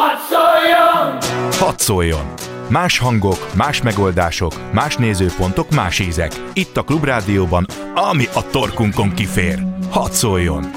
Hadd 0.00 0.18
szóljon! 0.30 1.18
Hadd 1.58 1.74
szóljon! 1.76 2.32
Más 2.68 2.98
hangok, 2.98 3.54
más 3.54 3.82
megoldások, 3.82 4.52
más 4.72 4.96
nézőpontok, 4.96 5.70
más 5.70 5.98
ízek. 5.98 6.32
Itt 6.52 6.76
a 6.76 6.82
Klubrádióban, 6.82 7.66
ami 7.94 8.24
a 8.34 8.46
torkunkon 8.50 9.14
kifér. 9.14 9.58
Hadd 9.90 10.10
szóljon! 10.10 10.70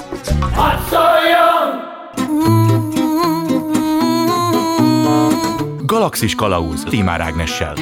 Hadd 0.53 0.79
szóljon! 0.89 1.81
Galaxis 5.85 6.35
Kalauz 6.35 6.83
Timár 6.83 7.21
Ágnessel. 7.21 7.73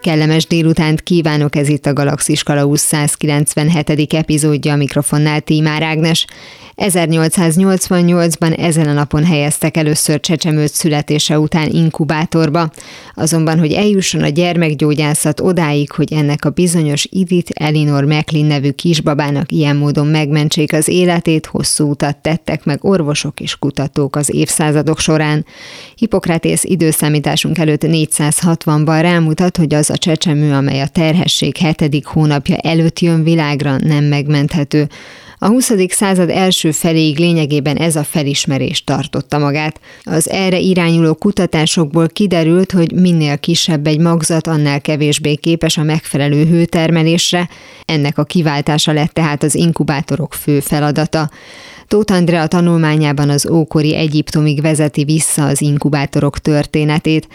Kellemes 0.00 0.46
délutánt 0.46 1.00
kívánok, 1.00 1.56
ez 1.56 1.68
itt 1.68 1.86
a 1.86 1.92
Galaxis 1.92 2.42
Kalauz 2.42 2.80
197. 2.80 4.14
epizódja, 4.14 4.72
a 4.72 4.76
mikrofonnál 4.76 5.40
Tímár 5.40 5.82
Ágnes. 5.82 6.26
1888-ban 6.78 8.58
ezen 8.58 8.88
a 8.88 8.92
napon 8.92 9.24
helyeztek 9.24 9.76
először 9.76 10.20
csecsemőt 10.20 10.72
születése 10.72 11.38
után 11.38 11.68
inkubátorba, 11.70 12.70
azonban, 13.14 13.58
hogy 13.58 13.72
eljusson 13.72 14.22
a 14.22 14.28
gyermekgyógyászat 14.28 15.40
odáig, 15.40 15.92
hogy 15.92 16.12
ennek 16.12 16.44
a 16.44 16.50
bizonyos 16.50 17.04
Edith 17.04 17.50
Elinor 17.54 18.04
Macklin 18.04 18.46
nevű 18.46 18.70
kisbabának 18.70 19.52
ilyen 19.52 19.76
módon 19.76 20.06
megmentsék 20.06 20.72
az 20.72 20.88
életét, 20.88 21.46
hosszú 21.46 21.90
utat 21.90 22.16
tettek 22.16 22.64
meg 22.64 22.84
orvosok 22.84 23.40
és 23.40 23.58
kutatók 23.58 24.16
az 24.16 24.34
évszázadok 24.34 24.98
során. 24.98 25.44
Hippokratész 25.94 26.64
időszámításunk 26.64 27.58
előtt 27.58 27.82
460-ban 27.84 28.98
rámutat, 29.00 29.56
hogy 29.56 29.74
az 29.74 29.90
a 29.90 29.96
csecsemő, 29.96 30.52
amely 30.52 30.80
a 30.80 30.86
terhesség 30.86 31.56
hetedik 31.56 32.06
hónapja 32.06 32.56
előtt 32.56 33.00
jön 33.00 33.22
világra, 33.22 33.76
nem 33.78 34.04
megmenthető. 34.04 34.88
A 35.40 35.46
20. 35.46 35.72
század 35.88 36.30
első 36.30 36.70
feléig 36.70 37.18
lényegében 37.18 37.76
ez 37.76 37.96
a 37.96 38.04
felismerés 38.04 38.84
tartotta 38.84 39.38
magát. 39.38 39.80
Az 40.02 40.30
erre 40.30 40.58
irányuló 40.58 41.14
kutatásokból 41.14 42.08
kiderült, 42.08 42.72
hogy 42.72 42.92
minél 42.92 43.38
kisebb 43.38 43.86
egy 43.86 43.98
magzat, 43.98 44.46
annál 44.46 44.80
kevésbé 44.80 45.34
képes 45.34 45.76
a 45.76 45.82
megfelelő 45.82 46.44
hőtermelésre. 46.44 47.48
Ennek 47.84 48.18
a 48.18 48.24
kiváltása 48.24 48.92
lett 48.92 49.12
tehát 49.12 49.42
az 49.42 49.54
inkubátorok 49.54 50.34
fő 50.34 50.60
feladata. 50.60 51.30
Tóth 51.88 52.12
Andrea 52.12 52.46
tanulmányában 52.46 53.30
az 53.30 53.50
ókori 53.50 53.96
Egyiptomig 53.96 54.60
vezeti 54.60 55.04
vissza 55.04 55.46
az 55.46 55.60
inkubátorok 55.60 56.38
történetét. 56.38 57.28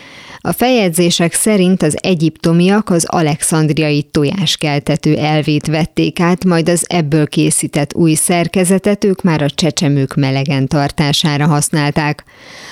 A 0.45 0.51
feljegyzések 0.51 1.33
szerint 1.33 1.83
az 1.83 1.97
egyiptomiak 2.01 2.89
az 2.89 3.05
alexandriai 3.07 4.01
tojáskeltető 4.01 5.17
elvét 5.17 5.67
vették 5.67 6.19
át, 6.19 6.45
majd 6.45 6.69
az 6.69 6.85
ebből 6.87 7.27
készített 7.27 7.93
új 7.95 8.13
szerkezetet 8.13 9.03
ők 9.03 9.21
már 9.21 9.41
a 9.41 9.49
csecsemők 9.49 10.15
melegen 10.15 10.67
tartására 10.67 11.47
használták. 11.47 12.23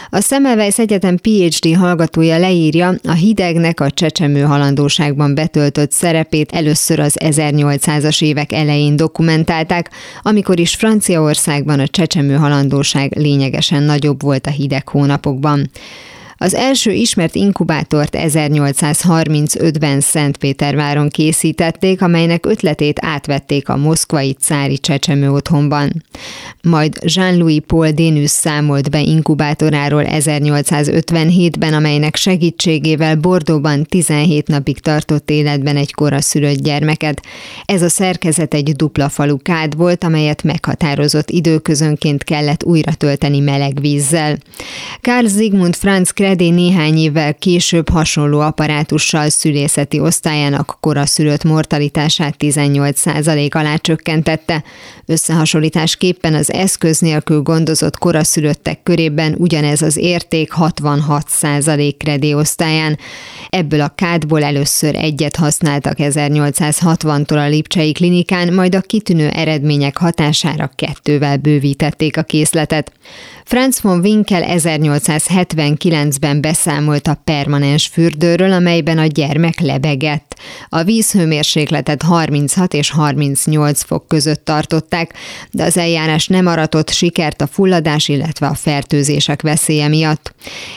A 0.09 0.21
Semmelweis 0.21 0.79
Egyetem 0.79 1.17
PhD 1.17 1.75
hallgatója 1.75 2.37
leírja, 2.37 2.95
a 3.03 3.13
hidegnek 3.13 3.79
a 3.79 3.91
csecsemő 3.91 4.41
halandóságban 4.41 5.35
betöltött 5.35 5.91
szerepét 5.91 6.51
először 6.51 6.99
az 6.99 7.15
1800-as 7.19 8.23
évek 8.23 8.51
elején 8.51 8.95
dokumentálták, 8.95 9.89
amikor 10.21 10.59
is 10.59 10.75
Franciaországban 10.75 11.79
a 11.79 11.87
csecsemő 11.87 12.35
halandóság 12.35 13.17
lényegesen 13.17 13.83
nagyobb 13.83 14.21
volt 14.21 14.47
a 14.47 14.51
hideg 14.51 14.87
hónapokban. 14.87 15.69
Az 16.43 16.55
első 16.55 16.91
ismert 16.91 17.35
inkubátort 17.35 18.17
1835-ben 18.19 19.99
Szentpéterváron 19.99 21.09
készítették, 21.09 22.01
amelynek 22.01 22.45
ötletét 22.45 22.99
átvették 23.01 23.69
a 23.69 23.77
moszkvai 23.77 24.33
cári 24.33 24.77
csecsemő 24.77 25.31
otthonban. 25.31 26.03
Majd 26.63 26.99
Jean-Louis 27.03 27.59
Paul 27.67 27.91
Dénus 27.91 28.29
számolt 28.29 28.89
be 28.89 29.01
inkubátoráról 29.01 30.03
1857-ben, 30.07 31.73
amelynek 31.73 32.15
segítségével 32.15 33.15
Bordóban 33.15 33.83
17 33.83 34.47
napig 34.47 34.79
tartott 34.79 35.29
életben 35.29 35.77
egy 35.77 35.93
koraszülött 35.93 36.59
gyermeket. 36.59 37.21
Ez 37.65 37.81
a 37.81 37.89
szerkezet 37.89 38.53
egy 38.53 38.71
dupla 38.75 39.09
falu 39.09 39.37
kád 39.37 39.77
volt, 39.77 40.03
amelyet 40.03 40.43
meghatározott 40.43 41.29
időközönként 41.29 42.23
kellett 42.23 42.63
újra 42.63 42.93
tölteni 42.93 43.39
meleg 43.39 43.81
vízzel. 43.81 44.37
Karl 45.01 45.25
Zygmunt 45.25 45.75
Franz 45.75 46.11
Fredé 46.31 46.49
néhány 46.49 46.97
évvel 46.97 47.33
később 47.33 47.89
hasonló 47.89 48.39
apparátussal 48.39 49.29
szülészeti 49.29 49.99
osztályának 49.99 50.77
koraszülött 50.79 51.43
mortalitását 51.43 52.35
18% 52.39 53.51
alá 53.53 53.75
csökkentette. 53.75 54.63
Összehasonlításképpen 55.05 56.33
az 56.33 56.51
eszköz 56.51 56.99
nélkül 56.99 57.41
gondozott 57.41 57.97
koraszülöttek 57.97 58.83
körében 58.83 59.35
ugyanez 59.37 59.81
az 59.81 59.97
érték 59.97 60.53
66% 60.57 61.93
kredi 61.97 62.33
osztályán. 62.33 62.97
Ebből 63.49 63.81
a 63.81 63.93
kádból 63.95 64.43
először 64.43 64.95
egyet 64.95 65.35
használtak 65.35 65.95
1860-tól 65.97 67.45
a 67.45 67.47
Lipcsei 67.47 67.91
klinikán, 67.91 68.53
majd 68.53 68.75
a 68.75 68.81
kitűnő 68.81 69.27
eredmények 69.27 69.97
hatására 69.97 70.71
kettővel 70.75 71.37
bővítették 71.37 72.17
a 72.17 72.23
készletet. 72.23 72.91
Franz 73.51 73.81
von 73.81 73.99
Winkel 73.99 74.43
1879-ben 74.47 76.41
beszámolt 76.41 77.07
a 77.07 77.21
permanens 77.23 77.87
fürdőről, 77.87 78.51
amelyben 78.51 78.97
a 78.97 79.05
gyermek 79.05 79.59
lebegett. 79.59 80.35
A 80.69 80.83
vízhőmérsékletet 80.83 82.01
36 82.01 82.73
és 82.73 82.91
38 82.91 83.83
fok 83.83 84.07
között 84.07 84.45
tartották, 84.45 85.13
de 85.51 85.63
az 85.63 85.77
eljárás 85.77 86.27
nem 86.27 86.47
aratott 86.47 86.89
sikert 86.89 87.41
a 87.41 87.47
fulladás, 87.47 88.07
illetve 88.07 88.47
a 88.47 88.53
fertőzések 88.53 89.41
veszélye 89.41 89.87
miatt. 89.87 90.33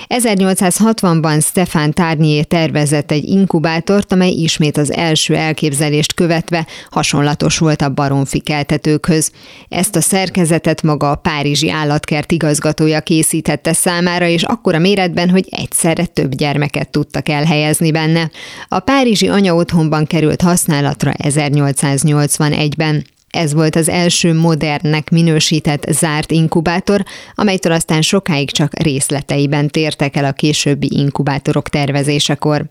1860-ban 0.08 1.44
Stefan 1.44 1.92
Tarnier 1.92 2.44
tervezett 2.44 3.10
egy 3.10 3.24
inkubátort, 3.24 4.12
amely 4.12 4.30
ismét 4.30 4.76
az 4.76 4.92
első 4.92 5.36
elképzelést 5.36 6.14
követve 6.14 6.66
hasonlatos 6.90 7.58
volt 7.58 7.82
a 7.82 7.88
baromfi 7.88 8.40
keltetőkhöz. 8.40 9.30
Ezt 9.68 9.96
a 9.96 10.00
szerkezetet 10.00 10.82
maga 10.82 11.10
a 11.10 11.14
Párizsi 11.14 11.70
állatkert 11.70 12.32
igazgatója 12.32 12.62
készítette 13.04 13.72
számára, 13.72 14.26
és 14.26 14.42
akkora 14.42 14.78
méretben, 14.78 15.30
hogy 15.30 15.46
egyszerre 15.50 16.06
több 16.06 16.34
gyermeket 16.34 16.90
tudtak 16.90 17.28
elhelyezni 17.28 17.90
benne. 17.90 18.30
A 18.68 18.78
párizsi 18.78 19.28
anya 19.28 19.54
otthonban 19.54 20.06
került 20.06 20.42
használatra 20.42 21.12
1881-ben. 21.22 23.04
Ez 23.30 23.52
volt 23.52 23.76
az 23.76 23.88
első 23.88 24.34
modernnek 24.34 25.10
minősített 25.10 25.86
zárt 25.90 26.30
inkubátor, 26.30 27.04
amelytől 27.34 27.72
aztán 27.72 28.02
sokáig 28.02 28.50
csak 28.50 28.78
részleteiben 28.82 29.68
tértek 29.68 30.16
el 30.16 30.24
a 30.24 30.32
későbbi 30.32 30.88
inkubátorok 30.90 31.68
tervezésekor. 31.68 32.66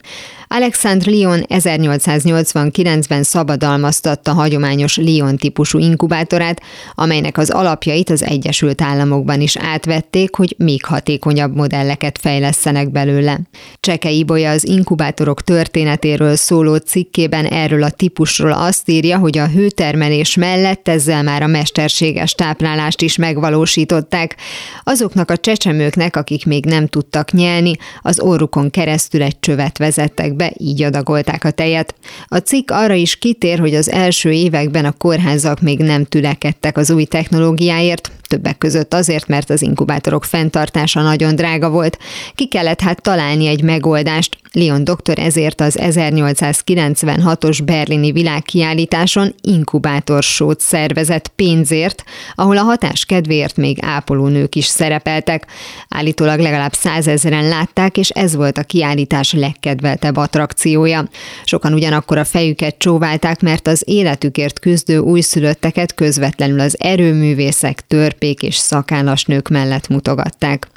Alexandre 0.55 1.11
Lyon 1.11 1.45
1889-ben 1.49 3.23
szabadalmaztatta 3.23 4.33
hagyományos 4.33 4.97
Lyon 4.97 5.37
típusú 5.37 5.79
inkubátorát, 5.79 6.61
amelynek 6.95 7.37
az 7.37 7.49
alapjait 7.49 8.09
az 8.09 8.23
Egyesült 8.23 8.81
Államokban 8.81 9.41
is 9.41 9.57
átvették, 9.57 10.35
hogy 10.35 10.55
még 10.57 10.85
hatékonyabb 10.85 11.55
modelleket 11.55 12.17
fejlesztenek 12.17 12.91
belőle. 12.91 13.39
Cseke 13.79 14.09
Ibolya 14.09 14.49
az 14.49 14.67
inkubátorok 14.67 15.41
történetéről 15.41 16.35
szóló 16.35 16.75
cikkében 16.75 17.45
erről 17.45 17.83
a 17.83 17.89
típusról 17.89 18.51
azt 18.51 18.89
írja, 18.89 19.17
hogy 19.17 19.37
a 19.37 19.47
hőtermelés 19.47 20.35
mellett 20.35 20.87
ezzel 20.87 21.23
már 21.23 21.41
a 21.41 21.47
mesterséges 21.47 22.33
táplálást 22.33 23.01
is 23.01 23.15
megvalósították. 23.15 24.35
Azoknak 24.83 25.31
a 25.31 25.37
csecsemőknek, 25.37 26.15
akik 26.15 26.45
még 26.45 26.65
nem 26.65 26.87
tudtak 26.87 27.31
nyelni, 27.31 27.71
az 28.01 28.19
orrukon 28.19 28.69
keresztül 28.69 29.21
egy 29.21 29.39
csövet 29.39 29.77
vezettek 29.77 30.35
be, 30.35 30.41
be, 30.43 30.53
így 30.57 30.83
adagolták 30.83 31.43
a 31.43 31.51
tejet. 31.51 31.95
A 32.27 32.37
cikk 32.37 32.71
arra 32.71 32.93
is 32.93 33.15
kitér, 33.15 33.59
hogy 33.59 33.75
az 33.75 33.89
első 33.89 34.31
években 34.31 34.85
a 34.85 34.91
kórházak 34.91 35.61
még 35.61 35.79
nem 35.79 36.03
tülekedtek 36.03 36.77
az 36.77 36.91
új 36.91 37.03
technológiáért, 37.03 38.11
többek 38.33 38.57
között 38.57 38.93
azért, 38.93 39.27
mert 39.27 39.49
az 39.49 39.61
inkubátorok 39.61 40.23
fenntartása 40.23 41.01
nagyon 41.01 41.35
drága 41.35 41.69
volt. 41.69 41.97
Ki 42.35 42.47
kellett 42.47 42.81
hát 42.81 43.01
találni 43.01 43.47
egy 43.47 43.61
megoldást. 43.61 44.37
Leon 44.51 44.83
doktor 44.83 45.19
ezért 45.19 45.61
az 45.61 45.77
1896-os 45.81 47.59
berlini 47.65 48.11
világkiállításon 48.11 49.35
inkubátorsót 49.41 50.59
szervezett 50.59 51.27
pénzért, 51.27 52.03
ahol 52.35 52.57
a 52.57 52.61
hatás 52.61 53.05
kedvéért 53.05 53.57
még 53.57 53.77
ápolónők 53.81 54.55
is 54.55 54.65
szerepeltek. 54.65 55.45
Állítólag 55.89 56.39
legalább 56.39 56.73
százezeren 56.73 57.47
látták, 57.47 57.97
és 57.97 58.09
ez 58.09 58.35
volt 58.35 58.57
a 58.57 58.63
kiállítás 58.63 59.33
legkedveltebb 59.33 60.15
attrakciója. 60.15 61.07
Sokan 61.43 61.73
ugyanakkor 61.73 62.17
a 62.17 62.25
fejüket 62.25 62.77
csóválták, 62.77 63.41
mert 63.41 63.67
az 63.67 63.83
életükért 63.85 64.59
küzdő 64.59 64.97
újszülötteket 64.97 65.93
közvetlenül 65.93 66.59
az 66.59 66.75
erőművészek, 66.79 67.83
törpék 68.23 68.43
és 68.43 68.55
szakállas 68.55 69.25
nők 69.25 69.49
mellett 69.49 69.87
mutogatták. 69.87 70.67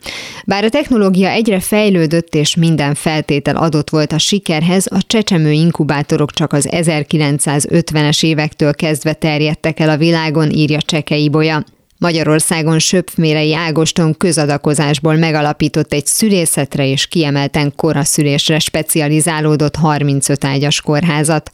Bár 0.47 0.65
a 0.65 0.69
technológia 0.69 1.29
egyre 1.29 1.61
fejlődött 1.61 2.35
és 2.35 2.57
minden 2.57 2.95
feltétel 2.95 3.57
adott 3.57 3.91
volt 3.91 4.13
a 4.13 4.19
sikerhez, 4.19 4.87
a 4.91 5.03
csecsemő 5.07 5.51
inkubátorok 5.51 6.31
csak 6.31 6.53
az 6.53 6.69
1950-es 6.71 8.25
évektől 8.25 8.75
kezdve 8.75 9.13
terjedtek 9.13 9.81
el 9.81 9.89
a 9.89 9.97
világon, 9.97 10.51
írja 10.51 10.81
Csekei 10.81 11.29
Bolya. 11.29 11.65
Magyarországon 11.99 12.79
Söpfmérei 12.79 13.55
Ágoston 13.55 14.17
közadakozásból 14.17 15.15
megalapított 15.15 15.93
egy 15.93 16.07
szülészetre 16.07 16.87
és 16.87 17.07
kiemelten 17.07 17.73
koraszülésre 17.77 18.59
specializálódott 18.59 19.77
35 19.77 20.45
ágyas 20.45 20.81
kórházat. 20.81 21.51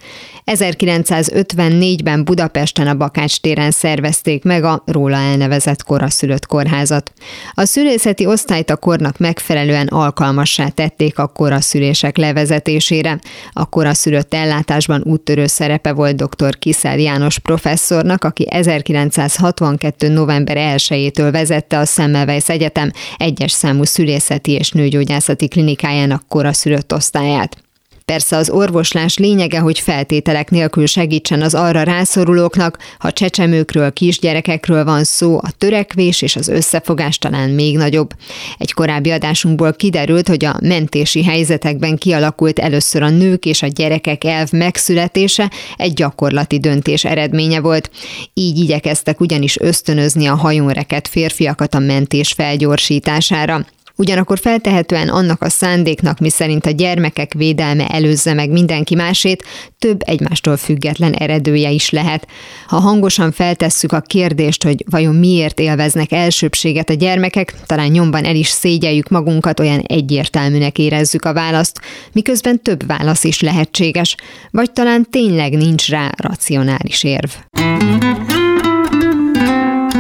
1954-ben 0.47 2.25
Budapesten 2.25 2.87
a 2.87 2.95
Bakács 2.95 3.41
téren 3.41 3.71
szervezték 3.71 4.45
meg 4.45 4.65
a 4.65 4.83
róla 4.87 5.17
elnevezett 5.17 5.83
koraszülött 5.83 6.47
kórházat. 6.47 7.13
A 7.55 7.65
szülészeti 7.65 8.27
osztályt 8.27 8.71
a 8.71 8.77
kornak 8.77 9.19
megfelelően 9.19 9.87
alkalmassá 9.87 10.69
tették 10.69 11.19
a 11.19 11.27
koraszülések 11.27 12.17
levezetésére. 12.17 13.21
A 13.53 13.69
koraszülött 13.69 14.35
ellátásban 14.35 15.03
úttörő 15.05 15.47
szerepe 15.47 15.93
volt 15.93 16.17
dr. 16.17 16.59
Kiszel 16.59 16.99
János 16.99 17.39
professzornak, 17.39 18.25
aki 18.25 18.47
1962. 18.51 20.09
november 20.09 20.31
1-től 20.39 21.29
vezette 21.33 21.79
a 21.79 21.85
Semmelweis 21.85 22.49
Egyetem 22.49 22.91
egyes 23.17 23.53
számú 23.53 23.83
szülészeti 23.83 24.53
és 24.53 24.71
nőgyógyászati 24.71 25.49
klinikájának 25.49 26.23
koraszülött 26.29 26.93
osztályát. 26.93 27.57
Persze 28.05 28.37
az 28.37 28.51
orvoslás 28.51 29.19
lényege, 29.19 29.59
hogy 29.59 29.79
feltételek 29.79 30.51
nélkül 30.51 30.87
segítsen 30.87 31.43
az 31.43 31.55
arra 31.55 31.83
rászorulóknak, 31.83 32.79
ha 32.99 33.13
csecsemőkről, 33.13 33.93
kisgyerekekről 33.93 34.85
van 34.85 35.05
szó, 35.05 35.37
a 35.37 35.51
törekvés 35.59 36.23
és 36.23 36.37
az 36.37 36.49
összefogás 36.49 37.19
talán 37.19 37.51
még 37.51 37.77
nagyobb. 37.77 38.11
Egy 38.59 38.73
korábbi 38.73 39.11
adásunkból 39.11 39.73
kiderült, 39.73 40.29
hogy 40.29 40.45
a 40.45 40.57
mentési 40.63 41.25
helyzetekben 41.25 41.97
kialakult 41.97 42.59
először 42.59 43.03
a 43.03 43.11
nők 43.11 43.45
és 43.45 43.63
a 43.63 43.67
gyerekek 43.67 44.25
elv 44.25 44.51
megszületése 44.53 45.51
egy 45.77 45.93
gyakorlati 45.93 46.59
döntés 46.59 47.05
eredménye 47.05 47.61
volt. 47.61 47.91
Így 48.35 48.59
igyekeztek 48.59 49.21
ugyanis 49.21 49.59
ösztönözni 49.59 50.27
a 50.27 50.35
hajónreket 50.35 51.09
férfiakat 51.09 51.75
a 51.75 51.79
mentés 51.79 52.33
felgyorsítására. 52.33 53.65
Ugyanakkor 54.03 54.39
feltehetően 54.39 55.09
annak 55.09 55.43
a 55.43 55.49
szándéknak, 55.49 56.19
miszerint 56.19 56.67
a 56.67 56.71
gyermekek 56.71 57.33
védelme 57.33 57.87
előzze 57.87 58.35
meg 58.35 58.51
mindenki 58.51 58.95
másét, 58.95 59.45
több 59.79 60.01
egymástól 60.05 60.57
független 60.57 61.13
eredője 61.13 61.71
is 61.71 61.91
lehet. 61.91 62.27
Ha 62.67 62.79
hangosan 62.79 63.33
feltesszük 63.33 63.93
a 63.93 64.01
kérdést, 64.01 64.63
hogy 64.63 64.85
vajon 64.91 65.15
miért 65.15 65.61
élveznek 65.61 66.13
elsőbséget 66.13 66.91
a 66.91 66.95
gyermekek, 66.95 67.55
talán 67.67 67.91
nyomban 67.91 68.25
el 68.25 68.35
is 68.35 68.49
szégyeljük 68.49 69.09
magunkat, 69.09 69.61
olyan 69.61 69.81
egyértelműnek 69.81 70.79
érezzük 70.79 71.25
a 71.25 71.33
választ, 71.33 71.81
miközben 72.13 72.63
több 72.63 72.87
válasz 72.87 73.25
is 73.25 73.41
lehetséges, 73.41 74.17
vagy 74.51 74.73
talán 74.73 75.07
tényleg 75.11 75.57
nincs 75.57 75.89
rá 75.89 76.11
racionális 76.17 77.05
érv. 77.05 77.31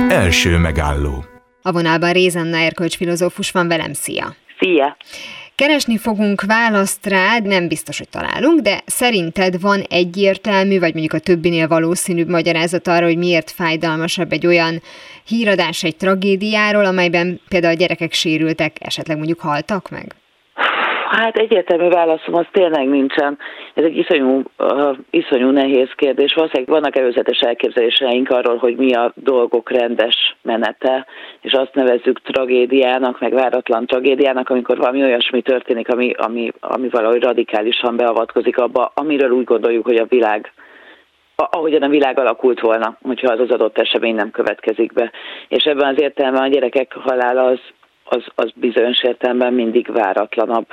Első 0.09 0.59
megálló 0.59 1.25
a 1.63 1.73
vonalban 1.73 2.13
Rézanna 2.13 2.57
erkölcs 2.57 2.97
filozófus 2.97 3.51
van 3.51 3.69
velem, 3.69 3.93
szia! 3.93 4.35
Szia! 4.59 4.97
Keresni 5.55 5.99
fogunk 5.99 6.43
választ 6.43 7.07
rád, 7.07 7.47
nem 7.47 7.69
biztos, 7.69 7.99
hogy 7.99 8.09
találunk, 8.09 8.61
de 8.61 8.83
szerinted 8.87 9.61
van 9.61 9.81
egyértelmű, 9.81 10.79
vagy 10.79 10.93
mondjuk 10.93 11.13
a 11.13 11.19
többinél 11.19 11.69
valószínűbb 11.69 12.29
magyarázat 12.29 12.89
arra, 12.89 13.07
hogy 13.07 13.17
miért 13.17 13.51
fájdalmasabb 13.51 14.33
egy 14.33 14.47
olyan 14.47 14.83
híradás 15.27 15.83
egy 15.85 15.97
tragédiáról, 15.97 16.85
amelyben 16.85 17.41
például 17.49 17.75
a 17.75 17.77
gyerekek 17.77 18.13
sérültek, 18.13 18.77
esetleg 18.81 19.17
mondjuk 19.17 19.41
haltak 19.41 19.91
meg? 19.91 20.15
Hát 21.19 21.37
egyértelmű 21.37 21.89
válaszom 21.89 22.35
az 22.35 22.47
tényleg 22.53 22.89
nincsen. 22.89 23.39
Ez 23.75 23.85
egy 23.85 23.97
iszonyú, 23.97 24.43
uh, 24.59 24.97
iszonyú 25.11 25.51
nehéz 25.51 25.89
kérdés. 25.97 26.35
Valószínűleg 26.35 26.69
vannak 26.69 26.97
előzetes 26.97 27.39
elképzeléseink 27.39 28.31
arról, 28.31 28.57
hogy 28.57 28.77
mi 28.77 28.95
a 28.95 29.13
dolgok 29.15 29.71
rendes 29.71 30.37
menete, 30.43 31.07
és 31.41 31.53
azt 31.53 31.75
nevezzük 31.75 32.23
tragédiának, 32.23 33.21
meg 33.21 33.33
váratlan 33.33 33.87
tragédiának, 33.87 34.49
amikor 34.49 34.77
valami 34.77 35.03
olyasmi 35.03 35.43
történik, 35.43 35.89
ami, 35.89 36.13
ami, 36.17 36.53
ami 36.61 36.89
valahogy 36.89 37.23
radikálisan 37.23 37.97
beavatkozik 37.97 38.59
abba, 38.59 38.93
amiről 38.95 39.31
úgy 39.31 39.45
gondoljuk, 39.45 39.85
hogy 39.85 39.97
a 39.97 40.07
világ 40.09 40.53
ahogyan 41.51 41.83
a 41.83 41.89
világ 41.89 42.19
alakult 42.19 42.61
volna, 42.61 42.97
hogyha 43.03 43.33
az 43.33 43.41
az 43.41 43.51
adott 43.51 43.79
esemény 43.79 44.15
nem 44.15 44.31
következik 44.31 44.93
be. 44.93 45.11
És 45.49 45.65
ebben 45.65 45.95
az 45.95 46.01
értelemben 46.01 46.43
a 46.43 46.49
gyerekek 46.49 46.93
halála 46.93 47.45
az, 47.45 47.61
az, 48.13 48.25
az 48.35 48.51
bizonyos 48.55 49.03
értelemben 49.03 49.55
mindig 49.55 49.93
váratlanabb, 49.93 50.67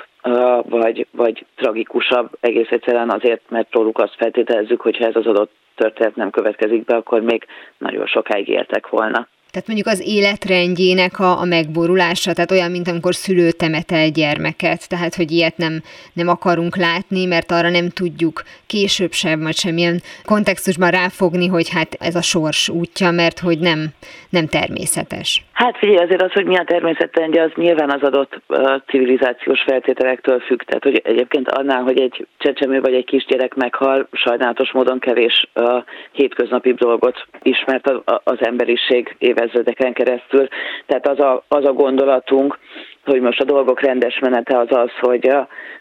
vagy, 0.63 1.07
vagy 1.11 1.45
tragikusabb, 1.55 2.29
egész 2.39 2.69
egyszerűen 2.69 3.09
azért, 3.09 3.41
mert 3.49 3.73
róluk 3.73 3.99
azt 3.99 4.15
feltételezzük, 4.17 4.81
hogy 4.81 4.97
ha 4.97 5.05
ez 5.05 5.15
az 5.15 5.25
adott 5.25 5.51
történet 5.75 6.15
nem 6.15 6.29
következik 6.29 6.85
be, 6.85 6.95
akkor 6.95 7.21
még 7.21 7.45
nagyon 7.77 8.05
sokáig 8.05 8.47
éltek 8.47 8.89
volna. 8.89 9.27
Tehát 9.51 9.67
mondjuk 9.67 9.87
az 9.87 10.07
életrendjének 10.07 11.19
a, 11.19 11.39
a 11.39 11.45
megborulása, 11.45 12.33
tehát 12.33 12.51
olyan, 12.51 12.71
mint 12.71 12.87
amikor 12.87 13.15
szülő 13.15 13.51
temetel 13.51 14.09
gyermeket, 14.09 14.89
tehát 14.89 15.15
hogy 15.15 15.31
ilyet 15.31 15.57
nem, 15.57 15.81
nem 16.13 16.27
akarunk 16.27 16.75
látni, 16.75 17.25
mert 17.25 17.51
arra 17.51 17.69
nem 17.69 17.89
tudjuk 17.89 18.43
később 18.67 19.11
sem, 19.11 19.41
vagy 19.41 19.55
semmilyen 19.55 20.01
kontextusban 20.25 20.89
ráfogni, 20.89 21.47
hogy 21.47 21.69
hát 21.69 21.97
ez 21.99 22.15
a 22.15 22.21
sors 22.21 22.69
útja, 22.69 23.11
mert 23.11 23.39
hogy 23.39 23.59
nem, 23.59 23.87
nem 24.29 24.47
természetes. 24.47 25.43
Hát 25.59 25.77
figyelj, 25.77 25.97
azért 25.97 26.21
az, 26.21 26.31
hogy 26.31 26.45
mi 26.45 26.57
a 26.57 26.63
természetrendje, 26.63 27.43
az 27.43 27.51
nyilván 27.55 27.89
az 27.89 28.01
adott 28.01 28.41
civilizációs 28.87 29.61
feltételektől 29.61 30.39
függ. 30.39 30.61
Tehát, 30.61 30.83
hogy 30.83 31.01
egyébként 31.03 31.49
annál, 31.49 31.81
hogy 31.81 31.99
egy 31.99 32.27
csecsemő 32.37 32.81
vagy 32.81 32.93
egy 32.93 33.05
kisgyerek 33.05 33.55
meghal, 33.55 34.07
sajnálatos 34.11 34.71
módon 34.71 34.99
kevés 34.99 35.49
uh, 35.55 35.83
hétköznapi 36.11 36.73
dolgot 36.73 37.27
ismert 37.41 37.91
az, 38.23 38.37
emberiség 38.39 39.15
évezredeken 39.17 39.93
keresztül. 39.93 40.47
Tehát 40.85 41.07
az 41.07 41.19
a, 41.19 41.43
az 41.47 41.65
a 41.65 41.73
gondolatunk, 41.73 42.57
hogy 43.05 43.21
most 43.21 43.41
a 43.41 43.45
dolgok 43.45 43.81
rendes 43.81 44.19
menete 44.19 44.57
az 44.57 44.67
az, 44.69 44.91
hogy 44.99 45.31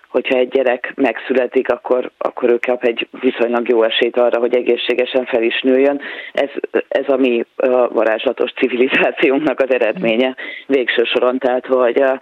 hogyha 0.08 0.38
egy 0.38 0.48
gyerek 0.48 0.92
megszületik, 0.96 1.68
akkor, 1.68 2.10
akkor 2.18 2.50
ő 2.50 2.58
kap 2.58 2.84
egy 2.84 3.08
viszonylag 3.20 3.68
jó 3.68 3.82
esélyt 3.82 4.16
arra, 4.16 4.38
hogy 4.38 4.56
egészségesen 4.56 5.24
fel 5.24 5.42
is 5.42 5.60
nőjön. 5.60 6.00
Ez, 6.32 6.48
ez 6.88 7.08
a 7.08 7.16
mi 7.16 7.44
varázslatos 7.88 8.52
civilizációnknak 8.52 9.60
az 9.60 9.72
eredménye 9.72 10.34
végső 10.66 11.04
soron, 11.04 11.38
tehát 11.38 11.66
hogy 11.66 12.02
a 12.02 12.20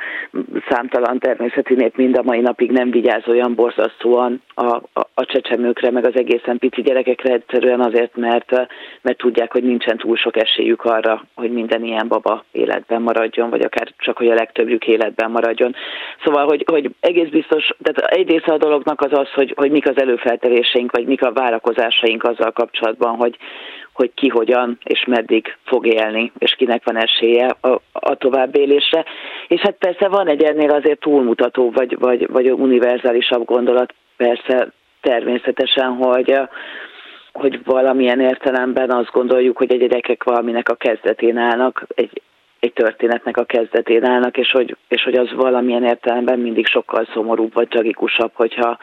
számtalan 0.69 1.19
természeti 1.19 1.75
nép 1.75 1.97
mind 1.97 2.17
a 2.17 2.23
mai 2.23 2.41
napig 2.41 2.71
nem 2.71 2.91
vigyáz 2.91 3.29
olyan 3.29 3.55
borzasztóan 3.55 4.43
a, 4.55 4.75
a, 4.93 5.09
a 5.15 5.25
csecsemőkre, 5.25 5.91
meg 5.91 6.06
az 6.06 6.17
egészen 6.17 6.59
pici 6.59 6.83
gyerekekre 6.83 7.33
egyszerűen 7.33 7.81
azért, 7.81 8.17
mert, 8.17 8.50
mert 9.03 9.19
tudják, 9.19 9.53
hogy 9.53 9.62
nincsen 9.62 9.97
túl 9.97 10.17
sok 10.17 10.37
esélyük 10.37 10.85
arra, 10.85 11.25
hogy 11.35 11.50
minden 11.50 11.85
ilyen 11.85 12.09
baba 12.09 12.44
életben 12.53 13.03
maradjon, 13.03 13.50
vagy 13.50 13.61
akár 13.61 13.93
csak, 13.99 14.17
hogy 14.17 14.29
a 14.29 14.35
legtöbbjük 14.35 14.87
életben 14.87 15.31
maradjon. 15.31 15.75
Szóval, 16.25 16.45
hogy, 16.45 16.64
hogy 16.66 16.90
egész 17.00 17.28
biztos 17.28 17.75
tehát 17.83 18.11
egy 18.11 18.28
része 18.28 18.52
a 18.52 18.59
dolognak 18.59 19.00
az 19.00 19.12
az, 19.12 19.28
hogy, 19.35 19.52
hogy 19.56 19.71
mik 19.71 19.88
az 19.88 20.00
előfelteléseink, 20.00 20.92
vagy 20.92 21.06
mik 21.06 21.23
a 21.23 21.33
várakozásaink 21.33 22.25
azzal 22.25 22.52
kapcsolatban, 22.52 23.16
hogy, 23.16 23.37
hogy 23.92 24.11
ki 24.14 24.28
hogyan 24.28 24.78
és 24.85 25.04
meddig 25.04 25.56
fog 25.64 25.87
élni, 25.87 26.33
és 26.38 26.54
kinek 26.54 26.85
van 26.85 26.97
esélye 26.97 27.56
a, 27.61 27.80
a 27.92 28.14
továbbélésre. 28.14 29.04
És 29.49 29.61
hát 29.61 29.76
persze 29.78 30.09
van 30.09 30.28
egy 30.28 30.42
ennél 30.42 30.71
azért 30.71 31.00
túlmutató, 31.00 31.71
vagy, 31.71 31.99
vagy, 31.99 32.28
vagy 32.30 32.50
univerzálisabb 32.50 33.45
gondolat, 33.45 33.95
persze 34.16 34.68
természetesen, 35.00 35.92
hogy 35.92 36.38
hogy 37.33 37.64
valamilyen 37.64 38.21
értelemben 38.21 38.90
azt 38.90 39.11
gondoljuk, 39.11 39.56
hogy 39.56 39.73
a 39.73 39.76
gyerekek 39.76 40.25
valaminek 40.25 40.68
a 40.68 40.75
kezdetén 40.75 41.37
állnak, 41.37 41.87
egy, 41.95 42.23
egy 42.66 42.73
történetnek 42.73 43.37
a 43.37 43.44
kezdetén 43.44 44.04
állnak, 44.04 44.37
és 44.37 44.50
hogy, 44.50 44.76
és 44.88 45.02
hogy 45.02 45.14
az 45.14 45.32
valamilyen 45.32 45.85
értelemben 45.85 46.38
mindig 46.38 46.66
sokkal 46.66 47.08
szomorúbb 47.12 47.54
vagy 47.54 47.68
tragikusabb, 47.68 48.30
hogyha, 48.35 48.78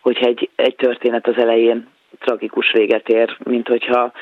hogyha 0.00 0.26
egy, 0.26 0.50
egy 0.56 0.74
történet 0.74 1.26
az 1.26 1.36
elején 1.36 1.88
tragikus 2.20 2.72
véget 2.72 3.08
ér, 3.08 3.36
mint 3.44 3.68
hogyha 3.68 4.12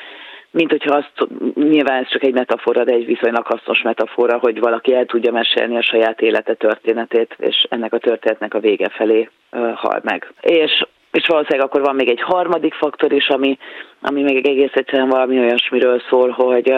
mint 0.51 0.71
hogyha 0.71 0.95
azt, 0.95 1.27
nyilván 1.55 2.03
ez 2.03 2.09
csak 2.09 2.23
egy 2.23 2.33
metafora, 2.33 2.83
de 2.83 2.91
egy 2.91 3.05
viszonylag 3.05 3.45
hasznos 3.45 3.81
metafora, 3.81 4.37
hogy 4.37 4.59
valaki 4.59 4.93
el 4.93 5.05
tudja 5.05 5.31
mesélni 5.31 5.77
a 5.77 5.81
saját 5.81 6.21
élete 6.21 6.53
történetét, 6.53 7.35
és 7.37 7.65
ennek 7.69 7.93
a 7.93 7.97
történetnek 7.97 8.53
a 8.53 8.59
vége 8.59 8.89
felé 8.89 9.29
uh, 9.51 9.73
hal 9.73 9.99
meg. 10.03 10.33
És 10.41 10.85
és 11.11 11.27
valószínűleg 11.27 11.67
akkor 11.67 11.81
van 11.81 11.95
még 11.95 12.09
egy 12.09 12.21
harmadik 12.21 12.73
faktor 12.73 13.13
is, 13.13 13.27
ami, 13.27 13.57
ami 14.01 14.21
még 14.21 14.47
egész 14.47 14.73
egyszerűen 14.73 15.09
valami 15.09 15.39
olyasmiről 15.39 16.01
szól, 16.09 16.29
hogy 16.29 16.73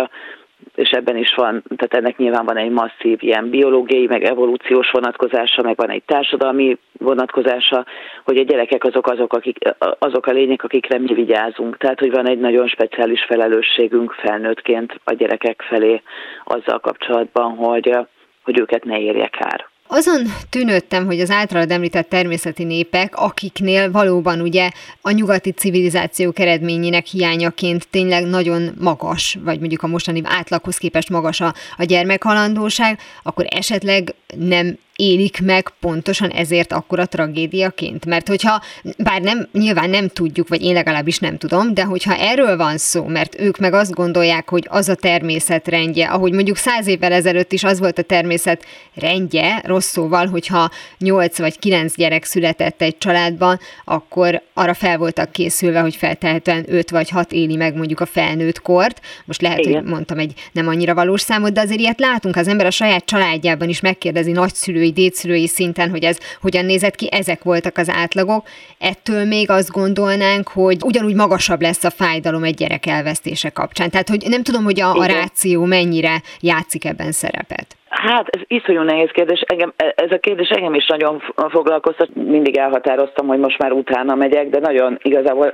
és 0.76 0.90
ebben 0.90 1.18
is 1.18 1.34
van, 1.36 1.64
tehát 1.76 1.94
ennek 1.94 2.18
nyilván 2.18 2.46
van 2.46 2.58
egy 2.58 2.72
masszív 2.72 3.18
ilyen 3.24 3.50
biológiai, 3.50 4.08
meg 4.08 4.24
evolúciós 4.24 4.92
vonatkozása, 4.92 5.62
meg 5.62 5.76
van 5.76 5.90
egy 5.90 6.04
társadalmi 6.06 6.78
vonatkozása, 6.92 7.86
hogy 8.24 8.38
a 8.38 8.44
gyerekek 8.44 8.84
azok, 8.84 9.08
azok, 9.08 9.34
akik, 9.34 9.58
azok 10.00 10.26
a 10.26 10.32
lények, 10.32 10.64
akikre 10.64 11.00
mi 11.00 11.14
vigyázunk. 11.14 11.78
Tehát, 11.78 12.00
hogy 12.00 12.12
van 12.12 12.28
egy 12.28 12.40
nagyon 12.40 12.68
speciális 12.68 13.24
felelősségünk 13.24 14.12
felnőttként 14.12 15.00
a 15.04 15.14
gyerekek 15.14 15.62
felé 15.62 16.02
azzal 16.44 16.80
kapcsolatban, 16.80 17.56
hogy, 17.56 17.98
hogy 18.44 18.60
őket 18.60 18.84
ne 18.84 19.00
érje 19.00 19.28
kár 19.28 19.71
Azon 19.94 20.34
tűnődtem, 20.50 21.06
hogy 21.06 21.20
az 21.20 21.30
általad 21.30 21.72
említett 21.72 22.10
természeti 22.10 22.64
népek, 22.64 23.16
akiknél 23.16 23.92
valóban 23.92 24.42
ugye 24.42 24.70
a 25.02 25.12
nyugati 25.12 25.52
civilizáció 25.52 26.32
eredményének 26.36 27.06
hiányaként 27.06 27.88
tényleg 27.90 28.26
nagyon 28.26 28.72
magas, 28.80 29.38
vagy 29.44 29.60
mondjuk 29.60 29.84
a 29.84 29.88
mostani 29.88 30.22
átlaghoz 30.24 30.78
képest 30.78 31.10
magas 31.10 31.42
a, 31.42 31.54
a 31.78 31.84
gyermekhalandóság, 31.84 33.00
akkor 33.24 33.46
esetleg 33.50 34.14
nem 34.38 34.78
élik 34.96 35.42
meg 35.42 35.70
pontosan 35.80 36.30
ezért 36.30 36.72
akkora 36.72 37.06
tragédiaként? 37.06 38.06
Mert 38.06 38.28
hogyha, 38.28 38.62
bár 38.98 39.22
nem, 39.22 39.48
nyilván 39.52 39.90
nem 39.90 40.08
tudjuk, 40.08 40.48
vagy 40.48 40.62
én 40.62 40.74
legalábbis 40.74 41.20
nem 41.20 41.38
tudom, 41.38 41.74
de 41.74 41.84
hogyha 41.84 42.16
erről 42.16 42.58
van 42.58 42.78
szó, 42.78 43.06
mert 43.06 43.40
ők 43.40 43.58
meg 43.58 43.74
azt 43.74 43.94
gondolják, 43.94 44.50
hogy 44.50 44.68
az 44.70 44.90
a 44.90 44.96
természet 44.96 45.68
rendje, 45.68 46.08
ahogy 46.08 46.34
mondjuk 46.34 46.58
száz 46.58 46.88
évvel 46.88 47.12
ezelőtt 47.12 47.52
is 47.52 47.64
az 47.64 47.80
volt 47.80 47.98
a 47.98 48.02
természet 48.02 48.66
rendje, 48.94 49.62
rossz 49.66 49.92
szóval, 49.92 50.28
hogyha 50.28 50.70
nyolc 50.98 51.38
vagy 51.38 51.60
kilenc 51.60 51.96
gyerek 51.96 52.24
született 52.24 52.82
egy 52.82 52.98
családban, 52.98 53.60
akkor 53.86 54.42
arra 54.54 54.74
fel 54.74 54.98
voltak 54.98 55.32
készülve, 55.32 55.80
hogy 55.80 55.96
feltehetően 55.96 56.66
öt 56.68 56.90
vagy 56.90 57.10
hat 57.10 57.32
éli 57.32 57.56
meg 57.56 57.76
mondjuk 57.76 58.00
a 58.00 58.06
felnőtt 58.06 58.62
kort. 58.62 59.02
Most 59.26 59.42
lehet, 59.42 59.60
Igen. 59.60 59.74
hogy 59.74 59.84
mondtam 59.92 60.20
egy 60.20 60.34
nem 60.52 60.68
annyira 60.68 60.94
valós 60.94 61.22
számot, 61.22 61.54
de 61.54 61.62
azért 61.62 61.80
ilyet 61.80 62.00
látunk, 62.00 62.36
az 62.36 62.48
ember 62.48 62.66
a 62.66 62.72
saját 62.72 63.06
családjában 63.06 63.70
is 63.70 63.80
megkérdezi 63.80 64.32
nagyszülői 64.32 64.91
szülői, 64.92 65.10
dédszülői 65.10 65.48
szinten, 65.48 65.90
hogy 65.90 66.04
ez 66.04 66.18
hogyan 66.42 66.66
nézett 66.66 66.96
ki, 66.96 67.10
ezek 67.12 67.44
voltak 67.44 67.78
az 67.78 67.90
átlagok. 67.90 68.48
Ettől 68.78 69.26
még 69.26 69.50
azt 69.50 69.70
gondolnánk, 69.70 70.48
hogy 70.48 70.78
ugyanúgy 70.84 71.16
magasabb 71.16 71.62
lesz 71.62 71.84
a 71.84 71.90
fájdalom 71.90 72.44
egy 72.44 72.56
gyerek 72.56 72.86
elvesztése 72.86 73.50
kapcsán. 73.50 73.90
Tehát, 73.90 74.10
hogy 74.10 74.26
nem 74.28 74.44
tudom, 74.44 74.64
hogy 74.64 74.80
a, 74.82 74.94
a 74.94 75.06
ráció 75.06 75.66
mennyire 75.66 76.22
játszik 76.40 76.86
ebben 76.86 77.12
szerepet. 77.12 77.76
Hát 77.92 78.28
ez 78.36 78.42
iszonyú 78.48 78.82
nehéz 78.82 79.10
kérdés. 79.10 79.44
Engem, 79.46 79.74
ez 79.78 80.12
a 80.12 80.20
kérdés 80.20 80.50
engem 80.50 80.74
is 80.74 80.88
nagyon 80.88 81.24
foglalkoztat. 81.50 82.16
Mindig 82.16 82.58
elhatároztam, 82.58 83.28
hogy 83.28 83.40
most 83.40 83.58
már 83.58 83.72
utána 83.72 84.16
megyek, 84.16 84.50
de 84.50 84.60
nagyon 84.60 84.98
igazából 85.02 85.52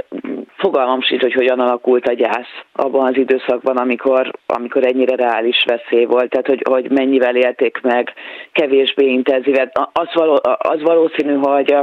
fogalmam 0.58 1.01
sincs, 1.01 1.22
hogy 1.22 1.34
hogyan 1.34 1.60
alakult 1.60 2.08
a 2.08 2.13
gyász 2.13 2.63
abban 2.74 3.08
az 3.08 3.17
időszakban, 3.17 3.77
amikor, 3.77 4.32
amikor 4.46 4.86
ennyire 4.86 5.15
reális 5.15 5.65
veszély 5.65 6.06
volt. 6.06 6.29
Tehát, 6.29 6.48
hogy, 6.48 6.62
hogy 6.70 6.91
mennyivel 6.91 7.36
élték 7.36 7.79
meg, 7.82 8.13
kevésbé 8.51 9.06
intenzíven. 9.06 9.72
Az, 9.94 10.10
való, 10.13 10.39
az 10.58 10.82
valószínű, 10.82 11.34
hogy 11.34 11.75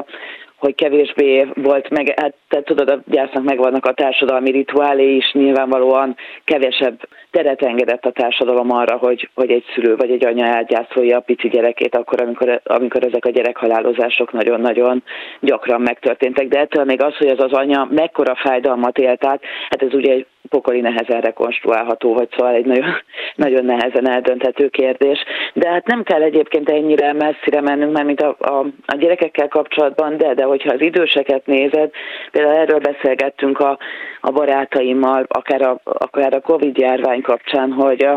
hogy 0.58 0.74
kevésbé 0.74 1.46
volt 1.54 1.90
meg, 1.90 2.14
hát 2.20 2.34
te 2.48 2.62
tudod, 2.62 2.88
a 2.88 3.00
gyásznak 3.06 3.44
megvannak 3.44 3.86
a 3.86 3.92
társadalmi 3.92 4.50
rituálé 4.50 5.14
is, 5.14 5.32
nyilvánvalóan 5.32 6.16
kevesebb 6.44 7.08
teret 7.34 7.62
engedett 7.62 8.04
a 8.04 8.10
társadalom 8.10 8.70
arra, 8.70 8.96
hogy, 8.96 9.28
hogy 9.34 9.50
egy 9.50 9.64
szülő 9.74 9.96
vagy 9.96 10.10
egy 10.10 10.26
anya 10.26 10.46
elgyászolja 10.46 11.16
a 11.16 11.20
pici 11.20 11.48
gyerekét 11.48 11.96
akkor, 11.96 12.20
amikor, 12.20 12.60
amikor 12.64 13.04
ezek 13.04 13.24
a 13.24 13.30
gyerekhalálozások 13.30 14.32
nagyon-nagyon 14.32 15.02
gyakran 15.40 15.80
megtörténtek. 15.80 16.48
De 16.48 16.60
ettől 16.60 16.84
még 16.84 17.02
az, 17.02 17.16
hogy 17.16 17.28
az 17.28 17.40
az 17.40 17.52
anya 17.52 17.88
mekkora 17.90 18.34
fájdalmat 18.34 18.98
élt 18.98 19.24
át, 19.24 19.42
hát 19.70 19.82
ez 19.82 19.94
ugye 19.94 20.12
egy 20.12 20.26
pokoli 20.48 20.80
nehezen 20.80 21.20
rekonstruálható, 21.20 22.14
vagy 22.14 22.28
szóval 22.36 22.54
egy 22.54 22.66
nagyon, 22.66 22.94
nagyon 23.34 23.64
nehezen 23.64 24.08
eldönthető 24.08 24.68
kérdés. 24.68 25.24
De 25.52 25.68
hát 25.68 25.86
nem 25.86 26.02
kell 26.02 26.22
egyébként 26.22 26.70
ennyire 26.70 27.12
messzire 27.12 27.60
mennünk, 27.60 27.92
mert 27.92 28.06
mint 28.06 28.20
a, 28.20 28.36
a, 28.38 28.66
a 28.86 28.96
gyerekekkel 28.96 29.48
kapcsolatban, 29.48 30.16
de, 30.16 30.34
de 30.34 30.44
hogyha 30.44 30.72
az 30.72 30.80
időseket 30.80 31.46
nézed, 31.46 31.90
például 32.30 32.56
erről 32.56 32.78
beszélgettünk 32.78 33.58
a, 33.58 33.78
a 34.20 34.30
barátaimmal, 34.30 35.24
akár 35.28 35.62
a, 35.62 35.80
akár 35.84 36.34
a 36.34 36.40
Covid 36.40 36.78
járvány 36.78 37.20
kapcsán, 37.24 37.72
hogy 37.72 38.08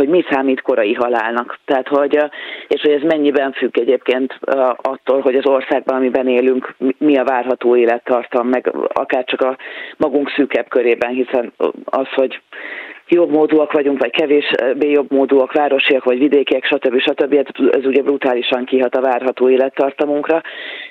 hogy 0.00 0.08
mi 0.08 0.24
számít 0.30 0.60
korai 0.60 0.94
halálnak. 0.94 1.58
Tehát, 1.64 1.88
hogy, 1.88 2.14
és 2.68 2.80
hogy 2.80 2.90
ez 2.90 3.02
mennyiben 3.02 3.52
függ 3.52 3.78
egyébként 3.78 4.38
attól, 4.76 5.20
hogy 5.20 5.34
az 5.34 5.46
országban, 5.46 5.96
amiben 5.96 6.28
élünk, 6.28 6.74
mi 6.98 7.18
a 7.18 7.24
várható 7.24 7.76
élettartam, 7.76 8.48
meg 8.48 8.72
akár 8.92 9.24
csak 9.24 9.40
a 9.40 9.56
magunk 9.96 10.30
szűkebb 10.30 10.68
körében, 10.68 11.10
hiszen 11.10 11.52
az, 11.84 12.08
hogy 12.14 12.40
jobb 13.10 13.30
módúak 13.30 13.72
vagyunk, 13.72 13.98
vagy 13.98 14.10
kevésbé 14.10 14.90
jobb 14.90 15.10
módúak, 15.10 15.52
városiak, 15.52 16.04
vagy 16.04 16.18
vidékiek, 16.18 16.64
stb. 16.64 17.00
stb. 17.00 17.34
Hát 17.34 17.74
ez 17.76 17.86
ugye 17.86 18.02
brutálisan 18.02 18.64
kihat 18.64 18.94
a 18.94 19.00
várható 19.00 19.50
élettartamunkra, 19.50 20.42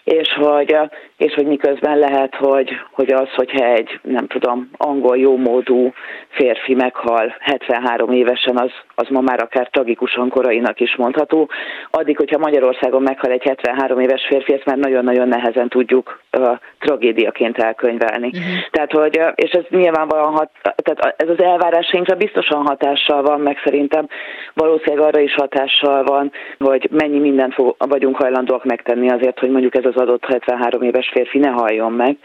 és 0.04 0.34
hogy, 0.34 0.76
és 1.18 1.34
hogy 1.34 1.46
miközben 1.46 1.98
lehet, 1.98 2.36
hogy, 2.36 2.70
hogy 2.92 3.12
az, 3.14 3.30
hogyha 3.36 3.66
egy, 3.66 4.00
nem 4.02 4.28
tudom, 4.28 4.70
angol 4.78 5.18
jó 5.18 5.38
módú 5.38 5.94
férfi 6.30 6.74
meghal 6.74 7.36
73 7.40 8.12
évesen, 8.12 8.58
az, 8.58 8.72
az 8.96 9.08
ma 9.10 9.22
már 9.22 9.42
akár 9.42 9.68
tragikusan 9.68 10.30
korainak 10.30 10.80
is 10.80 10.96
mondható. 10.96 11.50
Addig, 11.92 12.18
hogyha 12.18 12.38
Magyarországon 12.38 13.02
meghal 13.02 13.32
egy 13.32 13.44
73 13.44 14.00
éves 14.00 14.26
férfi, 14.30 14.54
ezt 14.54 14.66
már 14.66 14.78
nagyon-nagyon 14.78 15.28
nehezen 15.28 15.70
tudjuk 15.70 16.22
uh, 16.38 16.58
tragédiaként 16.80 17.58
elkönyvelni. 17.58 18.28
Uh-huh. 18.28 18.44
Tehát, 18.72 18.92
hogy, 18.92 19.22
és 19.36 19.52
ez 19.52 19.64
nyilvánvalóan 19.70 20.34
hat, 20.34 20.50
tehát 20.76 21.14
ez 21.18 21.30
az 21.30 21.44
elvárásunk 21.44 22.09
számunkra 22.10 22.16
biztosan 22.16 22.66
hatással 22.66 23.22
van, 23.22 23.40
meg 23.40 23.58
szerintem 23.64 24.08
valószínűleg 24.54 25.06
arra 25.08 25.20
is 25.20 25.34
hatással 25.34 26.04
van, 26.04 26.32
hogy 26.58 26.88
mennyi 26.92 27.20
mindent 27.20 27.54
fog, 27.54 27.76
vagyunk 27.78 28.16
hajlandóak 28.16 28.64
megtenni 28.66 29.10
azért, 29.10 29.40
hogy 29.40 29.50
mondjuk 29.50 29.76
ez 29.76 29.86
az 29.86 29.96
adott 29.96 30.26
73 30.26 30.82
éves 30.82 31.10
férfi 31.14 31.38
ne 31.38 31.50
halljon 31.50 31.92
meg. 31.92 32.18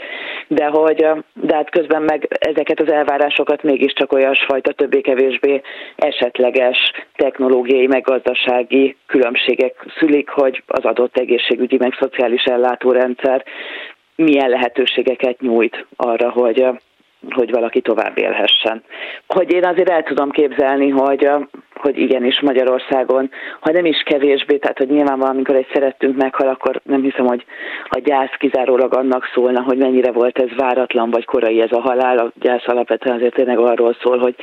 De 0.48 0.66
hogy, 0.66 1.06
de 1.32 1.54
hát 1.54 1.70
közben 1.70 2.02
meg 2.02 2.26
ezeket 2.38 2.80
az 2.80 2.92
elvárásokat 2.92 3.62
mégiscsak 3.62 4.12
olyasfajta 4.12 4.72
többé-kevésbé 4.72 5.60
esetleges 5.96 6.78
technológiai, 7.16 7.86
meg 7.86 8.02
gazdasági 8.02 8.96
különbségek 9.06 9.86
szülik, 9.98 10.28
hogy 10.28 10.62
az 10.66 10.84
adott 10.84 11.16
egészségügyi, 11.16 11.76
meg 11.76 11.96
szociális 12.00 12.42
ellátórendszer 12.44 13.44
milyen 14.16 14.48
lehetőségeket 14.48 15.40
nyújt 15.40 15.86
arra, 15.96 16.30
hogy 16.30 16.66
hogy 17.30 17.50
valaki 17.50 17.80
tovább 17.80 18.18
élhessen. 18.18 18.82
Hogy 19.26 19.52
én 19.52 19.64
azért 19.64 19.90
el 19.90 20.02
tudom 20.02 20.30
képzelni, 20.30 20.88
hogy, 20.88 21.28
hogy 21.74 21.98
igenis 21.98 22.40
Magyarországon, 22.40 23.30
ha 23.60 23.72
nem 23.72 23.84
is 23.84 24.02
kevésbé, 24.04 24.56
tehát 24.56 24.78
hogy 24.78 24.88
nyilván 24.88 25.18
valamikor 25.18 25.54
egy 25.54 25.68
szerettünk 25.72 26.16
meghal, 26.16 26.48
akkor 26.48 26.80
nem 26.84 27.02
hiszem, 27.02 27.26
hogy 27.26 27.44
a 27.88 27.98
gyász 27.98 28.34
kizárólag 28.38 28.94
annak 28.94 29.30
szólna, 29.34 29.62
hogy 29.62 29.76
mennyire 29.76 30.12
volt 30.12 30.38
ez 30.38 30.56
váratlan 30.56 31.10
vagy 31.10 31.24
korai 31.24 31.60
ez 31.60 31.72
a 31.72 31.80
halál. 31.80 32.18
A 32.18 32.32
gyász 32.40 32.68
alapvetően 32.68 33.16
azért 33.16 33.34
tényleg 33.34 33.58
arról 33.58 33.96
szól, 34.02 34.18
hogy 34.18 34.34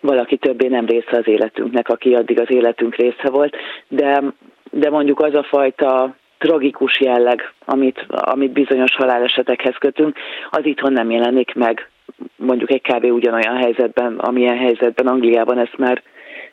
valaki 0.00 0.36
többé 0.36 0.68
nem 0.68 0.86
része 0.86 1.16
az 1.16 1.28
életünknek, 1.28 1.88
aki 1.88 2.14
addig 2.14 2.40
az 2.40 2.50
életünk 2.50 2.96
része 2.96 3.30
volt, 3.30 3.56
de, 3.88 4.22
de 4.70 4.90
mondjuk 4.90 5.20
az 5.20 5.34
a 5.34 5.42
fajta 5.42 6.14
tragikus 6.38 7.00
jelleg, 7.00 7.52
amit, 7.64 8.04
amit 8.08 8.52
bizonyos 8.52 8.94
halálesetekhez 8.94 9.74
kötünk, 9.78 10.16
az 10.50 10.64
itthon 10.64 10.92
nem 10.92 11.10
jelenik 11.10 11.54
meg 11.54 11.90
mondjuk 12.36 12.70
egy 12.70 12.82
kb. 12.82 13.04
ugyanolyan 13.04 13.56
helyzetben, 13.56 14.18
amilyen 14.18 14.58
helyzetben 14.58 15.06
Angliában 15.06 15.58
ezt 15.58 15.76
már 15.76 16.02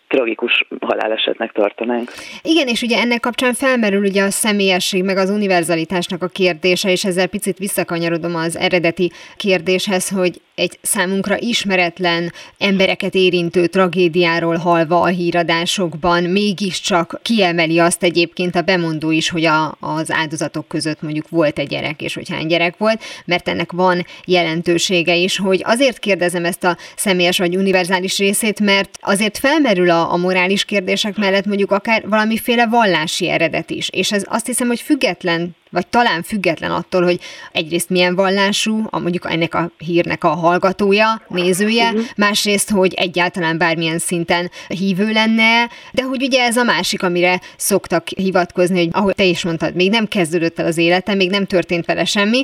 tragikus 0.07 0.67
halálesetnek 0.79 1.51
tartanánk. 1.51 2.11
Igen, 2.41 2.67
és 2.67 2.81
ugye 2.81 2.99
ennek 2.99 3.19
kapcsán 3.19 3.53
felmerül 3.53 4.05
ugye 4.05 4.23
a 4.23 4.29
személyesség, 4.29 5.03
meg 5.03 5.17
az 5.17 5.29
univerzalitásnak 5.29 6.23
a 6.23 6.27
kérdése, 6.27 6.91
és 6.91 7.05
ezzel 7.05 7.27
picit 7.27 7.57
visszakanyarodom 7.57 8.35
az 8.35 8.57
eredeti 8.57 9.11
kérdéshez, 9.37 10.09
hogy 10.09 10.41
egy 10.59 10.79
számunkra 10.81 11.37
ismeretlen 11.39 12.33
embereket 12.57 13.15
érintő 13.15 13.67
tragédiáról 13.67 14.55
halva 14.55 15.01
a 15.01 15.07
híradásokban. 15.07 16.23
Mégiscsak 16.23 17.19
kiemeli 17.21 17.79
azt 17.79 18.03
egyébként 18.03 18.55
a 18.55 18.61
bemondó 18.61 19.11
is, 19.11 19.29
hogy 19.29 19.45
a, 19.45 19.77
az 19.79 20.11
áldozatok 20.11 20.67
között 20.67 21.01
mondjuk 21.01 21.29
volt 21.29 21.59
egy 21.59 21.67
gyerek, 21.67 22.01
és 22.01 22.13
hogy 22.13 22.29
hány 22.29 22.47
gyerek 22.47 22.77
volt, 22.77 23.03
mert 23.25 23.49
ennek 23.49 23.71
van 23.71 24.05
jelentősége 24.25 25.15
is, 25.15 25.37
hogy 25.37 25.61
azért 25.65 25.99
kérdezem 25.99 26.45
ezt 26.45 26.63
a 26.63 26.77
személyes 26.95 27.37
vagy 27.37 27.55
univerzális 27.55 28.17
részét, 28.17 28.59
mert 28.59 28.89
azért 29.01 29.37
felmerül 29.37 29.89
a, 29.89 30.13
a 30.13 30.17
morális 30.17 30.65
kérdések 30.65 31.17
mellett 31.17 31.45
mondjuk 31.45 31.71
akár 31.71 32.07
valamiféle 32.07 32.67
vallási 32.67 33.29
eredet 33.29 33.69
is, 33.69 33.89
és 33.89 34.11
ez 34.11 34.23
azt 34.27 34.45
hiszem, 34.45 34.67
hogy 34.67 34.81
független 34.81 35.55
vagy 35.69 35.87
talán 35.87 36.23
független 36.23 36.71
attól, 36.71 37.03
hogy 37.03 37.19
egyrészt 37.51 37.89
milyen 37.89 38.15
vallású, 38.15 38.87
a, 38.89 38.99
mondjuk 38.99 39.31
ennek 39.31 39.53
a 39.53 39.71
hírnek 39.77 40.23
a 40.23 40.29
hallgatója, 40.29 41.21
nézője, 41.27 41.89
uh-huh. 41.89 42.05
másrészt, 42.15 42.69
hogy 42.69 42.93
egyáltalán 42.93 43.57
bármilyen 43.57 43.99
szinten 43.99 44.51
hívő 44.67 45.11
lenne, 45.11 45.69
de 45.91 46.03
hogy 46.03 46.23
ugye 46.23 46.43
ez 46.43 46.57
a 46.57 46.63
másik, 46.63 47.03
amire 47.03 47.41
szoktak 47.57 48.07
hivatkozni, 48.07 48.77
hogy 48.77 48.89
ahogy 48.91 49.15
te 49.15 49.23
is 49.23 49.43
mondtad, 49.43 49.75
még 49.75 49.89
nem 49.89 50.07
kezdődött 50.07 50.59
el 50.59 50.65
az 50.65 50.77
élete, 50.77 51.13
még 51.13 51.29
nem 51.29 51.45
történt 51.45 51.85
vele 51.85 52.05
semmi, 52.05 52.41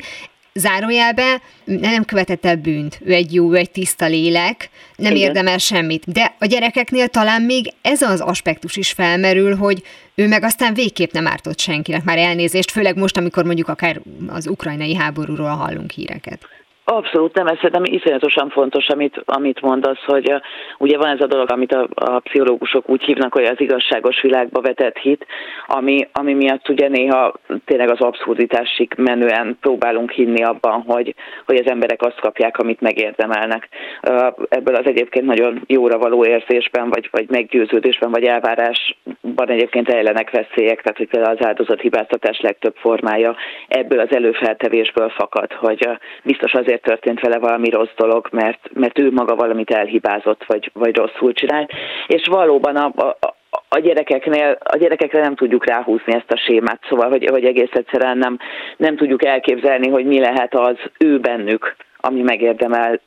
zárójelbe 0.59 1.41
nem 1.63 2.05
követett 2.05 2.45
el 2.45 2.55
bűnt, 2.55 2.99
ő 3.03 3.13
egy 3.13 3.33
jó, 3.33 3.53
ő 3.53 3.55
egy 3.55 3.71
tiszta 3.71 4.05
lélek, 4.05 4.69
nem 4.95 5.15
Igen. 5.15 5.27
érdemel 5.27 5.57
semmit. 5.57 6.11
De 6.11 6.35
a 6.39 6.45
gyerekeknél 6.45 7.07
talán 7.07 7.41
még 7.41 7.73
ez 7.81 8.01
az 8.01 8.19
aspektus 8.19 8.75
is 8.75 8.91
felmerül, 8.91 9.55
hogy 9.55 9.83
ő 10.15 10.27
meg 10.27 10.43
aztán 10.43 10.73
végképp 10.73 11.11
nem 11.11 11.27
ártott 11.27 11.59
senkinek 11.59 12.03
már 12.03 12.17
elnézést, 12.17 12.71
főleg 12.71 12.95
most, 12.95 13.17
amikor 13.17 13.43
mondjuk 13.45 13.67
akár 13.67 14.01
az 14.27 14.47
ukrajnai 14.47 14.95
háborúról 14.95 15.55
hallunk 15.55 15.91
híreket. 15.91 16.39
Abszolút 16.87 17.33
nem, 17.33 17.47
ez 17.47 17.55
szerintem 17.55 17.83
iszonyatosan 17.83 18.49
fontos, 18.49 18.87
amit, 18.87 19.21
amit 19.25 19.61
mondasz, 19.61 20.03
hogy 20.05 20.31
uh, 20.31 20.39
ugye 20.77 20.97
van 20.97 21.07
ez 21.07 21.21
a 21.21 21.27
dolog, 21.27 21.51
amit 21.51 21.73
a, 21.73 21.87
a 21.95 22.19
pszichológusok 22.19 22.89
úgy 22.89 23.03
hívnak, 23.03 23.33
hogy 23.33 23.43
az 23.43 23.59
igazságos 23.61 24.21
világba 24.21 24.61
vetett 24.61 24.97
hit, 24.97 25.25
ami, 25.67 26.07
ami 26.11 26.33
miatt 26.33 26.69
ugye 26.69 26.87
néha 26.87 27.33
tényleg 27.65 27.89
az 27.89 27.99
abszurditásig 27.99 28.93
menően 28.97 29.57
próbálunk 29.61 30.11
hinni 30.11 30.43
abban, 30.43 30.83
hogy, 30.87 31.15
hogy 31.45 31.55
az 31.55 31.69
emberek 31.69 32.01
azt 32.01 32.19
kapják, 32.19 32.57
amit 32.57 32.81
megérdemelnek. 32.81 33.69
Uh, 34.09 34.27
ebből 34.49 34.75
az 34.75 34.85
egyébként 34.85 35.25
nagyon 35.25 35.61
jóra 35.67 35.97
való 35.97 36.25
érzésben, 36.25 36.89
vagy, 36.89 37.07
vagy 37.11 37.29
meggyőződésben, 37.29 38.11
vagy 38.11 38.23
elvárásban 38.23 39.49
egyébként 39.49 39.89
ejlenek 39.89 40.31
veszélyek, 40.31 40.81
tehát 40.81 40.97
hogy 40.97 41.07
például 41.07 41.37
az 41.37 41.45
áldozat 41.45 41.81
hibáztatás 41.81 42.39
legtöbb 42.39 42.75
formája 42.75 43.35
ebből 43.67 43.99
az 43.99 44.15
előfeltevésből 44.15 45.09
fakad, 45.09 45.51
hogy 45.53 45.85
uh, 45.87 45.95
biztos 46.23 46.53
azért 46.53 46.73
azért 46.75 47.01
történt 47.01 47.19
vele 47.19 47.39
valami 47.39 47.69
rossz 47.69 47.95
dolog, 47.95 48.27
mert, 48.31 48.69
mert 48.73 48.99
ő 48.99 49.11
maga 49.11 49.35
valamit 49.35 49.71
elhibázott, 49.71 50.43
vagy, 50.47 50.71
vagy 50.73 50.95
rosszul 50.95 51.33
csinált. 51.33 51.71
És 52.07 52.27
valóban 52.27 52.75
a, 52.75 52.91
a, 52.95 53.35
a 53.69 53.79
gyerekeknél, 53.79 54.57
a 54.63 54.77
gyerekekre 54.77 55.21
nem 55.21 55.35
tudjuk 55.35 55.65
ráhúzni 55.65 56.13
ezt 56.13 56.31
a 56.31 56.37
sémát, 56.37 56.79
szóval, 56.89 57.09
hogy, 57.09 57.27
hogy 57.29 57.45
egész 57.45 57.71
egyszerűen 57.71 58.17
nem, 58.17 58.37
nem 58.77 58.95
tudjuk 58.95 59.25
elképzelni, 59.25 59.89
hogy 59.89 60.05
mi 60.05 60.19
lehet 60.19 60.55
az 60.55 60.77
ő 60.99 61.19
bennük, 61.19 61.75
ami 61.97 62.21
megérdemel 62.21 62.99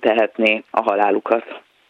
tehetné 0.00 0.62
a 0.70 0.82
halálukat. 0.82 1.44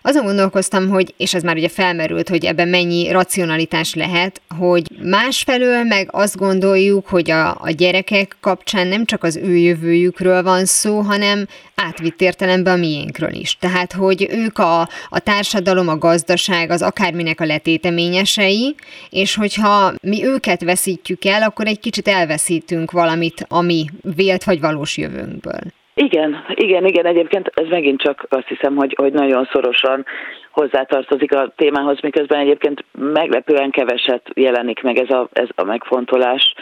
Azon 0.09 0.25
gondolkoztam, 0.25 0.89
hogy, 0.89 1.15
és 1.17 1.35
ez 1.35 1.43
már 1.43 1.57
ugye 1.57 1.69
felmerült, 1.69 2.29
hogy 2.29 2.45
ebben 2.45 2.69
mennyi 2.69 3.11
racionalitás 3.11 3.95
lehet, 3.95 4.41
hogy 4.59 4.87
másfelől 5.03 5.83
meg 5.85 6.09
azt 6.13 6.37
gondoljuk, 6.37 7.07
hogy 7.07 7.31
a, 7.31 7.61
a 7.61 7.71
gyerekek 7.71 8.37
kapcsán 8.41 8.87
nem 8.87 9.05
csak 9.05 9.25
az 9.25 9.37
ő 9.37 9.57
jövőjükről 9.57 10.43
van 10.43 10.65
szó, 10.65 11.01
hanem 11.01 11.47
átvitt 11.75 12.21
értelemben 12.21 12.75
a 12.75 12.77
miénkről 12.77 13.33
is. 13.33 13.57
Tehát, 13.61 13.93
hogy 13.93 14.27
ők 14.31 14.59
a, 14.59 14.81
a 15.09 15.19
társadalom, 15.19 15.89
a 15.89 15.99
gazdaság, 15.99 16.71
az 16.71 16.83
akárminek 16.83 17.41
a 17.41 17.47
letéteményesei, 17.47 18.75
és 19.11 19.35
hogyha 19.35 19.93
mi 20.03 20.25
őket 20.25 20.63
veszítjük 20.63 21.25
el, 21.25 21.43
akkor 21.43 21.67
egy 21.67 21.81
kicsit 21.81 22.09
elveszítünk 22.09 22.91
valamit, 22.91 23.45
ami 23.49 23.87
vélt 24.03 24.45
vagy 24.45 24.61
valós 24.61 24.97
jövőnkből. 24.97 25.61
Igen, 26.01 26.45
igen, 26.55 26.85
igen, 26.85 27.07
egyébként 27.07 27.51
ez 27.55 27.69
megint 27.69 28.01
csak 28.01 28.27
azt 28.29 28.47
hiszem, 28.47 28.77
hogy, 28.77 28.95
hogy 28.99 29.13
nagyon 29.13 29.49
szorosan 29.53 30.05
hozzátartozik 30.51 31.35
a 31.35 31.53
témához, 31.57 32.01
miközben 32.01 32.39
egyébként 32.39 32.85
meglepően 32.99 33.71
keveset 33.71 34.23
jelenik 34.35 34.83
meg 34.83 34.99
ez 34.99 35.11
a, 35.11 35.29
ez 35.33 35.49
a 35.55 35.65
megfontolás 35.65 36.55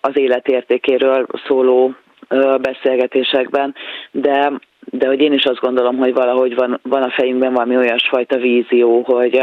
az 0.00 0.18
életértékéről 0.18 1.26
szóló 1.46 1.94
beszélgetésekben, 2.60 3.74
de, 4.10 4.52
de 4.84 5.06
hogy 5.06 5.20
én 5.20 5.32
is 5.32 5.44
azt 5.44 5.60
gondolom, 5.60 5.96
hogy 5.96 6.14
valahogy 6.14 6.54
van, 6.54 6.80
van 6.82 7.02
a 7.02 7.10
fejünkben 7.10 7.52
valami 7.52 7.76
olyasfajta 7.76 8.36
vízió, 8.36 9.02
hogy, 9.02 9.42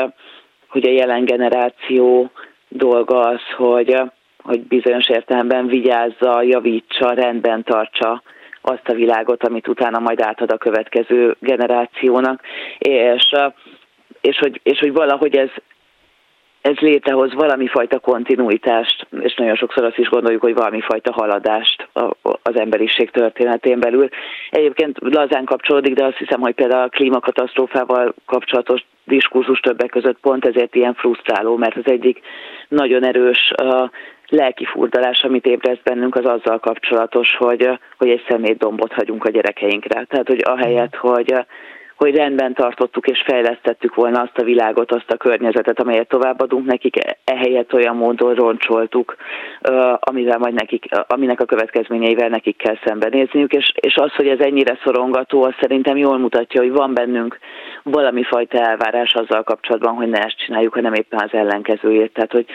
hogy 0.67 0.87
a 0.87 0.91
jelen 0.91 1.25
generáció 1.25 2.31
dolga 2.67 3.19
az, 3.19 3.41
hogy, 3.55 3.97
hogy 4.43 4.61
bizonyos 4.61 5.09
értelemben 5.09 5.67
vigyázza, 5.67 6.41
javítsa, 6.41 7.13
rendben 7.13 7.63
tartsa 7.63 8.21
azt 8.65 8.89
a 8.89 8.93
világot, 8.93 9.43
amit 9.43 9.67
utána 9.67 9.99
majd 9.99 10.21
átad 10.21 10.51
a 10.51 10.57
következő 10.57 11.35
generációnak, 11.39 12.41
és, 12.77 13.31
és, 14.21 14.37
hogy, 14.37 14.59
és 14.63 14.79
hogy 14.79 14.93
valahogy 14.93 15.35
ez, 15.35 15.49
ez 16.61 16.75
létrehoz 16.77 17.33
valami 17.33 17.67
fajta 17.67 17.99
kontinuitást, 17.99 19.07
és 19.21 19.35
nagyon 19.35 19.55
sokszor 19.55 19.83
azt 19.83 19.97
is 19.97 20.09
gondoljuk, 20.09 20.41
hogy 20.41 20.53
valami 20.53 20.81
fajta 20.81 21.11
haladást 21.11 21.87
az 22.41 22.59
emberiség 22.59 23.11
történetén 23.11 23.79
belül. 23.79 24.09
Egyébként 24.49 24.97
lazán 24.99 25.45
kapcsolódik, 25.45 25.93
de 25.93 26.05
azt 26.05 26.17
hiszem, 26.17 26.41
hogy 26.41 26.53
például 26.53 26.83
a 26.83 26.89
klímakatasztrófával 26.89 28.13
kapcsolatos 28.25 28.85
diskurzus 29.03 29.59
többek 29.59 29.89
között 29.89 30.19
pont 30.19 30.45
ezért 30.45 30.75
ilyen 30.75 30.93
frusztráló, 30.93 31.55
mert 31.55 31.75
az 31.75 31.91
egyik 31.91 32.19
nagyon 32.67 33.05
erős 33.05 33.53
lelki 34.33 34.65
furdalás, 34.65 35.23
amit 35.23 35.45
ébreszt 35.45 35.83
bennünk, 35.83 36.15
az 36.15 36.25
azzal 36.25 36.59
kapcsolatos, 36.59 37.35
hogy, 37.37 37.69
hogy 37.97 38.09
egy 38.09 38.25
szemétdombot 38.27 38.93
hagyunk 38.93 39.25
a 39.25 39.29
gyerekeinkre. 39.29 40.05
Tehát, 40.05 40.27
hogy 40.27 40.41
ahelyett, 40.43 40.95
hogy, 40.95 41.33
hogy 41.95 42.15
rendben 42.15 42.53
tartottuk 42.53 43.07
és 43.07 43.23
fejlesztettük 43.25 43.95
volna 43.95 44.21
azt 44.21 44.37
a 44.37 44.43
világot, 44.43 44.91
azt 44.91 45.11
a 45.11 45.17
környezetet, 45.17 45.79
amelyet 45.79 46.07
továbbadunk 46.07 46.65
nekik, 46.65 46.95
ehelyett 47.23 47.73
olyan 47.73 47.95
módon 47.95 48.33
roncsoltuk, 48.33 49.15
amivel 49.99 50.37
majd 50.37 50.53
nekik, 50.53 50.85
aminek 51.07 51.39
a 51.39 51.45
következményeivel 51.45 52.29
nekik 52.29 52.57
kell 52.57 52.77
szembenézniük, 52.85 53.51
és, 53.51 53.71
és 53.75 53.95
az, 53.95 54.13
hogy 54.15 54.27
ez 54.27 54.39
ennyire 54.39 54.79
szorongató, 54.83 55.43
az 55.43 55.53
szerintem 55.59 55.97
jól 55.97 56.17
mutatja, 56.17 56.61
hogy 56.61 56.71
van 56.71 56.93
bennünk 56.93 57.39
valami 57.83 58.23
fajta 58.23 58.57
elvárás 58.57 59.13
azzal 59.13 59.43
kapcsolatban, 59.43 59.93
hogy 59.93 60.07
ne 60.07 60.19
ezt 60.19 60.37
csináljuk, 60.45 60.73
hanem 60.73 60.93
éppen 60.93 61.19
az 61.19 61.33
ellenkezőjét. 61.33 62.13
Tehát, 62.13 62.31
hogy 62.31 62.45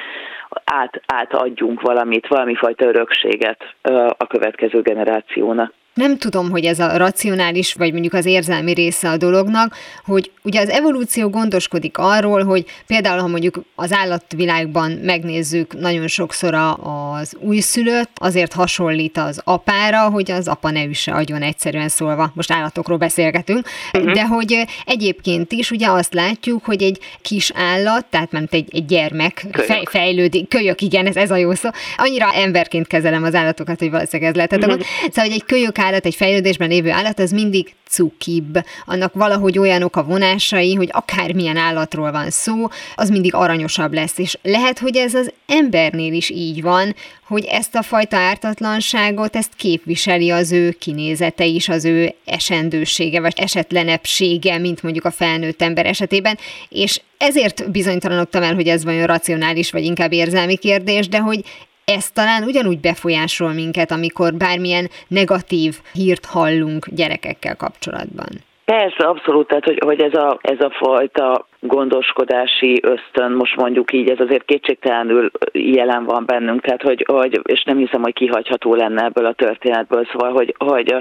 át, 0.64 1.02
átadjunk 1.06 1.80
valamit, 1.80 2.26
valami 2.26 2.54
fajta 2.54 2.84
örökséget 2.84 3.74
a 4.16 4.26
következő 4.26 4.80
generációnak 4.80 5.72
nem 5.98 6.18
tudom, 6.18 6.50
hogy 6.50 6.64
ez 6.64 6.78
a 6.78 6.96
racionális, 6.96 7.72
vagy 7.72 7.92
mondjuk 7.92 8.12
az 8.12 8.24
érzelmi 8.24 8.72
része 8.72 9.10
a 9.10 9.16
dolognak, 9.16 9.74
hogy 10.04 10.30
ugye 10.42 10.60
az 10.60 10.68
evolúció 10.68 11.28
gondoskodik 11.28 11.98
arról, 11.98 12.44
hogy 12.44 12.64
például, 12.86 13.20
ha 13.20 13.26
mondjuk 13.26 13.62
az 13.74 13.92
állatvilágban 13.92 14.90
megnézzük 14.90 15.80
nagyon 15.80 16.06
sokszor 16.06 16.54
az 16.54 17.36
újszülött, 17.40 18.10
azért 18.14 18.52
hasonlít 18.52 19.18
az 19.18 19.40
apára, 19.44 20.10
hogy 20.10 20.30
az 20.30 20.48
apa 20.48 20.70
ne 20.70 20.84
üsse 20.84 21.12
agyon 21.12 21.42
egyszerűen 21.42 21.88
szólva. 21.88 22.32
Most 22.34 22.52
állatokról 22.52 22.98
beszélgetünk, 22.98 23.68
uh-huh. 23.92 24.12
de 24.12 24.26
hogy 24.26 24.64
egyébként 24.84 25.52
is 25.52 25.70
ugye 25.70 25.86
azt 25.90 26.14
látjuk, 26.14 26.64
hogy 26.64 26.82
egy 26.82 26.98
kis 27.22 27.52
állat, 27.54 28.06
tehát 28.06 28.30
nem 28.30 28.46
egy, 28.50 28.68
egy 28.74 28.84
gyermek 28.84 29.46
fej, 29.52 29.82
fejlődik, 29.84 30.48
kölyök, 30.48 30.80
igen, 30.80 31.06
ez, 31.06 31.16
ez 31.16 31.30
a 31.30 31.36
jó 31.36 31.54
szó. 31.54 31.68
Annyira 31.96 32.32
emberként 32.32 32.86
kezelem 32.86 33.22
az 33.22 33.34
állatokat, 33.34 33.78
hogy 33.78 33.90
valószínűleg 33.90 34.30
ez 34.30 34.36
lehet. 34.36 34.56
Uh-huh. 34.56 34.86
Szóval, 35.00 35.24
hogy 35.24 35.32
egy 35.32 35.44
kölyök 35.44 35.78
állat, 35.88 36.06
egy 36.06 36.14
fejlődésben 36.14 36.68
lévő 36.68 36.90
állat, 36.90 37.18
az 37.18 37.30
mindig 37.30 37.74
cukibb. 37.88 38.58
Annak 38.84 39.14
valahogy 39.14 39.58
olyanok 39.58 39.96
a 39.96 40.04
vonásai, 40.04 40.74
hogy 40.74 40.88
akármilyen 40.92 41.56
állatról 41.56 42.12
van 42.12 42.30
szó, 42.30 42.68
az 42.94 43.10
mindig 43.10 43.34
aranyosabb 43.34 43.92
lesz. 43.92 44.18
És 44.18 44.38
lehet, 44.42 44.78
hogy 44.78 44.96
ez 44.96 45.14
az 45.14 45.32
embernél 45.46 46.12
is 46.12 46.30
így 46.30 46.62
van, 46.62 46.94
hogy 47.26 47.44
ezt 47.44 47.74
a 47.74 47.82
fajta 47.82 48.16
ártatlanságot, 48.16 49.36
ezt 49.36 49.54
képviseli 49.56 50.30
az 50.30 50.52
ő 50.52 50.70
kinézete 50.70 51.44
is, 51.44 51.68
az 51.68 51.84
ő 51.84 52.14
esendősége, 52.24 53.20
vagy 53.20 53.34
esetlenebbsége, 53.36 54.58
mint 54.58 54.82
mondjuk 54.82 55.04
a 55.04 55.10
felnőtt 55.10 55.62
ember 55.62 55.86
esetében, 55.86 56.38
és 56.68 57.00
ezért 57.18 57.70
bizonytalanodtam 57.70 58.42
el, 58.42 58.54
hogy 58.54 58.68
ez 58.68 58.84
vajon 58.84 59.06
racionális, 59.06 59.70
vagy 59.70 59.84
inkább 59.84 60.12
érzelmi 60.12 60.56
kérdés, 60.56 61.08
de 61.08 61.18
hogy 61.18 61.44
ez 61.96 62.10
talán 62.10 62.42
ugyanúgy 62.42 62.80
befolyásol 62.80 63.52
minket, 63.52 63.90
amikor 63.90 64.34
bármilyen 64.34 64.86
negatív 65.08 65.74
hírt 65.92 66.24
hallunk 66.24 66.86
gyerekekkel 66.88 67.56
kapcsolatban. 67.56 68.28
Persze, 68.64 69.04
abszolút, 69.04 69.46
tehát 69.48 69.64
hogy, 69.64 69.78
hogy 69.84 70.00
ez, 70.00 70.14
a, 70.14 70.38
ez 70.42 70.60
a 70.60 70.70
fajta 70.70 71.46
gondoskodási 71.60 72.80
ösztön, 72.82 73.32
most 73.32 73.56
mondjuk 73.56 73.92
így, 73.92 74.10
ez 74.10 74.20
azért 74.20 74.44
kétségtelenül 74.44 75.30
jelen 75.52 76.04
van 76.04 76.24
bennünk, 76.26 76.60
tehát 76.60 76.82
hogy, 76.82 77.04
hogy 77.08 77.40
és 77.42 77.62
nem 77.64 77.76
hiszem, 77.76 78.02
hogy 78.02 78.12
kihagyható 78.12 78.74
lenne 78.74 79.04
ebből 79.04 79.26
a 79.26 79.32
történetből, 79.32 80.08
szóval, 80.12 80.32
hogy, 80.32 80.54
hogy 80.58 80.94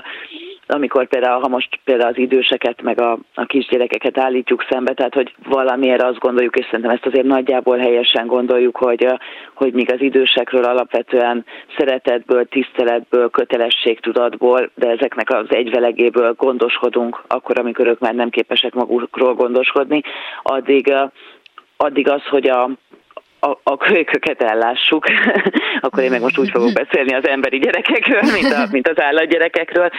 amikor 0.67 1.07
például, 1.07 1.41
ha 1.41 1.47
most 1.47 1.79
például 1.83 2.09
az 2.09 2.17
időseket, 2.17 2.81
meg 2.81 3.01
a, 3.01 3.17
a 3.33 3.45
kisgyerekeket 3.45 4.17
állítjuk 4.17 4.65
szembe, 4.69 4.93
tehát 4.93 5.13
hogy 5.13 5.33
valamiért 5.43 6.01
azt 6.01 6.19
gondoljuk, 6.19 6.55
és 6.55 6.65
szerintem 6.65 6.91
ezt 6.91 7.05
azért 7.05 7.25
nagyjából 7.25 7.77
helyesen 7.77 8.27
gondoljuk, 8.27 8.77
hogy, 8.77 9.07
hogy 9.53 9.73
míg 9.73 9.91
az 9.91 10.01
idősekről 10.01 10.63
alapvetően 10.63 11.45
szeretetből, 11.77 12.45
tiszteletből, 12.45 13.29
kötelességtudatból, 13.29 14.69
de 14.75 14.89
ezeknek 14.89 15.29
az 15.29 15.45
egyvelegéből 15.49 16.33
gondoskodunk, 16.33 17.23
akkor, 17.27 17.59
amikor 17.59 17.87
ők 17.87 17.99
már 17.99 18.13
nem 18.13 18.29
képesek 18.29 18.73
magukról 18.73 19.33
gondoskodni, 19.33 20.01
addig 20.43 20.93
addig 21.77 22.09
az, 22.09 22.21
hogy 22.29 22.47
a, 22.49 22.69
a, 23.39 23.57
a 23.63 23.77
kölyköket 23.77 24.41
ellássuk, 24.41 25.05
akkor 25.81 26.03
én 26.03 26.09
meg 26.09 26.21
most 26.21 26.37
úgy 26.37 26.49
fogok 26.49 26.73
beszélni 26.73 27.13
az 27.13 27.27
emberi 27.27 27.57
gyerekekről, 27.57 28.21
mint, 28.33 28.53
a, 28.53 28.67
mint 28.71 28.87
az 28.87 29.01
állatgyerekekről, 29.01 29.89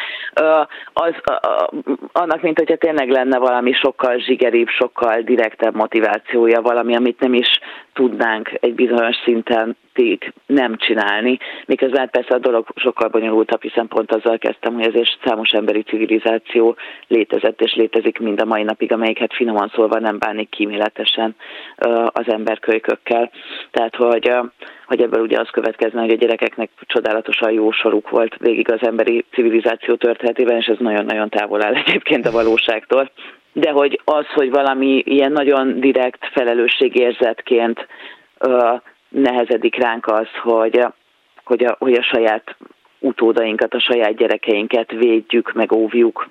az, 0.92 1.14
annak, 2.12 2.42
mint 2.42 2.58
hogyha 2.58 2.76
tényleg 2.76 3.10
lenne 3.10 3.38
valami 3.38 3.72
sokkal 3.72 4.18
zsigeribb, 4.18 4.68
sokkal 4.68 5.20
direktebb 5.20 5.74
motivációja, 5.74 6.60
valami, 6.60 6.96
amit 6.96 7.20
nem 7.20 7.34
is 7.34 7.60
tudnánk 7.92 8.50
egy 8.60 8.74
bizonyos 8.74 9.16
szinten 9.24 9.76
nem 10.46 10.76
csinálni, 10.76 11.38
miközben 11.66 12.00
hát 12.00 12.10
persze 12.10 12.34
a 12.34 12.38
dolog 12.38 12.66
sokkal 12.74 13.08
bonyolultabb, 13.08 13.62
hiszen 13.62 13.88
pont 13.88 14.12
azzal 14.12 14.38
kezdtem, 14.38 14.74
hogy 14.74 14.86
ezért 14.86 15.18
számos 15.24 15.50
emberi 15.50 15.82
civilizáció 15.82 16.76
létezett 17.06 17.60
és 17.60 17.74
létezik 17.74 18.18
mind 18.18 18.40
a 18.40 18.44
mai 18.44 18.62
napig, 18.62 18.92
amelyik 18.92 19.18
hát 19.18 19.34
finoman 19.34 19.72
szólva 19.74 19.98
nem 19.98 20.18
bánik 20.18 20.48
kíméletesen 20.48 21.36
az 22.06 22.28
emberkölykökkel. 22.28 23.30
Tehát, 23.70 23.96
hogy, 23.96 24.32
hogy 24.86 25.02
ebből 25.02 25.22
ugye 25.22 25.40
az 25.40 25.48
következne, 25.50 26.00
hogy 26.00 26.10
a 26.10 26.16
gyerekeknek 26.16 26.70
csodálatosan 26.80 27.52
jó 27.52 27.70
soruk 27.70 28.10
volt 28.10 28.36
végig 28.38 28.72
az 28.72 28.86
emberi 28.86 29.24
civilizáció 29.32 29.94
történetében, 29.94 30.56
és 30.56 30.66
ez 30.66 30.78
nagyon-nagyon 30.78 31.28
távol 31.28 31.64
áll 31.64 31.74
egyébként 31.74 32.26
a 32.26 32.30
valóságtól. 32.30 33.10
De 33.52 33.70
hogy 33.70 34.00
az, 34.04 34.26
hogy 34.34 34.50
valami 34.50 35.02
ilyen 35.06 35.32
nagyon 35.32 35.80
direkt 35.80 36.28
felelősségérzetként 36.32 37.86
ö, 38.38 38.74
nehezedik 39.08 39.76
ránk 39.76 40.06
az, 40.06 40.28
hogy, 40.42 40.86
hogy, 41.44 41.64
a, 41.64 41.76
hogy 41.78 41.94
a 41.94 42.02
saját 42.02 42.56
utódainkat, 42.98 43.74
a 43.74 43.80
saját 43.80 44.16
gyerekeinket 44.16 44.90
védjük, 44.90 45.52
meg 45.52 45.72
óvjuk 45.72 46.26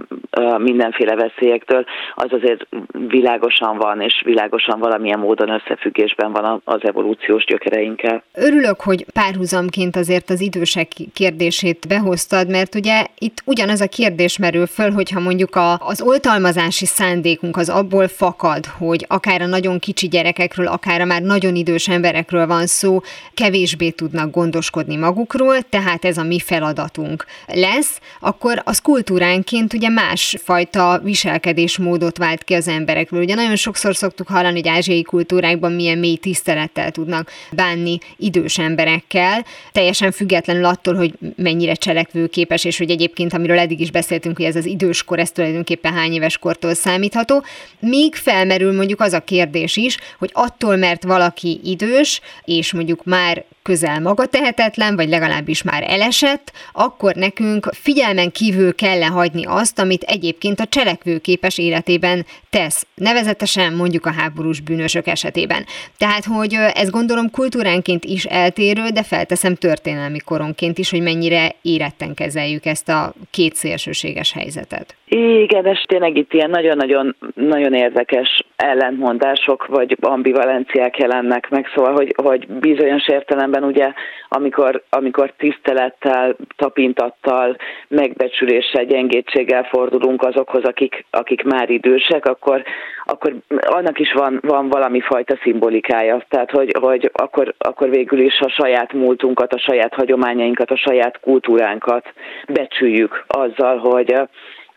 mindenféle 0.57 1.15
veszélyektől, 1.15 1.85
az 2.15 2.33
azért 2.33 2.67
világosan 3.07 3.77
van, 3.77 4.01
és 4.01 4.21
világosan 4.25 4.79
valamilyen 4.79 5.19
módon 5.19 5.49
összefüggésben 5.49 6.31
van 6.31 6.61
az 6.63 6.79
evolúciós 6.81 7.45
gyökereinkkel. 7.45 8.23
Örülök, 8.33 8.81
hogy 8.81 9.05
párhuzamként 9.13 9.95
azért 9.95 10.29
az 10.29 10.41
idősek 10.41 10.87
kérdését 11.13 11.87
behoztad, 11.87 12.49
mert 12.49 12.75
ugye 12.75 13.05
itt 13.17 13.41
ugyanaz 13.45 13.81
a 13.81 13.87
kérdés 13.87 14.37
merül 14.37 14.65
föl, 14.65 14.91
hogyha 14.91 15.19
mondjuk 15.19 15.55
a, 15.55 15.73
az 15.73 16.01
oltalmazási 16.01 16.85
szándékunk 16.85 17.57
az 17.57 17.69
abból 17.69 18.07
fakad, 18.07 18.65
hogy 18.77 19.05
akár 19.07 19.41
a 19.41 19.45
nagyon 19.45 19.79
kicsi 19.79 20.07
gyerekekről, 20.07 20.67
akár 20.67 21.01
a 21.01 21.05
már 21.05 21.21
nagyon 21.21 21.55
idős 21.55 21.87
emberekről 21.87 22.47
van 22.47 22.65
szó, 22.65 22.99
kevésbé 23.33 23.89
tudnak 23.89 24.31
gondoskodni 24.31 24.95
magukról, 24.95 25.61
tehát 25.69 26.05
ez 26.05 26.17
a 26.17 26.23
mi 26.23 26.39
fel 26.39 26.56
feladatunk 26.57 27.25
lesz, 27.47 27.99
akkor 28.19 28.61
az 28.65 28.79
kultúránként 28.79 29.73
ugye 29.73 29.89
másfajta 29.89 30.99
viselkedésmódot 31.03 32.17
vált 32.17 32.43
ki 32.43 32.53
az 32.53 32.67
emberekről. 32.67 33.21
Ugye 33.21 33.35
nagyon 33.35 33.55
sokszor 33.55 33.95
szoktuk 33.95 34.27
hallani, 34.27 34.59
hogy 34.59 34.67
ázsiai 34.67 35.01
kultúrákban 35.01 35.71
milyen 35.71 35.97
mély 35.97 36.15
tisztelettel 36.15 36.91
tudnak 36.91 37.31
bánni 37.51 37.97
idős 38.17 38.57
emberekkel, 38.57 39.45
teljesen 39.71 40.11
függetlenül 40.11 40.65
attól, 40.65 40.95
hogy 40.95 41.13
mennyire 41.35 41.73
cselekvőképes, 41.73 42.63
és 42.63 42.77
hogy 42.77 42.89
egyébként, 42.89 43.33
amiről 43.33 43.59
eddig 43.59 43.79
is 43.79 43.91
beszéltünk, 43.91 44.37
hogy 44.37 44.45
ez 44.45 44.55
az 44.55 44.65
időskor, 44.65 45.19
ez 45.19 45.31
tulajdonképpen 45.31 45.93
hány 45.93 46.13
éves 46.13 46.37
kortól 46.37 46.73
számítható. 46.73 47.43
Míg 47.79 48.15
felmerül 48.15 48.73
mondjuk 48.75 49.01
az 49.01 49.13
a 49.13 49.19
kérdés 49.19 49.77
is, 49.77 49.97
hogy 50.19 50.29
attól, 50.33 50.75
mert 50.75 51.03
valaki 51.03 51.59
idős, 51.63 52.21
és 52.45 52.73
mondjuk 52.73 53.03
már 53.03 53.45
közel 53.67 53.99
maga 53.99 54.25
tehetetlen, 54.25 54.95
vagy 54.95 55.09
legalábbis 55.09 55.61
már 55.61 55.83
elesett, 55.87 56.51
akkor 56.71 57.15
nekünk 57.15 57.69
figyelmen 57.73 58.31
kívül 58.31 58.75
kell 58.75 59.01
hagyni 59.01 59.45
azt, 59.45 59.79
amit 59.79 60.03
egyébként 60.03 60.59
a 60.59 60.65
cselekvőképes 60.65 61.57
életében 61.57 62.25
tesz, 62.49 62.85
nevezetesen 62.95 63.73
mondjuk 63.73 64.05
a 64.05 64.11
háborús 64.11 64.59
bűnösök 64.59 65.07
esetében. 65.07 65.65
Tehát, 65.97 66.25
hogy 66.25 66.53
ez 66.53 66.89
gondolom 66.89 67.31
kultúránként 67.31 68.05
is 68.05 68.25
eltérő, 68.25 68.89
de 68.89 69.03
felteszem 69.03 69.55
történelmi 69.55 70.19
koronként 70.19 70.77
is, 70.77 70.89
hogy 70.89 71.01
mennyire 71.01 71.55
éretten 71.61 72.13
kezeljük 72.13 72.65
ezt 72.65 72.89
a 72.89 73.13
két 73.31 73.55
szélsőséges 73.55 74.31
helyzetet. 74.31 74.95
Igen, 75.09 75.65
és 75.65 75.81
tényleg 75.81 76.17
itt 76.17 76.33
ilyen 76.33 76.49
nagyon-nagyon 76.49 77.15
nagyon 77.33 77.73
érdekes 77.73 78.43
ellentmondások 78.55 79.65
vagy 79.65 79.97
ambivalenciák 80.01 80.97
jelennek 80.97 81.49
meg, 81.49 81.71
szóval, 81.75 81.93
hogy, 81.93 82.13
hogy 82.23 82.47
bizonyos 82.47 83.07
értelemben 83.07 83.63
ugye, 83.63 83.91
amikor, 84.29 84.83
amikor 84.89 85.33
tisztelettel, 85.37 86.35
tapintattal, 86.55 87.55
megbecsüléssel, 87.87 88.85
gyengétséggel 88.85 89.63
fordulunk 89.63 90.23
azokhoz, 90.23 90.63
akik, 90.63 91.05
akik 91.11 91.43
már 91.43 91.69
idősek, 91.69 92.25
akkor, 92.25 92.63
akkor 93.05 93.35
annak 93.49 93.99
is 93.99 94.13
van, 94.13 94.39
van 94.41 94.69
valami 94.69 94.99
fajta 94.99 95.37
szimbolikája. 95.43 96.25
Tehát, 96.29 96.51
hogy, 96.51 96.75
hogy 96.79 97.11
akkor, 97.13 97.53
akkor 97.57 97.89
végül 97.89 98.19
is 98.19 98.39
a 98.39 98.49
saját 98.49 98.93
múltunkat, 98.93 99.53
a 99.53 99.59
saját 99.59 99.93
hagyományainkat, 99.93 100.71
a 100.71 100.77
saját 100.77 101.19
kultúránkat 101.19 102.13
becsüljük 102.47 103.25
azzal, 103.27 103.77
hogy 103.77 104.13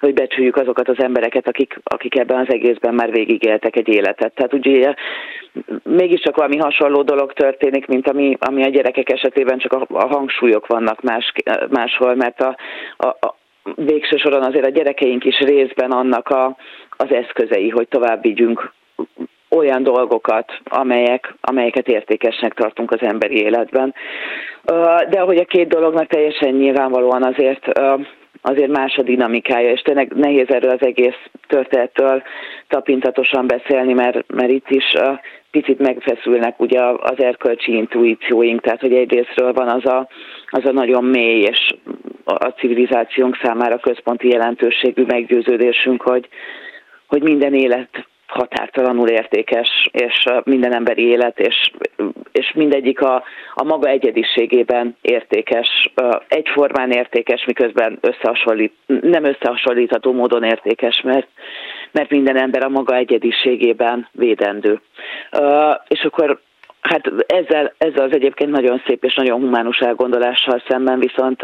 hogy 0.00 0.14
becsüljük 0.14 0.56
azokat 0.56 0.88
az 0.88 1.02
embereket, 1.02 1.48
akik, 1.48 1.80
akik 1.84 2.18
ebben 2.18 2.38
az 2.38 2.52
egészben 2.52 2.94
már 2.94 3.10
végigéltek 3.10 3.76
egy 3.76 3.88
életet. 3.88 4.34
Tehát 4.34 4.52
ugye 4.52 4.94
mégiscsak 5.82 6.36
valami 6.36 6.56
hasonló 6.56 7.02
dolog 7.02 7.32
történik, 7.32 7.86
mint 7.86 8.08
ami, 8.08 8.36
ami 8.40 8.64
a 8.64 8.68
gyerekek 8.68 9.10
esetében 9.10 9.58
csak 9.58 9.72
a, 9.72 9.86
a 9.88 10.06
hangsúlyok 10.06 10.66
vannak 10.66 11.02
más, 11.02 11.32
máshol, 11.68 12.14
mert 12.14 12.40
a, 12.40 12.56
a, 12.96 13.06
a 13.06 13.36
végső 13.74 14.16
soron 14.16 14.42
azért 14.42 14.66
a 14.66 14.70
gyerekeink 14.70 15.24
is 15.24 15.38
részben 15.38 15.90
annak 15.90 16.28
a, 16.28 16.56
az 16.96 17.12
eszközei, 17.12 17.68
hogy 17.68 17.88
tovább 17.88 18.22
vigyünk 18.22 18.72
olyan 19.48 19.82
dolgokat, 19.82 20.60
amelyek, 20.64 21.34
amelyeket 21.40 21.88
értékesnek 21.88 22.54
tartunk 22.54 22.90
az 22.90 23.02
emberi 23.02 23.42
életben. 23.42 23.94
De 25.10 25.20
hogy 25.20 25.38
a 25.38 25.44
két 25.44 25.68
dolognak 25.68 26.06
teljesen 26.06 26.54
nyilvánvalóan 26.54 27.22
azért 27.22 27.80
azért 28.42 28.70
más 28.70 28.96
a 28.96 29.02
dinamikája, 29.02 29.70
és 29.70 29.80
tényleg 29.80 30.12
nehéz 30.14 30.48
erről 30.48 30.70
az 30.70 30.86
egész 30.86 31.18
történettől 31.46 32.22
tapintatosan 32.68 33.46
beszélni, 33.46 33.92
mert, 33.92 34.32
mert 34.32 34.50
itt 34.50 34.70
is 34.70 34.92
uh, 34.94 35.18
picit 35.50 35.78
megfeszülnek 35.78 36.60
ugye 36.60 36.80
az 36.82 37.22
erkölcsi 37.22 37.72
intuícióink, 37.72 38.60
tehát 38.60 38.80
hogy 38.80 38.92
egyrésztről 38.92 39.52
van 39.52 39.68
az 39.68 39.86
a, 39.86 40.08
az 40.50 40.64
a 40.64 40.72
nagyon 40.72 41.04
mély 41.04 41.40
és 41.40 41.74
a 42.24 42.48
civilizációnk 42.48 43.38
számára 43.42 43.78
központi 43.78 44.28
jelentőségű 44.28 45.04
meggyőződésünk, 45.06 46.02
hogy, 46.02 46.28
hogy 47.06 47.22
minden 47.22 47.54
élet 47.54 48.08
határtalanul 48.30 49.08
értékes, 49.08 49.88
és 49.92 50.24
minden 50.44 50.74
emberi 50.74 51.02
élet, 51.02 51.38
és, 51.38 51.70
és 52.32 52.52
mindegyik 52.54 53.00
a, 53.00 53.22
a 53.54 53.64
maga 53.64 53.88
egyediségében 53.88 54.96
értékes, 55.00 55.92
egyformán 56.28 56.90
értékes, 56.90 57.44
miközben 57.44 57.98
összehasonlít, 58.00 58.72
nem 58.86 59.24
összehasonlítható 59.24 60.12
módon 60.12 60.42
értékes, 60.42 61.00
mert, 61.00 61.26
mert 61.92 62.10
minden 62.10 62.36
ember 62.36 62.64
a 62.64 62.68
maga 62.68 62.96
egyediségében 62.96 64.08
védendő. 64.12 64.80
És 65.88 66.02
akkor 66.02 66.40
hát 66.80 67.12
ezzel, 67.26 67.74
ezzel 67.78 68.04
az 68.04 68.14
egyébként 68.14 68.50
nagyon 68.50 68.82
szép 68.86 69.04
és 69.04 69.14
nagyon 69.14 69.40
humánus 69.40 69.78
elgondolással 69.78 70.62
szemben 70.68 70.98
viszont 70.98 71.42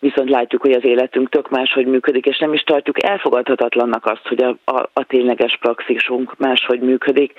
viszont 0.00 0.30
látjuk, 0.30 0.62
hogy 0.62 0.72
az 0.72 0.84
életünk 0.84 1.28
tök 1.28 1.50
máshogy 1.50 1.86
működik, 1.86 2.26
és 2.26 2.38
nem 2.38 2.52
is 2.52 2.62
tartjuk 2.62 3.02
elfogadhatatlannak 3.02 4.06
azt, 4.06 4.28
hogy 4.28 4.42
a, 4.42 4.56
a, 4.64 4.88
a 4.92 5.04
tényleges 5.04 5.56
praxisunk 5.60 6.36
máshogy 6.38 6.80
működik. 6.80 7.32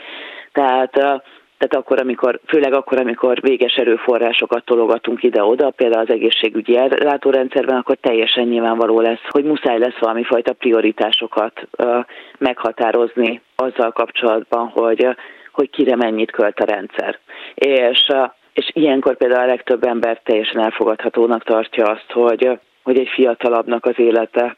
Tehát 0.52 1.24
tehát 1.62 1.86
akkor, 1.86 2.00
amikor, 2.00 2.40
főleg 2.48 2.74
akkor, 2.74 3.00
amikor 3.00 3.42
véges 3.42 3.74
erőforrásokat 3.74 4.66
tologatunk 4.66 5.24
ide-oda, 5.24 5.70
például 5.70 6.02
az 6.02 6.14
egészségügyi 6.14 6.78
ellátórendszerben, 6.78 7.78
akkor 7.78 7.96
teljesen 7.96 8.48
nyilvánvaló 8.48 9.00
lesz, 9.00 9.26
hogy 9.30 9.44
muszáj 9.44 9.80
lesz 9.80 9.98
valami 10.00 10.24
fajta 10.24 10.54
prioritásokat 10.54 11.68
meghatározni 12.38 13.42
azzal 13.56 13.92
kapcsolatban, 13.92 14.68
hogy, 14.68 15.08
hogy 15.52 15.70
kire 15.70 15.96
mennyit 15.96 16.32
költ 16.32 16.60
a 16.60 16.66
rendszer. 16.66 17.20
És 17.54 18.08
és 18.54 18.70
ilyenkor 18.74 19.18
például 19.18 19.42
a 19.42 19.46
legtöbb 19.46 19.84
ember 19.84 20.22
teljesen 20.24 20.64
elfogadhatónak 20.64 21.44
tartja 21.44 21.86
azt, 21.86 22.12
hogy, 22.12 22.60
hogy 22.84 23.00
egy 23.00 23.10
fiatalabbnak 23.14 23.86
az 23.86 24.00
élete 24.00 24.56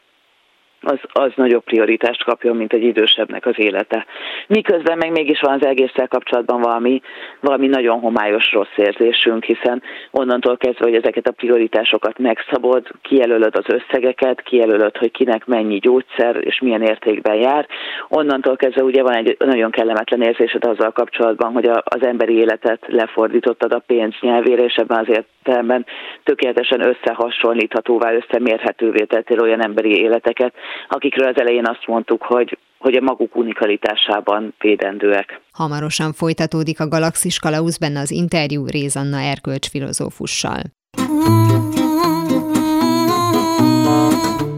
az, 0.84 0.98
az 1.12 1.32
nagyobb 1.34 1.64
prioritást 1.64 2.24
kapjon, 2.24 2.56
mint 2.56 2.72
egy 2.72 2.82
idősebbnek 2.82 3.46
az 3.46 3.54
élete. 3.56 4.06
Miközben 4.46 4.98
meg 4.98 5.10
mégis 5.10 5.40
van 5.40 5.54
az 5.60 5.66
egésszel 5.66 6.08
kapcsolatban 6.08 6.60
valami, 6.60 7.00
valami 7.40 7.66
nagyon 7.66 8.00
homályos 8.00 8.52
rossz 8.52 8.76
érzésünk, 8.76 9.44
hiszen 9.44 9.82
onnantól 10.10 10.56
kezdve, 10.56 10.84
hogy 10.84 10.94
ezeket 10.94 11.26
a 11.28 11.32
prioritásokat 11.32 12.18
megszabod, 12.18 12.86
kijelölöd 13.02 13.56
az 13.56 13.64
összegeket, 13.66 14.42
kijelölöd, 14.42 14.96
hogy 14.96 15.10
kinek 15.10 15.46
mennyi 15.46 15.78
gyógyszer 15.78 16.36
és 16.40 16.60
milyen 16.60 16.82
értékben 16.82 17.36
jár, 17.36 17.66
onnantól 18.08 18.56
kezdve 18.56 18.82
ugye 18.82 19.02
van 19.02 19.14
egy 19.14 19.36
nagyon 19.38 19.70
kellemetlen 19.70 20.22
érzésed 20.22 20.64
azzal 20.64 20.90
kapcsolatban, 20.92 21.52
hogy 21.52 21.66
a, 21.66 21.82
az 21.84 22.02
emberi 22.02 22.34
életet 22.34 22.84
lefordítottad 22.86 23.72
a 23.72 23.82
pénz 23.86 24.14
nyelvére, 24.20 24.64
és 24.64 24.74
ebben 24.74 24.98
az 24.98 25.08
értelemben 25.08 25.86
tökéletesen 26.24 26.86
összehasonlíthatóvá, 26.86 28.12
összemérhetővé 28.12 29.04
tettél 29.04 29.40
olyan 29.40 29.62
emberi 29.62 30.00
életeket, 30.00 30.54
akikről 30.88 31.28
az 31.28 31.40
elején 31.40 31.66
azt 31.66 31.86
mondtuk, 31.86 32.22
hogy 32.22 32.58
hogy 32.78 32.94
a 32.94 33.00
maguk 33.00 33.36
unikalitásában 33.36 34.54
védendőek. 34.58 35.40
Hamarosan 35.52 36.12
folytatódik 36.12 36.80
a 36.80 36.88
Galaxis 36.88 37.38
Kalauz 37.38 37.78
benne 37.78 38.00
az 38.00 38.10
interjú 38.10 38.66
Rézanna 38.66 39.20
erkölcs 39.20 39.68
filozófussal. 39.68 40.60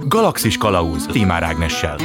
Galaxis 0.09 0.59
Kalauz 0.59 1.07
Timár 1.07 1.43
Ágnessel. 1.43 1.97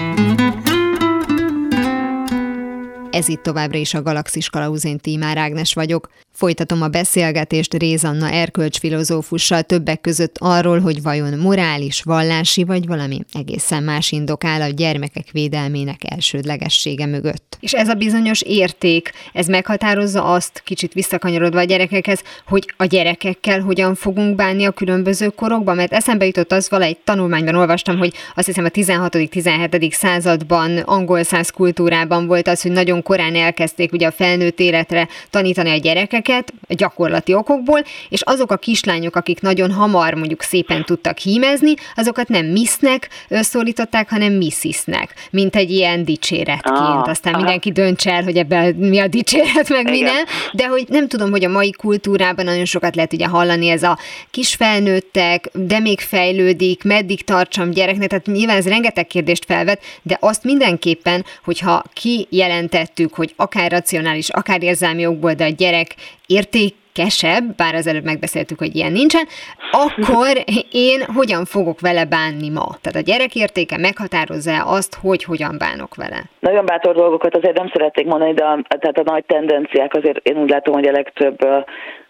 Ez 3.12 3.30
itt 3.30 3.42
továbbra 3.42 3.78
is 3.78 3.94
a 3.94 4.02
Galaxis 4.02 4.50
Kalauz, 4.50 4.86
én 4.86 4.98
Tímár 4.98 5.38
Ágnes 5.38 5.74
vagyok. 5.74 6.08
Folytatom 6.34 6.82
a 6.82 6.88
beszélgetést 6.88 7.74
Rézanna 7.74 8.30
erkölcsfilozófussal 8.30 9.62
többek 9.62 10.02
között 10.02 10.36
arról, 10.40 10.80
hogy 10.80 11.02
vajon 11.02 11.40
morális, 11.40 12.02
vallási 12.02 12.64
vagy 12.64 12.88
valami 12.88 13.20
egészen 13.34 13.84
más 13.84 14.12
indok 14.12 14.44
áll 14.44 14.62
a 14.62 14.68
gyermekek 14.68 15.26
védelmének 15.32 16.00
elsődlegessége 16.04 17.06
mögött. 17.06 17.58
És 17.60 17.74
ez 17.74 17.90
a 17.90 17.94
bizonyos 17.94 18.42
érték, 18.42 19.12
ez 19.34 19.48
meghatározza 19.48 20.24
azt, 20.24 20.62
kicsit 20.66 20.94
visszakanyarodva 20.94 21.60
a 21.60 21.64
gyerekekhez, 21.64 22.24
hogy 22.48 22.74
a 22.78 22.86
gyerekekkel 22.86 23.62
hogyan 23.62 23.96
fogunk 23.96 24.36
bánni 24.36 24.66
a 24.66 24.72
különböző 24.72 25.28
korokban, 25.28 25.76
mert 25.76 25.94
eszembe 25.94 26.26
jutott 26.26 26.52
az, 26.52 26.70
vala 26.70 26.84
egy 26.84 26.98
tanulmányban 26.98 27.56
olvastam, 27.56 27.98
hogy 27.98 28.14
azt 28.36 28.48
hiszem 28.48 28.66
a 28.66 28.70
16.-17. 28.70 29.92
században 29.92 30.78
angol 30.78 31.24
száz 31.24 31.50
kultúrában 31.50 32.28
volt 32.28 32.48
az, 32.48 32.62
hogy 32.62 32.72
nagyon 32.72 33.04
korán 33.04 33.36
elkezdték 33.36 33.92
ugye 33.92 34.08
a 34.08 34.12
felnőtt 34.12 34.60
életre 34.60 35.08
tanítani 35.30 35.70
a 35.70 35.78
gyerekeket, 35.78 36.21
gyerekeket 36.22 36.54
gyakorlati 36.68 37.34
okokból, 37.34 37.84
és 38.10 38.22
azok 38.22 38.52
a 38.52 38.58
kislányok, 38.58 39.16
akik 39.16 39.42
nagyon 39.42 39.72
hamar 39.72 40.14
mondjuk 40.14 40.42
szépen 40.42 40.84
tudtak 40.86 41.18
hímezni, 41.18 41.74
azokat 41.96 42.28
nem 42.28 42.46
misznek 42.46 43.10
szólították, 43.30 44.10
hanem 44.10 44.34
missisnek, 44.34 45.14
mint 45.32 45.56
egy 45.56 45.72
ilyen 45.72 46.06
dicséretként. 46.06 46.78
Ah, 46.78 47.10
Aztán 47.10 47.34
aha. 47.34 47.42
mindenki 47.44 47.72
dönts 47.72 48.08
el, 48.08 48.24
hogy 48.24 48.38
ebben 48.38 48.76
mi 48.76 49.00
a 49.00 49.08
dicséret, 49.08 49.70
meg 49.70 49.90
mi 49.90 50.00
nem. 50.00 50.24
De 50.52 50.68
hogy 50.68 50.86
nem 50.88 51.08
tudom, 51.08 51.32
hogy 51.32 51.44
a 51.44 51.50
mai 51.50 51.72
kultúrában 51.72 52.46
nagyon 52.46 52.66
sokat 52.66 52.96
lehet 52.96 53.14
ugye 53.14 53.28
hallani 53.28 53.68
ez 53.70 53.84
a 53.84 53.98
kis 54.32 54.56
felnőttek, 54.56 55.50
de 55.54 55.80
még 55.80 56.00
fejlődik, 56.00 56.84
meddig 56.84 57.24
tartsam 57.24 57.70
gyereknek, 57.70 58.10
tehát 58.10 58.26
nyilván 58.26 58.58
ez 58.58 58.68
rengeteg 58.68 59.08
kérdést 59.08 59.46
felvet, 59.46 59.82
de 60.02 60.18
azt 60.20 60.44
mindenképpen, 60.44 61.26
hogyha 61.44 61.84
kijelentettük, 61.94 63.14
hogy 63.14 63.34
akár 63.36 63.72
racionális, 63.72 64.30
akár 64.30 64.64
érzelmi 64.64 65.06
okból, 65.06 65.34
de 65.34 65.46
a 65.46 65.50
gyerek 65.50 65.96
értékesebb, 66.28 67.44
bár 67.56 67.76
az 67.76 67.88
előbb 67.88 68.04
megbeszéltük, 68.04 68.60
hogy 68.60 68.76
ilyen 68.76 68.92
nincsen, 68.92 69.26
akkor 69.72 70.44
én 70.72 71.00
hogyan 71.16 71.46
fogok 71.46 71.80
vele 71.80 72.06
bánni 72.06 72.50
ma? 72.50 72.68
Tehát 72.82 73.02
a 73.02 73.10
gyerek 73.12 73.36
értéke 73.36 73.78
meghatározza 73.78 74.64
azt, 74.66 74.96
hogy 75.02 75.24
hogyan 75.24 75.56
bánok 75.58 75.96
vele? 75.96 76.24
Nagyon 76.40 76.66
bátor 76.66 76.96
dolgokat 76.96 77.36
azért 77.36 77.58
nem 77.58 77.70
szeretnék 77.74 78.06
mondani, 78.06 78.34
de 78.34 78.44
a, 78.44 78.60
tehát 78.80 78.98
a 78.98 79.12
nagy 79.12 79.26
tendenciák 79.26 79.94
azért 79.94 80.28
én 80.28 80.38
úgy 80.38 80.50
látom, 80.50 80.74
hogy 80.74 80.88
a 80.88 80.92
legtöbb 80.92 81.38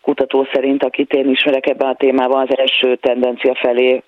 kutató 0.01 0.47
szerint, 0.53 0.83
akit 0.83 1.13
én 1.13 1.29
ismerek 1.29 1.67
ebben 1.67 1.89
a 1.89 1.95
témában, 1.95 2.41
az 2.41 2.57
első 2.57 2.95
tendencia 2.95 3.55
felé 3.55 4.03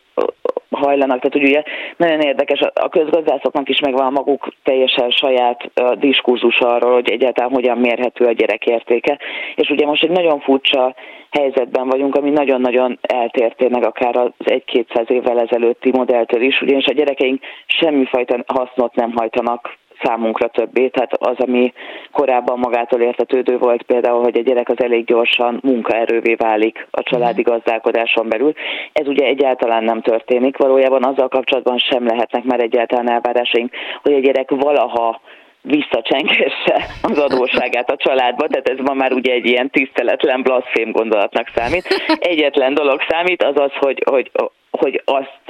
hajlanak. 0.74 1.20
Tehát 1.20 1.50
ugye 1.50 1.64
nagyon 1.98 2.20
érdekes, 2.20 2.60
a 2.74 2.90
közgazdászoknak 2.90 3.70
is 3.70 3.80
megvan 3.80 4.14
maguk 4.14 4.48
teljesen 4.64 5.10
saját 5.10 5.72
diskurzus 6.00 6.60
arról, 6.60 6.94
hogy 6.94 7.10
egyáltalán 7.10 7.52
hogyan 7.52 7.78
mérhető 7.78 8.26
a 8.26 8.32
gyerek 8.32 8.66
értéke. 8.66 9.20
És 9.56 9.70
ugye 9.70 9.86
most 9.86 10.04
egy 10.04 10.10
nagyon 10.10 10.40
furcsa 10.40 10.96
helyzetben 11.32 11.88
vagyunk, 11.88 12.16
ami 12.16 12.30
nagyon-nagyon 12.30 13.00
eltér 13.02 13.54
meg 13.70 13.86
akár 13.86 14.18
az 14.18 14.32
egy-kétszáz 14.38 15.06
évvel 15.08 15.40
ezelőtti 15.40 15.92
modelltől 15.92 16.42
is, 16.42 16.62
ugyanis 16.62 16.86
a 16.86 16.94
gyerekeink 16.94 17.42
semmifajta 17.66 18.44
hasznot 18.48 18.96
nem 18.96 19.12
hajtanak 19.16 19.78
számunkra 20.04 20.48
többé. 20.48 20.88
Tehát 20.88 21.14
az, 21.14 21.36
ami 21.38 21.74
korábban 22.12 22.60
magától 22.60 23.02
értetődő 23.02 23.58
volt 23.58 23.84
például, 23.84 24.24
hogy 24.24 24.38
a 24.38 24.42
gyerek 24.42 24.70
az 24.70 24.84
elég 24.84 25.06
gyorsan 25.06 25.60
munkaerővé 25.64 26.34
válik 26.34 26.88
a 26.92 27.04
családi 27.04 27.42
mhm. 27.42 27.52
gazdálkodáson 27.52 28.30
belül. 28.30 28.54
Ez 28.94 29.08
ugye 29.08 29.26
egyáltalán 29.26 29.84
nem 29.84 30.02
történik. 30.02 30.58
Valójában 30.58 31.04
azzal 31.04 31.28
kapcsolatban 31.28 31.78
sem 31.78 32.06
lehetnek 32.06 32.44
már 32.44 32.60
egyáltalán 32.60 33.12
elvárásaink, 33.12 33.72
hogy 34.02 34.14
a 34.14 34.20
gyerek 34.20 34.50
valaha 34.50 35.22
visszacsengesse 35.62 36.76
az 37.02 37.20
adósságát 37.20 37.92
a 37.92 37.98
családba, 37.98 38.48
tehát 38.48 38.70
ez 38.70 38.78
ma 38.78 38.94
már 38.94 39.14
ugye 39.14 39.34
egy 39.34 39.46
ilyen 39.46 39.70
tiszteletlen 39.70 40.42
blaszfém 40.42 40.92
gondolatnak 40.92 41.52
számít. 41.56 41.88
Egyetlen 42.20 42.74
dolog 42.74 43.02
számít, 43.08 43.44
az 43.44 43.60
az, 43.60 43.72
hogy, 43.80 44.04
hogy, 44.10 44.32
hogy 44.72 45.02
azt 45.06 45.42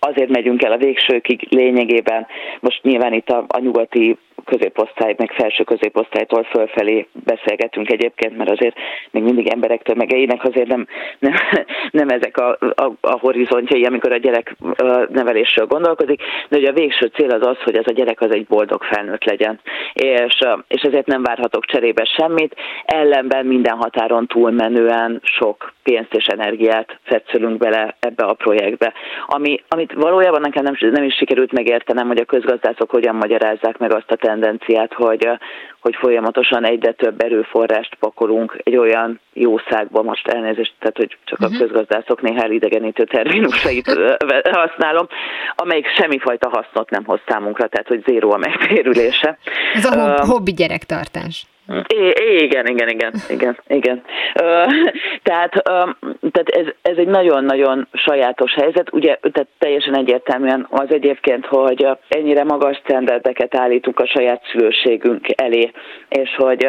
azért 0.00 0.30
megyünk 0.30 0.62
el 0.62 0.72
a 0.72 0.76
végsőkig 0.76 1.46
lényegében. 1.50 2.26
Most 2.60 2.82
nyilván 2.82 3.12
itt 3.12 3.28
a, 3.28 3.44
a 3.48 3.58
nyugati 3.58 4.16
középosztály, 4.50 5.14
meg 5.18 5.32
felső 5.32 5.64
középosztálytól 5.64 6.42
fölfelé 6.42 7.06
beszélgetünk 7.24 7.90
egyébként, 7.90 8.36
mert 8.36 8.50
azért 8.50 8.76
még 9.10 9.22
mindig 9.22 9.46
emberektől, 9.46 9.96
meg 9.96 10.12
ének 10.12 10.44
azért 10.44 10.68
nem, 10.68 10.86
nem, 11.18 11.32
nem 12.00 12.08
ezek 12.08 12.36
a, 12.36 12.58
a, 12.60 12.92
a 13.00 13.18
horizontjai, 13.18 13.84
amikor 13.84 14.12
a 14.12 14.16
gyerek 14.16 14.56
nevelésről 15.08 15.66
gondolkodik, 15.66 16.22
de 16.48 16.56
ugye 16.56 16.70
a 16.70 16.80
végső 16.82 17.06
cél 17.06 17.30
az 17.30 17.46
az, 17.46 17.56
hogy 17.64 17.76
ez 17.76 17.86
a 17.86 17.92
gyerek 17.92 18.20
az 18.20 18.34
egy 18.34 18.46
boldog 18.46 18.82
felnőtt 18.82 19.24
legyen. 19.24 19.60
És, 19.92 20.38
és 20.68 20.82
ezért 20.82 21.06
nem 21.06 21.22
várhatok 21.22 21.64
cserébe 21.64 22.04
semmit, 22.04 22.56
ellenben 22.84 23.46
minden 23.46 23.76
határon 23.76 24.26
túlmenően 24.26 25.20
sok 25.22 25.72
pénzt 25.82 26.14
és 26.14 26.26
energiát 26.26 26.98
fetszölünk 27.02 27.58
bele 27.58 27.96
ebbe 28.00 28.24
a 28.24 28.32
projektbe. 28.32 28.92
Ami, 29.26 29.62
amit 29.68 29.92
valójában 29.92 30.40
nekem 30.40 30.64
nem, 30.64 30.74
nem 30.90 31.04
is 31.04 31.14
sikerült 31.14 31.52
megértenem, 31.52 32.06
hogy 32.06 32.20
a 32.20 32.24
közgazdászok 32.24 32.90
hogyan 32.90 33.14
magyarázzák 33.14 33.78
meg 33.78 33.92
azt 33.92 34.10
a 34.10 34.16
tendenciát, 34.16 34.39
hogy, 34.94 35.28
hogy 35.80 35.96
folyamatosan 35.96 36.64
egyre 36.64 36.92
több 36.92 37.22
erőforrást 37.22 37.94
pakolunk 37.94 38.60
egy 38.62 38.76
olyan 38.76 39.20
jószágba, 39.32 40.02
most 40.02 40.28
elnézést, 40.28 40.74
tehát 40.78 40.96
hogy 40.96 41.16
csak 41.24 41.40
a 41.40 41.48
mhm. 41.48 41.56
közgazdászok 41.56 42.22
néha 42.22 42.42
elidegenítő 42.42 43.04
terminusait 43.04 43.98
használom, 44.52 45.06
amelyik 45.54 45.86
semmifajta 45.86 46.48
hasznot 46.48 46.90
nem 46.90 47.04
hoz 47.04 47.20
számunkra, 47.28 47.68
tehát 47.68 47.88
hogy 47.88 48.02
zéró 48.06 48.32
a 48.32 48.36
megtérülése. 48.36 49.38
Ez 49.74 49.84
a 49.84 50.00
hob- 50.00 50.20
uh, 50.20 50.26
hobbi 50.26 50.52
gyerektartás. 50.52 51.46
I- 51.88 52.42
igen, 52.42 52.66
igen, 52.66 52.88
igen, 52.88 53.12
igen, 53.28 53.56
igen. 53.66 54.02
Uh, 54.42 54.72
tehát 55.28 55.68
uh, 55.68 55.90
tehát 56.30 56.48
ez, 56.48 56.66
ez 56.82 56.96
egy 56.96 57.06
nagyon-nagyon 57.06 57.88
sajátos 57.92 58.54
helyzet. 58.54 58.92
Ugye 58.92 59.18
tehát 59.32 59.48
teljesen 59.58 59.96
egyértelműen 59.96 60.66
az 60.70 60.86
egyébként, 60.88 61.46
hogy 61.46 61.86
ennyire 62.08 62.44
magas 62.44 62.76
standardeket 62.76 63.54
állítunk 63.54 64.00
a 64.00 64.06
saját 64.06 64.42
szülőségünk 64.52 65.26
elé, 65.34 65.70
és 66.08 66.34
hogy 66.36 66.68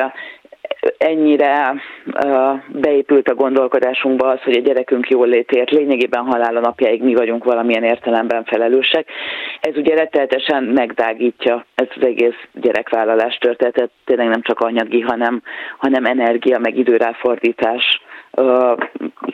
ennyire 0.98 1.74
uh, 2.06 2.60
beépült 2.68 3.30
a 3.30 3.36
gondolkodásunkba 3.36 4.28
az, 4.28 4.42
hogy 4.42 4.58
a 4.58 4.62
gyerekünk 4.62 5.10
jól 5.10 5.28
létért 5.28 5.70
lényegében 5.70 6.24
halála 6.24 6.60
napjáig 6.60 7.04
mi 7.04 7.14
vagyunk 7.14 7.44
valamilyen 7.44 7.84
értelemben 7.84 8.44
felelősek. 8.44 9.08
Ez 9.62 9.76
ugye 9.76 9.96
retteltesen 9.96 10.64
megdágítja 10.64 11.66
ezt 11.76 11.94
az 11.96 12.06
egész 12.06 12.48
gyerekvállalás 12.54 13.38
történetet, 13.38 13.92
tényleg 14.06 14.28
nem 14.28 14.42
csak 14.42 14.60
anyagi, 14.60 15.02
hanem, 15.02 15.42
hanem 15.78 16.06
energia, 16.06 16.60
meg 16.60 16.78
időráfordítás 16.78 18.02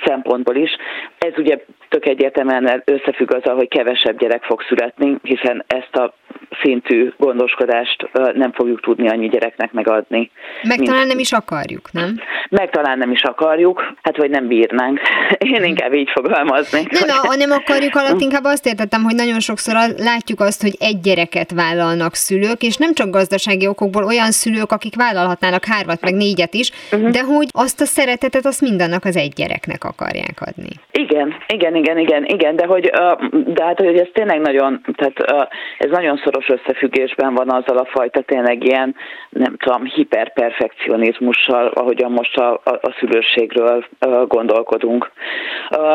szempontból 0.05 0.55
is. 0.55 0.69
Ez 1.17 1.33
ugye 1.37 1.57
tök 1.89 2.05
egyértelműen 2.05 2.83
összefügg 2.85 3.33
azzal, 3.33 3.55
hogy 3.55 3.67
kevesebb 3.67 4.19
gyerek 4.19 4.43
fog 4.43 4.61
születni, 4.61 5.17
hiszen 5.21 5.63
ezt 5.67 5.95
a 5.95 6.13
szintű 6.61 7.13
gondoskodást 7.17 8.09
nem 8.33 8.51
fogjuk 8.51 8.81
tudni 8.81 9.09
annyi 9.09 9.27
gyereknek 9.27 9.71
megadni. 9.71 10.31
Meg 10.63 10.77
mint... 10.77 10.89
talán 10.89 11.07
nem 11.07 11.19
is 11.19 11.31
akarjuk, 11.31 11.91
nem? 11.91 12.19
Meg 12.49 12.69
talán 12.69 12.97
nem 12.97 13.11
is 13.11 13.23
akarjuk, 13.23 13.93
hát 14.01 14.17
vagy 14.17 14.29
nem 14.29 14.47
bírnánk. 14.47 14.99
Én 15.55 15.63
inkább 15.63 15.93
így 15.93 16.09
fogalmazni. 16.09 16.83
Nem, 16.89 17.17
a, 17.23 17.27
a 17.29 17.35
nem 17.35 17.51
akarjuk 17.51 17.95
alatt 17.95 18.21
inkább 18.21 18.43
azt 18.43 18.65
értettem, 18.65 19.03
hogy 19.03 19.15
nagyon 19.15 19.39
sokszor 19.39 19.75
látjuk 19.97 20.39
azt, 20.39 20.61
hogy 20.61 20.75
egy 20.79 20.99
gyereket 20.99 21.51
vállalnak 21.51 22.13
szülők, 22.13 22.61
és 22.61 22.75
nem 22.75 22.93
csak 22.93 23.09
gazdasági 23.09 23.67
okokból 23.67 24.03
olyan 24.03 24.31
szülők, 24.31 24.71
akik 24.71 24.95
vállalhatnának 24.95 25.65
hármat, 25.65 26.01
meg 26.01 26.13
négyet 26.13 26.53
is, 26.53 26.71
uh-huh. 26.91 27.09
de 27.09 27.23
hogy 27.23 27.47
azt 27.51 27.81
a 27.81 27.85
szeretetet 27.85 28.45
azt 28.45 28.61
mindannak 28.87 29.15
az 29.15 29.17
egy 29.17 29.33
gyereknek 29.33 29.83
akarják 29.83 30.37
adni. 30.47 30.69
Igen, 30.91 31.35
igen, 31.47 31.75
igen, 31.75 31.97
igen, 31.97 32.25
igen, 32.25 32.55
de 32.55 32.65
hogy, 32.65 32.85
de 33.31 33.63
hát, 33.63 33.79
hogy 33.79 33.97
ez 33.97 34.07
tényleg 34.13 34.39
nagyon, 34.39 34.81
tehát 34.95 35.47
ez 35.77 35.89
nagyon 35.89 36.21
szoros 36.23 36.49
összefüggésben 36.49 37.33
van 37.33 37.49
azzal 37.49 37.77
a 37.77 37.85
fajta 37.85 38.21
tényleg 38.21 38.63
ilyen, 38.63 38.95
nem 39.29 39.57
tudom, 39.57 39.85
hiperperfekcionizmussal, 39.85 41.67
ahogyan 41.67 42.11
most 42.11 42.37
a, 42.37 42.53
a, 42.53 42.71
a 42.81 42.95
szülőségről 42.99 43.85
gondolkodunk. 44.27 45.11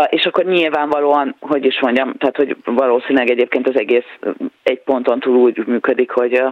És 0.09 0.24
akkor 0.24 0.44
nyilvánvalóan, 0.44 1.37
hogy 1.40 1.64
is 1.64 1.81
mondjam, 1.81 2.14
tehát, 2.18 2.37
hogy 2.37 2.57
valószínűleg 2.64 3.31
egyébként 3.31 3.68
az 3.68 3.78
egész 3.78 4.11
egy 4.62 4.81
ponton 4.85 5.20
túl 5.20 5.37
úgy 5.37 5.66
működik, 5.66 6.11
hogy, 6.11 6.42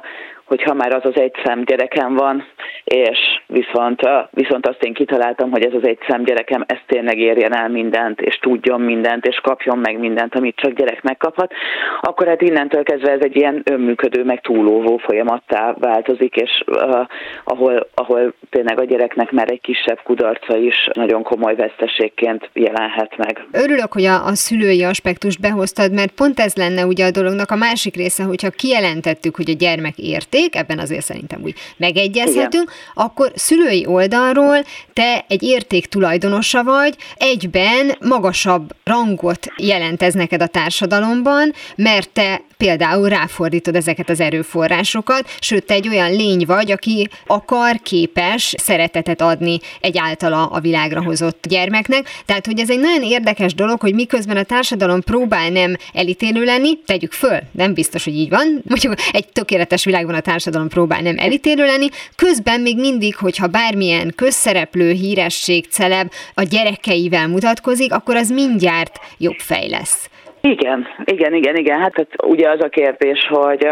hogy 0.51 0.63
ha 0.63 0.75
már 0.75 0.95
az 0.95 1.05
az 1.05 1.21
egy 1.21 1.35
szem 1.45 1.65
gyerekem 1.65 2.15
van, 2.15 2.45
és 2.85 3.19
viszont, 3.47 4.01
viszont 4.31 4.67
azt 4.67 4.83
én 4.83 4.95
kitaláltam, 4.95 5.51
hogy 5.51 5.65
ez 5.65 5.75
az 5.75 5.87
egy 5.87 5.99
szem 6.09 6.25
gyerekem, 6.25 6.65
ez 6.67 6.79
tényleg 6.87 7.19
érjen 7.19 7.55
el 7.57 7.69
mindent, 7.69 8.21
és 8.21 8.39
tudjon 8.39 8.81
mindent, 8.81 9.27
és 9.27 9.41
kapjon 9.43 9.79
meg 9.79 9.99
mindent, 9.99 10.35
amit 10.35 10.57
csak 10.57 10.73
gyerek 10.73 11.03
megkaphat, 11.03 11.53
akkor 12.01 12.27
hát 12.27 12.43
innentől 12.43 12.83
kezdve 12.83 13.11
ez 13.11 13.21
egy 13.21 13.37
ilyen 13.37 13.63
önműködő, 13.65 14.25
meg 14.25 14.41
túlóvó 14.41 14.97
folyamattá 14.97 15.75
változik, 15.79 16.37
és 16.37 16.63
uh, 16.67 17.07
ahol, 17.45 17.89
ahol 17.95 18.35
tényleg 18.51 18.81
a 18.81 18.85
gyereknek 18.85 19.31
már 19.31 19.51
egy 19.51 19.61
kisebb 19.61 20.01
kudarca 20.05 20.57
is 20.57 20.89
nagyon 20.93 21.23
komoly 21.23 21.55
veszteségként 21.55 22.51
jelenhet 22.53 23.17
meg. 23.17 23.47
Örülök, 23.53 23.93
hogy 23.93 24.05
a, 24.05 24.25
a 24.27 24.35
szülői 24.35 24.83
aspektust 24.83 25.41
behoztad, 25.41 25.93
mert 25.93 26.13
pont 26.13 26.41
ez 26.41 26.55
lenne 26.57 26.87
ugye 26.87 27.05
a 27.05 27.11
dolognak 27.11 27.51
a 27.51 27.57
másik 27.57 27.97
része, 27.97 28.25
hogyha 28.25 28.51
kijelentettük, 28.51 29.37
hogy 29.37 29.51
a 29.51 29.59
gyermek 29.59 29.99
érték, 29.99 30.39
érték, 30.41 30.57
ebben 30.57 30.79
azért 30.79 31.05
szerintem 31.05 31.43
úgy 31.43 31.55
megegyezhetünk, 31.77 32.71
Igen. 32.71 32.75
akkor 32.95 33.33
szülői 33.35 33.87
oldalról 33.87 34.65
te 34.93 35.25
egy 35.29 35.43
érték 35.43 35.87
tulajdonosa 35.87 36.63
vagy, 36.63 36.95
egyben 37.15 37.97
magasabb 38.01 38.75
rangot 38.85 39.47
jelent 39.57 40.03
ez 40.03 40.15
neked 40.15 40.43
a 40.43 40.47
társadalomban, 40.47 41.53
mert 41.77 42.11
te 42.11 42.43
például 42.57 43.09
ráfordítod 43.09 43.77
ezeket 43.77 44.11
az 44.11 44.21
erőforrásokat, 44.21 45.29
sőt, 45.41 45.67
te 45.67 45.75
egy 45.75 45.89
olyan 45.89 46.11
lény 46.11 46.45
vagy, 46.47 46.71
aki 46.71 47.09
akar, 47.27 47.81
képes 47.83 48.55
szeretetet 48.59 49.21
adni 49.21 49.59
egy 49.81 49.99
általa 49.99 50.47
a 50.47 50.61
világra 50.61 51.03
hozott 51.03 51.47
gyermeknek. 51.49 52.09
Tehát, 52.27 52.47
hogy 52.47 52.61
ez 52.61 52.71
egy 52.71 52.79
nagyon 52.79 53.03
érdekes 53.03 53.55
dolog, 53.55 53.81
hogy 53.81 53.95
miközben 53.95 54.37
a 54.37 54.43
társadalom 54.43 55.01
próbál 55.01 55.51
nem 55.51 55.77
elítélő 55.93 56.45
lenni, 56.45 56.79
tegyük 56.87 57.13
föl, 57.13 57.39
nem 57.53 57.75
biztos, 57.75 58.05
hogy 58.05 58.15
így 58.15 58.29
van, 58.29 58.63
mondjuk 58.65 58.95
egy 59.13 59.29
tökéletes 59.29 59.85
világban 59.85 60.15
a 60.15 60.21
társadalom 60.31 60.69
próbál 60.69 61.03
nem 61.03 61.19
elítélő 61.19 61.65
lenni, 61.65 61.89
közben 62.17 62.61
még 62.61 62.77
mindig, 62.79 63.17
hogyha 63.17 63.47
bármilyen 63.47 64.09
közszereplő, 64.17 64.91
híresség, 64.91 65.63
celeb 65.65 66.07
a 66.35 66.43
gyerekeivel 66.55 67.29
mutatkozik, 67.29 67.93
akkor 67.93 68.17
az 68.17 68.31
mindjárt 68.31 68.95
jobb 69.19 69.41
fej 69.51 69.69
lesz. 69.69 70.11
Igen, 70.41 70.87
igen, 71.05 71.35
igen, 71.35 71.57
igen. 71.57 71.79
Hát, 71.79 71.93
hát 71.97 72.25
ugye 72.25 72.51
az 72.51 72.61
a 72.61 72.69
kérdés, 72.69 73.21
hogy 73.29 73.67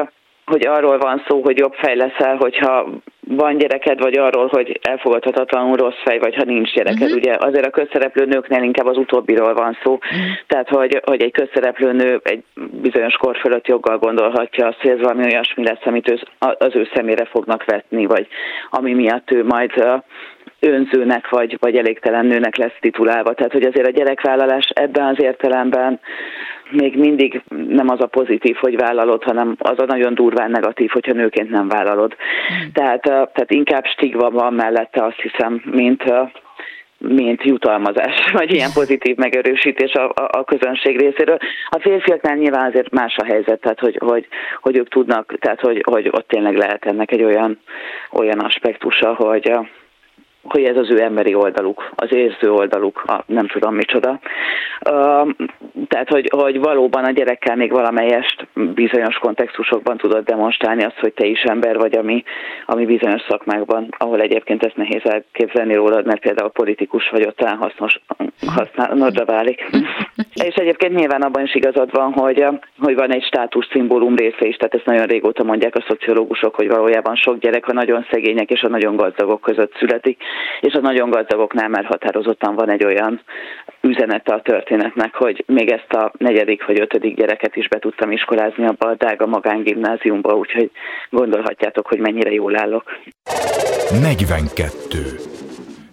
hogy 0.48 0.66
arról 0.66 0.98
van 0.98 1.22
szó, 1.28 1.42
hogy 1.42 1.58
jobb 1.58 1.74
fej 1.74 1.96
leszel, 1.96 2.36
hogyha 2.36 2.88
van 3.28 3.56
gyereked, 3.56 4.00
vagy 4.00 4.18
arról, 4.18 4.46
hogy 4.46 4.78
elfogadhatatlanul 4.82 5.76
rossz 5.76 6.02
fej, 6.04 6.18
vagy 6.18 6.34
ha 6.34 6.44
nincs 6.44 6.72
gyereked. 6.72 7.02
Uh-huh. 7.02 7.16
Ugye 7.16 7.36
azért 7.38 7.66
a 7.66 7.70
közszereplő 7.70 8.24
nőknél 8.24 8.62
inkább 8.62 8.86
az 8.86 8.96
utóbbiról 8.96 9.54
van 9.54 9.78
szó. 9.82 9.92
Uh-huh. 9.92 10.20
Tehát, 10.46 10.68
hogy, 10.68 11.00
hogy 11.04 11.22
egy 11.22 11.32
közszereplő 11.32 11.92
nő 11.92 12.20
egy 12.22 12.42
bizonyos 12.82 13.14
kor 13.14 13.36
fölött 13.36 13.66
joggal 13.66 13.98
gondolhatja 13.98 14.66
azt, 14.66 14.80
hogy 14.80 14.90
ez 14.90 15.00
valami 15.00 15.24
olyasmi 15.24 15.64
lesz, 15.64 15.84
amit 15.84 16.10
ő, 16.10 16.18
az 16.38 16.74
ő 16.74 16.88
szemére 16.94 17.24
fognak 17.24 17.64
vetni, 17.64 18.06
vagy 18.06 18.26
ami 18.70 18.94
miatt 18.94 19.30
ő 19.30 19.44
majd 19.44 19.72
önzőnek 20.60 21.28
vagy, 21.28 21.56
vagy 21.60 21.76
elégtelen 21.76 22.26
nőnek 22.26 22.56
lesz 22.56 22.76
titulálva. 22.80 23.34
Tehát, 23.34 23.52
hogy 23.52 23.64
azért 23.64 23.86
a 23.86 23.90
gyerekvállalás 23.90 24.70
ebben 24.74 25.06
az 25.06 25.22
értelemben 25.22 26.00
még 26.70 26.96
mindig 26.96 27.42
nem 27.68 27.88
az 27.88 28.00
a 28.00 28.06
pozitív, 28.06 28.56
hogy 28.56 28.76
vállalod, 28.76 29.22
hanem 29.22 29.54
az 29.58 29.78
a 29.78 29.84
nagyon 29.84 30.14
durván 30.14 30.50
negatív, 30.50 30.90
hogyha 30.90 31.12
nőként 31.12 31.50
nem 31.50 31.68
vállalod. 31.68 32.14
Mm. 32.14 32.68
Tehát, 32.72 33.02
tehát 33.02 33.50
inkább 33.50 33.84
stigma 33.84 34.30
van 34.30 34.54
mellette, 34.54 35.04
azt 35.04 35.20
hiszem, 35.20 35.62
mint 35.64 36.04
mint 37.00 37.44
jutalmazás, 37.44 38.14
vagy 38.32 38.52
ilyen 38.52 38.70
pozitív 38.74 39.16
megerősítés 39.16 39.92
a, 39.92 40.04
a, 40.04 40.28
a 40.38 40.44
közönség 40.44 41.00
részéről. 41.00 41.38
A 41.68 41.78
férfiaknál 41.80 42.36
nyilván 42.36 42.68
azért 42.68 42.90
más 42.90 43.16
a 43.16 43.24
helyzet, 43.24 43.60
tehát 43.60 43.80
hogy, 43.80 43.96
hogy, 44.04 44.26
hogy 44.60 44.78
ők 44.78 44.88
tudnak, 44.88 45.34
tehát 45.38 45.60
hogy, 45.60 45.82
hogy 45.90 46.08
ott 46.10 46.28
tényleg 46.28 46.56
lehet 46.56 46.84
ennek 46.84 47.10
egy 47.12 47.22
olyan, 47.22 47.60
olyan 48.12 48.38
aspektusa, 48.38 49.14
hogy, 49.14 49.52
hogy 50.52 50.64
ez 50.64 50.76
az 50.76 50.90
ő 50.90 51.02
emberi 51.02 51.34
oldaluk, 51.34 51.90
az 51.94 52.12
érző 52.12 52.52
oldaluk, 52.52 53.02
a 53.06 53.22
nem 53.26 53.46
tudom 53.46 53.74
micsoda. 53.74 54.20
Tehát, 55.88 56.08
hogy, 56.08 56.28
hogy 56.30 56.58
valóban 56.58 57.04
a 57.04 57.10
gyerekkel 57.10 57.56
még 57.56 57.70
valamelyest 57.70 58.46
bizonyos 58.74 59.16
kontextusokban 59.16 59.96
tudod 59.96 60.24
demonstrálni 60.24 60.84
azt, 60.84 60.98
hogy 61.00 61.12
te 61.12 61.26
is 61.26 61.42
ember 61.42 61.76
vagy, 61.76 61.96
ami, 61.96 62.22
ami 62.66 62.84
bizonyos 62.84 63.22
szakmákban, 63.28 63.88
ahol 63.98 64.20
egyébként 64.20 64.64
ezt 64.64 64.76
nehéz 64.76 65.02
elképzelni 65.04 65.74
rólad, 65.74 66.06
mert 66.06 66.20
például 66.20 66.50
politikus 66.50 67.08
vagy, 67.10 67.26
ott 67.26 67.40
hasznos 67.40 68.00
használnodra 68.46 69.24
válik. 69.24 69.66
És 70.34 70.54
egyébként 70.54 70.94
nyilván 70.94 71.22
abban 71.22 71.44
is 71.44 71.54
igazad 71.54 71.90
van, 71.90 72.12
hogy, 72.12 72.46
hogy 72.78 72.94
van 72.94 73.12
egy 73.12 73.24
státusz 73.24 73.68
szimbólum 73.70 74.16
része 74.16 74.46
is, 74.46 74.56
tehát 74.56 74.74
ezt 74.74 74.84
nagyon 74.84 75.06
régóta 75.06 75.44
mondják 75.44 75.74
a 75.74 75.84
szociológusok, 75.88 76.54
hogy 76.54 76.68
valójában 76.68 77.16
sok 77.16 77.38
gyerek 77.38 77.68
a 77.68 77.72
nagyon 77.72 78.06
szegények 78.10 78.50
és 78.50 78.62
a 78.62 78.68
nagyon 78.68 78.96
gazdagok 78.96 79.40
között 79.40 79.76
születik, 79.78 80.22
és 80.60 80.72
a 80.72 80.80
nagyon 80.80 81.10
gazdagoknál 81.10 81.68
már 81.68 81.84
határozottan 81.84 82.54
van 82.54 82.70
egy 82.70 82.84
olyan 82.84 83.20
üzenete 83.80 84.34
a 84.34 84.42
történetnek, 84.42 85.14
hogy 85.14 85.44
még 85.46 85.70
ezt 85.70 85.92
a 85.92 86.12
negyedik 86.18 86.66
vagy 86.66 86.80
ötödik 86.80 87.16
gyereket 87.16 87.56
is 87.56 87.68
be 87.68 87.78
tudtam 87.78 88.12
iskolázni 88.12 88.66
abba 88.66 88.88
a 88.88 88.94
Dága 88.94 89.26
magángimnáziumba, 89.26 90.34
úgyhogy 90.34 90.70
gondolhatjátok, 91.10 91.86
hogy 91.86 91.98
mennyire 91.98 92.32
jól 92.32 92.58
állok. 92.58 92.98
42. 94.00 94.98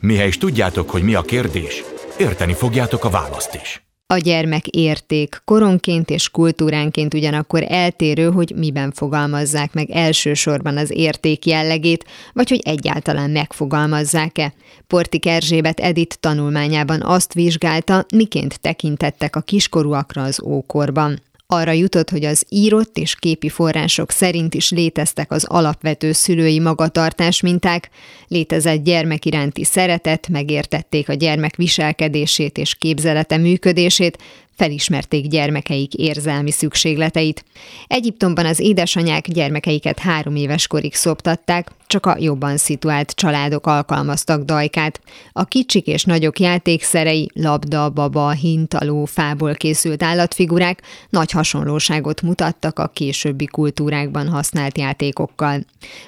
Mihely 0.02 0.28
is 0.28 0.38
tudjátok, 0.38 0.90
hogy 0.90 1.04
mi 1.04 1.16
a 1.16 1.22
kérdés, 1.22 1.84
érteni 2.20 2.54
fogjátok 2.54 3.04
a 3.04 3.10
választ 3.10 3.56
is. 3.56 3.85
A 4.08 4.18
gyermek 4.18 4.68
érték 4.68 5.42
koronként 5.46 6.10
és 6.10 6.30
kultúránként 6.30 7.14
ugyanakkor 7.14 7.64
eltérő, 7.68 8.32
hogy 8.32 8.54
miben 8.56 8.92
fogalmazzák 8.92 9.74
meg 9.74 9.90
elsősorban 9.90 10.78
az 10.78 10.92
érték 10.92 11.46
jellegét, 11.46 12.06
vagy 12.34 12.50
hogy 12.50 12.62
egyáltalán 12.66 13.30
megfogalmazzák-e. 13.30 14.54
Portik 14.88 15.26
Erzsébet 15.26 15.80
Edit 15.80 16.20
tanulmányában 16.20 17.02
azt 17.02 17.34
vizsgálta, 17.34 18.06
miként 18.16 18.60
tekintettek 18.60 19.36
a 19.36 19.42
kiskorúakra 19.42 20.24
az 20.24 20.42
ókorban. 20.44 21.22
Arra 21.48 21.72
jutott, 21.72 22.10
hogy 22.10 22.26
az 22.26 22.46
írott 22.50 22.98
és 22.98 23.16
képi 23.16 23.50
források 23.50 24.12
szerint 24.12 24.54
is 24.54 24.72
léteztek 24.72 25.32
az 25.32 25.44
alapvető 25.44 26.12
szülői 26.12 26.60
magatartás 26.60 27.42
minták, 27.42 27.90
létezett 28.28 28.84
gyermek 28.84 29.26
iránti 29.26 29.64
szeretet, 29.64 30.28
megértették 30.28 31.10
a 31.10 31.14
gyermek 31.14 31.56
viselkedését 31.56 32.58
és 32.58 32.76
képzelete 32.76 33.38
működését, 33.38 34.18
felismerték 34.56 35.28
gyermekeik 35.28 35.94
érzelmi 35.94 36.52
szükségleteit. 36.52 37.46
Egyiptomban 37.88 38.46
az 38.46 38.60
édesanyák 38.60 39.28
gyermekeiket 39.28 40.00
három 40.00 40.36
éves 40.36 40.68
korig 40.68 40.94
szoptatták, 40.94 41.72
csak 41.88 42.06
a 42.06 42.16
jobban 42.20 42.58
szituált 42.58 43.12
családok 43.12 43.68
alkalmaztak 43.68 44.44
dajkát. 44.44 45.02
A 45.32 45.46
kicsik 45.46 45.88
és 45.88 46.04
nagyok 46.04 46.40
játékszerei, 46.40 47.30
labda, 47.34 47.90
baba, 47.90 48.32
hintaló, 48.32 49.06
fából 49.06 49.54
készült 49.54 50.04
állatfigurák 50.04 50.82
nagy 51.10 51.32
hasonlóságot 51.32 52.22
mutattak 52.22 52.80
a 52.80 52.88
későbbi 52.88 53.46
kultúrákban 53.46 54.28
használt 54.28 54.78
játékokkal. 54.78 55.66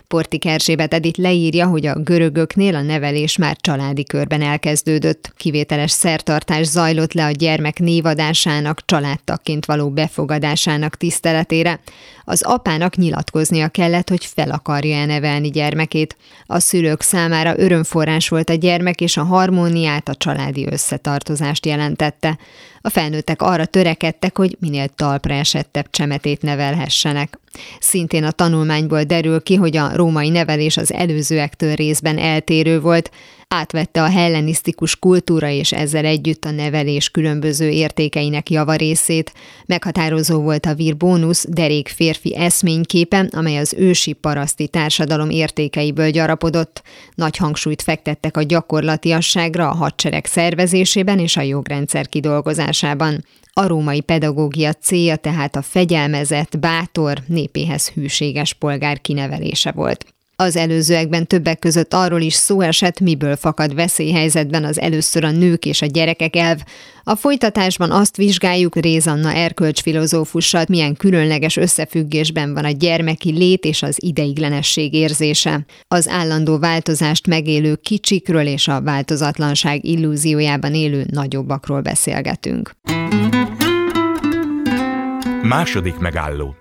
Portik 0.07 0.45
Erzsébet 0.45 0.93
Edith 0.93 1.19
leírja, 1.19 1.67
hogy 1.67 1.85
a 1.85 1.99
görögöknél 1.99 2.75
a 2.75 2.81
nevelés 2.81 3.37
már 3.37 3.57
családi 3.59 4.03
körben 4.03 4.41
elkezdődött. 4.41 5.33
Kivételes 5.37 5.91
szertartás 5.91 6.65
zajlott 6.65 7.13
le 7.13 7.25
a 7.25 7.31
gyermek 7.31 7.79
névadásának, 8.43 8.85
családtakként 8.85 9.65
való 9.65 9.89
befogadásának 9.89 10.95
tiszteletére. 10.95 11.79
Az 12.23 12.41
apának 12.41 12.95
nyilatkoznia 12.95 13.67
kellett, 13.67 14.09
hogy 14.09 14.25
fel 14.25 14.51
akarja-e 14.51 15.05
nevelni 15.05 15.49
gyermekét. 15.49 16.17
A 16.45 16.59
szülők 16.59 17.01
számára 17.01 17.57
örömforrás 17.57 18.29
volt 18.29 18.49
a 18.49 18.53
gyermek, 18.53 19.01
és 19.01 19.17
a 19.17 19.23
harmóniát, 19.23 20.09
a 20.09 20.15
családi 20.15 20.67
összetartozást 20.69 21.65
jelentette. 21.65 22.37
A 22.81 22.89
felnőttek 22.89 23.41
arra 23.41 23.65
törekedtek, 23.65 24.37
hogy 24.37 24.57
minél 24.59 24.87
talpra 24.87 25.33
esettebb 25.33 25.89
csemetét 25.89 26.41
nevelhessenek. 26.41 27.39
Szintén 27.79 28.23
a 28.23 28.31
tanulmányból 28.31 29.03
derül 29.03 29.41
ki, 29.41 29.55
hogy 29.55 29.77
a 29.77 29.95
római 29.95 30.29
nevelés 30.29 30.77
az 30.77 30.93
előzőektől 30.93 31.73
részben 31.73 32.17
eltérő 32.17 32.79
volt, 32.79 33.11
átvette 33.49 34.03
a 34.03 34.09
hellenisztikus 34.09 34.95
kultúra 34.95 35.49
és 35.49 35.71
ezzel 35.71 36.05
együtt 36.05 36.45
a 36.45 36.51
nevelés 36.51 37.09
különböző 37.09 37.69
értékeinek 37.69 38.49
javarészét. 38.49 39.33
Meghatározó 39.65 40.41
volt 40.41 40.65
a 40.65 40.73
vir 40.73 40.97
bónusz 40.97 41.45
derék 41.49 41.87
férfi 41.87 42.35
eszményképe, 42.35 43.27
amely 43.31 43.57
az 43.57 43.73
ősi 43.77 44.13
paraszti 44.13 44.67
társadalom 44.67 45.29
értékeiből 45.29 46.09
gyarapodott. 46.09 46.81
Nagy 47.15 47.37
hangsúlyt 47.37 47.81
fektettek 47.81 48.37
a 48.37 48.43
gyakorlatiasságra 48.43 49.69
a 49.69 49.75
hadsereg 49.75 50.25
szervezésében 50.25 51.19
és 51.19 51.37
a 51.37 51.41
jogrendszer 51.41 52.07
kidolgozásában. 52.07 53.25
A 53.53 53.67
római 53.67 54.01
pedagógia 54.01 54.73
célja 54.73 55.15
tehát 55.15 55.55
a 55.55 55.61
fegyelmezett, 55.61 56.59
bátor, 56.59 57.17
népéhez 57.27 57.89
hűséges 57.89 58.53
polgár 58.53 59.01
kinevelése 59.01 59.71
volt. 59.71 60.05
Az 60.39 60.55
előzőekben 60.55 61.27
többek 61.27 61.59
között 61.59 61.93
arról 61.93 62.21
is 62.21 62.33
szó 62.33 62.61
esett, 62.61 62.99
miből 62.99 63.35
fakad 63.35 63.75
veszélyhelyzetben 63.75 64.63
az 64.63 64.79
először 64.79 65.23
a 65.23 65.31
nők 65.31 65.65
és 65.65 65.81
a 65.81 65.85
gyerekek 65.85 66.35
elv. 66.35 66.59
A 67.03 67.15
folytatásban 67.15 67.91
azt 67.91 68.17
vizsgáljuk 68.17 68.75
Rézanna 68.75 69.33
erkölcsfilozófussal, 69.33 70.65
milyen 70.69 70.95
különleges 70.95 71.57
összefüggésben 71.57 72.53
van 72.53 72.65
a 72.65 72.71
gyermeki 72.71 73.31
lét 73.31 73.65
és 73.65 73.83
az 73.83 73.95
ideiglenesség 73.99 74.93
érzése. 74.93 75.65
Az 75.87 76.07
állandó 76.07 76.59
változást 76.59 77.27
megélő 77.27 77.75
kicsikről 77.75 78.47
és 78.47 78.67
a 78.67 78.81
változatlanság 78.81 79.85
illúziójában 79.85 80.73
élő 80.73 81.05
nagyobbakról 81.11 81.81
beszélgetünk. 81.81 82.71
Második 85.41 85.97
megálló 85.97 86.55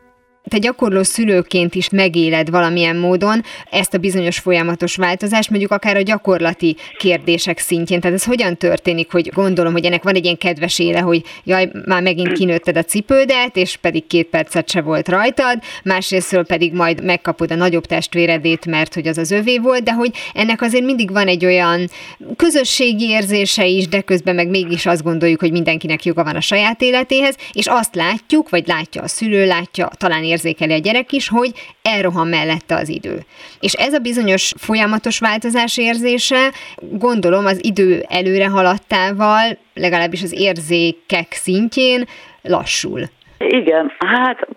te 0.48 0.58
gyakorló 0.58 1.02
szülőként 1.02 1.74
is 1.74 1.88
megéled 1.88 2.50
valamilyen 2.50 2.96
módon 2.96 3.42
ezt 3.70 3.94
a 3.94 3.98
bizonyos 3.98 4.38
folyamatos 4.38 4.96
változást, 4.96 5.50
mondjuk 5.50 5.70
akár 5.70 5.96
a 5.96 6.00
gyakorlati 6.00 6.76
kérdések 6.98 7.58
szintjén. 7.58 8.00
Tehát 8.00 8.16
ez 8.16 8.24
hogyan 8.24 8.56
történik, 8.56 9.12
hogy 9.12 9.30
gondolom, 9.34 9.72
hogy 9.72 9.84
ennek 9.84 10.02
van 10.02 10.14
egy 10.14 10.24
ilyen 10.24 10.38
kedves 10.38 10.78
éle, 10.78 11.00
hogy 11.00 11.22
jaj, 11.44 11.70
már 11.86 12.02
megint 12.02 12.32
kinőtted 12.32 12.76
a 12.76 12.82
cipődet, 12.82 13.56
és 13.56 13.76
pedig 13.76 14.06
két 14.06 14.26
percet 14.26 14.70
se 14.70 14.80
volt 14.80 15.08
rajtad, 15.08 15.58
másrésztről 15.84 16.44
pedig 16.44 16.72
majd 16.72 17.04
megkapod 17.04 17.50
a 17.50 17.54
nagyobb 17.54 17.86
testvéredét, 17.86 18.66
mert 18.66 18.94
hogy 18.94 19.06
az 19.06 19.18
az 19.18 19.30
övé 19.30 19.58
volt, 19.58 19.82
de 19.82 19.92
hogy 19.92 20.10
ennek 20.34 20.62
azért 20.62 20.84
mindig 20.84 21.12
van 21.12 21.26
egy 21.26 21.44
olyan 21.44 21.88
közösségi 22.36 23.08
érzése 23.08 23.66
is, 23.66 23.88
de 23.88 24.00
közben 24.00 24.34
meg 24.34 24.48
mégis 24.48 24.86
azt 24.86 25.02
gondoljuk, 25.02 25.40
hogy 25.40 25.52
mindenkinek 25.52 26.04
joga 26.04 26.24
van 26.24 26.36
a 26.36 26.40
saját 26.40 26.82
életéhez, 26.82 27.36
és 27.52 27.66
azt 27.66 27.94
látjuk, 27.94 28.48
vagy 28.48 28.66
látja 28.66 29.02
a 29.02 29.08
szülő, 29.08 29.46
látja, 29.46 29.90
talán 29.96 30.24
érzékeli 30.36 30.72
a 30.72 30.78
gyerek 30.78 31.12
is, 31.12 31.28
hogy 31.28 31.50
elrohan 31.82 32.28
mellette 32.28 32.74
az 32.74 32.88
idő. 32.88 33.16
És 33.60 33.72
ez 33.72 33.94
a 33.94 33.98
bizonyos 33.98 34.52
folyamatos 34.58 35.18
változás 35.18 35.78
érzése, 35.78 36.50
gondolom 36.76 37.46
az 37.46 37.64
idő 37.64 38.02
előre 38.08 38.48
haladtával, 38.48 39.44
legalábbis 39.74 40.22
az 40.22 40.34
érzékek 40.40 41.32
szintjén 41.32 42.04
lassul. 42.42 43.00
Igen, 43.38 43.92
hát 43.98 44.48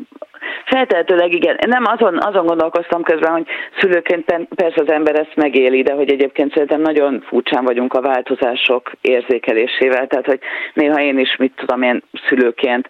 Feltehetőleg 0.70 1.34
igen. 1.34 1.58
Nem 1.68 1.84
azon, 1.86 2.18
azon 2.22 2.46
gondolkoztam 2.46 3.04
közben, 3.04 3.32
hogy 3.32 3.46
szülőként 3.80 4.26
persze 4.56 4.82
az 4.82 4.92
ember 4.92 5.16
ezt 5.16 5.36
megéli, 5.36 5.82
de 5.82 5.94
hogy 5.94 6.12
egyébként 6.12 6.54
szerintem 6.54 6.82
nagyon 6.82 7.24
furcsán 7.28 7.64
vagyunk 7.64 7.94
a 7.94 8.02
változások 8.02 8.92
érzékelésével. 9.02 10.08
Tehát, 10.08 10.26
hogy 10.26 10.40
néha 10.74 11.02
én 11.02 11.20
is, 11.20 11.36
mit 11.36 11.54
tudom 11.56 11.82
én, 11.82 12.04
szülőként 12.28 12.90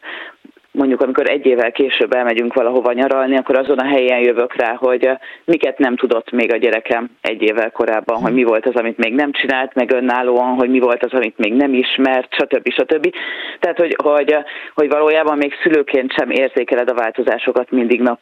mondjuk 0.72 1.01
amikor 1.01 1.30
egy 1.30 1.45
évvel 1.45 1.72
később 1.72 2.13
elmegyünk 2.13 2.53
valahova 2.53 2.91
nyaralni, 2.91 3.38
akkor 3.38 3.57
azon 3.57 3.78
a 3.78 3.88
helyen 3.88 4.20
jövök 4.20 4.55
rá, 4.55 4.74
hogy 4.76 5.09
miket 5.45 5.78
nem 5.78 5.95
tudott 5.95 6.32
még 6.32 6.53
a 6.53 6.57
gyerekem 6.57 7.09
egy 7.22 7.41
évvel 7.41 7.72
korábban, 7.72 8.22
hogy 8.22 8.34
mi 8.34 8.43
volt 8.43 8.65
az, 8.65 8.76
amit 8.76 8.97
még 8.97 9.13
nem 9.13 9.32
csinált, 9.32 9.74
meg 9.74 9.93
önállóan, 9.93 10.55
hogy 10.55 10.70
mi 10.70 10.80
volt 10.80 11.03
az, 11.03 11.13
amit 11.13 11.38
még 11.38 11.53
nem 11.53 11.74
ismert, 11.74 12.34
stb. 12.34 12.72
stb. 12.72 13.13
Tehát, 13.59 13.78
hogy, 13.78 13.95
hogy, 14.03 14.36
hogy 14.76 14.89
valójában 14.89 15.38
még 15.38 15.53
szülőként 15.61 16.13
sem 16.13 16.30
érzékeled 16.30 16.89
a 16.89 16.93
változásokat 16.93 17.72
mindig 17.72 18.01
nap, 18.01 18.20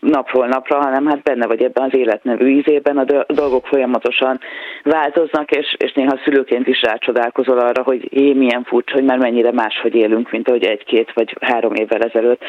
napról 0.00 0.46
napra, 0.46 0.76
hanem 0.76 1.06
hát 1.06 1.22
benne 1.22 1.46
vagy 1.46 1.62
ebben 1.62 1.84
az 1.84 1.98
életnevű 1.98 2.48
ízében, 2.48 2.98
a 2.98 3.24
dolgok 3.26 3.66
folyamatosan 3.66 4.40
változnak, 4.82 5.50
és, 5.50 5.74
és 5.78 5.92
néha 5.92 6.20
szülőként 6.24 6.66
is 6.66 6.82
rácsodálkozol 6.82 7.58
arra, 7.58 7.82
hogy 7.82 8.06
é, 8.10 8.32
milyen 8.32 8.64
furcsa, 8.64 8.94
hogy 8.94 9.04
már 9.04 9.18
mennyire 9.18 9.52
máshogy 9.52 9.94
élünk, 9.94 10.30
mint 10.30 10.48
ahogy 10.48 10.64
egy-két 10.64 11.12
vagy 11.12 11.36
három 11.40 11.74
év 11.74 11.85
évvel 11.86 12.08
ezelőtt. 12.08 12.40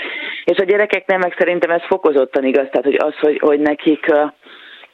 És 0.44 0.58
a 0.58 0.64
gyerekeknek 0.64 1.18
meg 1.18 1.36
szerintem 1.38 1.72
ez 1.72 1.82
fokozottan 1.88 2.44
igaz, 2.44 2.68
tehát 2.72 2.86
hogy 2.86 2.96
az, 2.96 3.16
hogy, 3.20 3.40
hogy 3.40 3.60
nekik 3.60 4.06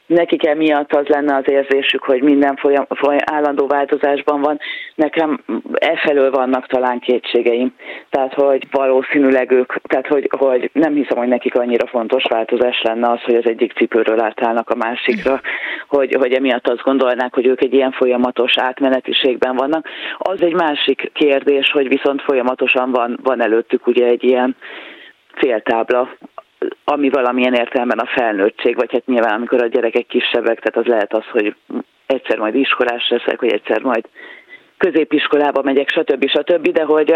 nekik 0.05 0.45
emiatt 0.45 0.93
az 0.93 1.07
lenne 1.07 1.35
az 1.35 1.49
érzésük, 1.49 2.03
hogy 2.03 2.21
minden 2.21 2.55
folyam, 2.55 2.85
folyam, 2.89 3.21
állandó 3.25 3.67
változásban 3.67 4.41
van. 4.41 4.59
Nekem 4.95 5.43
efelől 5.73 6.31
vannak 6.31 6.67
talán 6.67 6.99
kétségeim. 6.99 7.73
Tehát, 8.09 8.33
hogy 8.33 8.67
valószínűleg 8.71 9.51
ők, 9.51 9.73
tehát, 9.81 10.07
hogy, 10.07 10.29
hogy 10.37 10.69
nem 10.73 10.93
hiszem, 10.93 11.17
hogy 11.17 11.27
nekik 11.27 11.55
annyira 11.55 11.87
fontos 11.87 12.23
változás 12.29 12.81
lenne 12.81 13.09
az, 13.09 13.21
hogy 13.21 13.35
az 13.35 13.47
egyik 13.47 13.73
cipőről 13.73 14.19
átállnak 14.19 14.69
a 14.69 14.75
másikra, 14.75 15.41
hogy, 15.87 16.15
hogy 16.19 16.33
emiatt 16.33 16.67
azt 16.67 16.83
gondolnák, 16.83 17.33
hogy 17.33 17.45
ők 17.45 17.61
egy 17.61 17.73
ilyen 17.73 17.91
folyamatos 17.91 18.57
átmenetiségben 18.57 19.55
vannak. 19.55 19.87
Az 20.17 20.41
egy 20.41 20.53
másik 20.53 21.11
kérdés, 21.13 21.71
hogy 21.71 21.87
viszont 21.87 22.21
folyamatosan 22.21 22.91
van, 22.91 23.19
van 23.23 23.41
előttük 23.41 23.87
ugye 23.87 24.05
egy 24.05 24.23
ilyen 24.23 24.55
féltábla, 25.33 26.09
ami 26.84 27.09
valamilyen 27.09 27.53
értelemben 27.53 27.99
a 27.99 28.11
felnőttség, 28.16 28.76
vagy 28.76 28.91
hát 28.91 29.05
nyilván 29.05 29.34
amikor 29.34 29.64
a 29.64 29.68
gyerekek 29.68 30.05
kisebbek, 30.05 30.59
tehát 30.59 30.78
az 30.78 30.86
lehet 30.86 31.14
az, 31.14 31.26
hogy 31.32 31.55
egyszer 32.05 32.38
majd 32.38 32.55
iskolás 32.55 33.09
leszek, 33.09 33.41
vagy 33.41 33.51
egyszer 33.51 33.82
majd 33.82 34.05
középiskolába 34.78 35.61
megyek, 35.61 35.89
stb. 35.89 36.30
stb., 36.30 36.68
de 36.72 36.84
hogy, 36.84 37.14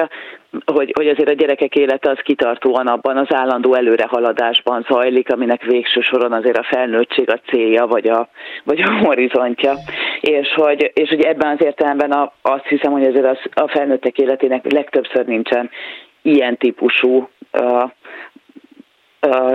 hogy, 0.65 0.91
hogy 0.95 1.07
azért 1.07 1.29
a 1.29 1.33
gyerekek 1.33 1.75
élete 1.75 2.09
az 2.09 2.19
kitartóan 2.23 2.87
abban 2.87 3.17
az 3.17 3.33
állandó 3.33 3.73
előrehaladásban 3.73 4.85
zajlik, 4.89 5.31
aminek 5.31 5.63
végső 5.63 6.01
soron 6.01 6.33
azért 6.33 6.57
a 6.57 6.67
felnőttség 6.71 7.29
a 7.29 7.39
célja, 7.49 7.85
vagy 7.85 8.07
a, 8.07 8.29
vagy 8.63 8.81
a 8.81 9.05
horizontja. 9.05 9.73
És 10.21 10.53
hogy, 10.55 10.91
és 10.93 11.09
hogy 11.09 11.21
ebben 11.21 11.51
az 11.55 11.63
értelemben 11.63 12.11
a, 12.11 12.33
azt 12.41 12.67
hiszem, 12.67 12.91
hogy 12.91 13.05
azért 13.05 13.25
az, 13.25 13.37
a 13.53 13.67
felnőttek 13.67 14.17
életének 14.17 14.71
legtöbbször 14.71 15.25
nincsen 15.25 15.69
ilyen 16.21 16.57
típusú 16.57 17.29
uh, 17.53 17.91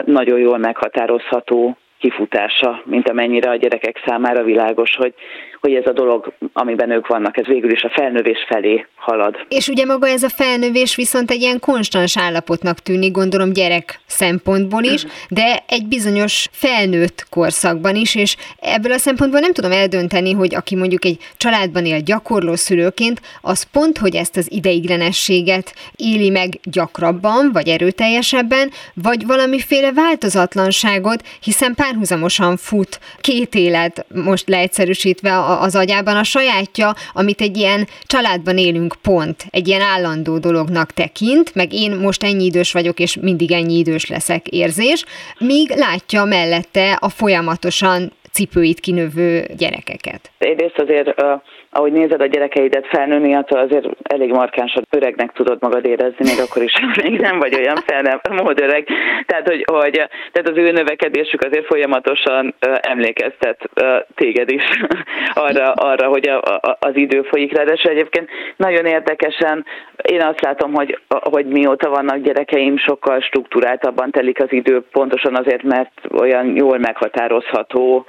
nagyon 0.04 0.38
jól 0.38 0.58
meghatározható 0.58 1.76
kifutása, 2.03 2.82
mint 2.84 3.09
amennyire 3.09 3.50
a 3.50 3.57
gyerekek 3.57 4.03
számára 4.07 4.42
világos, 4.42 4.90
hogy, 4.96 5.14
hogy 5.61 5.74
ez 5.74 5.86
a 5.86 5.92
dolog, 5.92 6.32
amiben 6.53 6.90
ők 6.90 7.07
vannak, 7.07 7.36
ez 7.36 7.46
végül 7.46 7.70
is 7.70 7.82
a 7.82 7.92
felnövés 7.94 8.44
felé 8.48 8.86
halad. 8.96 9.36
És 9.48 9.68
ugye 9.68 9.84
maga 9.84 10.07
ez 10.07 10.22
a 10.22 10.28
felnövés 10.28 10.96
viszont 10.96 11.30
egy 11.30 11.40
ilyen 11.40 11.61
konstans 11.61 12.18
állapotnak 12.18 12.78
tűnik, 12.78 13.12
gondolom 13.12 13.53
gyerek 13.53 14.00
szempontból 14.07 14.82
is, 14.82 15.05
de 15.28 15.62
egy 15.68 15.86
bizonyos 15.86 16.48
felnőtt 16.53 17.26
korszakban 17.30 17.94
is, 17.94 18.14
és 18.14 18.36
ebből 18.61 18.92
a 18.92 18.98
szempontból 18.98 19.40
nem 19.40 19.53
tudom 19.53 19.72
eldönteni, 19.72 20.32
hogy 20.32 20.55
aki 20.55 20.76
mondjuk 20.76 21.05
egy 21.05 21.18
családban 21.36 21.84
él 21.84 22.00
gyakorló 22.00 22.55
szülőként, 22.55 23.20
az 23.40 23.62
pont, 23.72 23.98
hogy 23.98 24.14
ezt 24.14 24.36
az 24.36 24.53
ideiglenességet 24.53 25.74
éli 25.96 26.30
meg 26.30 26.48
gyakrabban, 26.62 27.50
vagy 27.53 27.68
erőteljesebben, 27.68 28.70
vagy 28.94 29.26
valamiféle 29.26 29.92
változatlanságot, 29.92 31.22
hiszen 31.42 31.74
párhuzamosan 31.93 32.57
fut 32.57 32.99
két 33.20 33.55
élet, 33.55 34.07
most 34.24 34.49
leegyszerűsítve 34.49 35.30
az 35.61 35.76
agyában 35.76 36.16
a 36.16 36.22
sajátja, 36.22 36.93
amit 37.12 37.40
egy 37.40 37.57
ilyen 37.57 37.86
családban 38.03 38.59
élünk 38.59 38.95
pont, 39.03 39.45
egy 39.51 39.68
ilyen 39.68 39.80
állandó 39.80 40.38
dolognak 40.38 40.90
tekint, 40.90 41.55
meg 41.55 41.72
én 41.72 41.97
most 41.97 42.22
ennyi 42.22 42.45
idős 42.45 42.72
vagyok, 42.72 42.99
és 42.99 43.16
mindig 43.20 43.53
ennyi 43.53 43.78
idős 43.78 44.07
leszek 44.09 44.49
érzés, 44.49 45.05
míg 45.38 45.70
látja 45.70 46.24
mellette 46.24 46.99
a 47.01 47.09
folyamatosan 47.09 48.12
cipőit 48.32 48.80
kinövő 48.80 49.47
gyerekeket. 49.57 50.30
Egyrészt 50.38 50.78
azért 50.78 51.14
ahogy 51.72 51.92
nézed 51.92 52.20
a 52.20 52.26
gyerekeidet 52.26 52.86
felnőni, 52.86 53.34
attól 53.34 53.58
azért 53.58 53.86
elég 54.02 54.30
markánsan 54.30 54.86
öregnek 54.90 55.32
tudod 55.32 55.58
magad 55.60 55.86
érezni, 55.86 56.24
még 56.24 56.40
akkor 56.40 56.62
is 56.62 56.72
még 57.02 57.20
nem 57.20 57.38
vagy 57.38 57.54
olyan 57.54 57.76
fel, 57.86 58.20
mód 58.30 58.60
öreg. 58.60 58.88
Tehát, 59.26 59.48
hogy, 59.48 59.64
hogy 59.72 59.92
tehát 60.32 60.48
az 60.48 60.56
ő 60.56 60.70
növekedésük 60.70 61.42
azért 61.42 61.66
folyamatosan 61.66 62.54
emlékeztet 62.80 63.70
téged 64.14 64.50
is 64.50 64.64
arra, 65.46 65.72
arra 65.72 66.08
hogy 66.08 66.28
a, 66.28 66.38
a, 66.38 66.76
az 66.80 66.96
idő 66.96 67.22
folyik 67.22 67.56
rá. 67.56 67.64
De 67.64 67.74
egyébként 67.82 68.28
nagyon 68.56 68.86
érdekesen 68.86 69.64
én 70.02 70.22
azt 70.22 70.40
látom, 70.40 70.72
hogy, 70.72 70.98
hogy 71.08 71.46
mióta 71.46 71.88
vannak 71.88 72.18
gyerekeim, 72.18 72.76
sokkal 72.76 73.20
struktúráltabban 73.20 74.10
telik 74.10 74.42
az 74.42 74.52
idő, 74.52 74.82
pontosan 74.92 75.36
azért, 75.36 75.62
mert 75.62 75.92
olyan 76.18 76.56
jól 76.56 76.78
meghatározható 76.78 78.06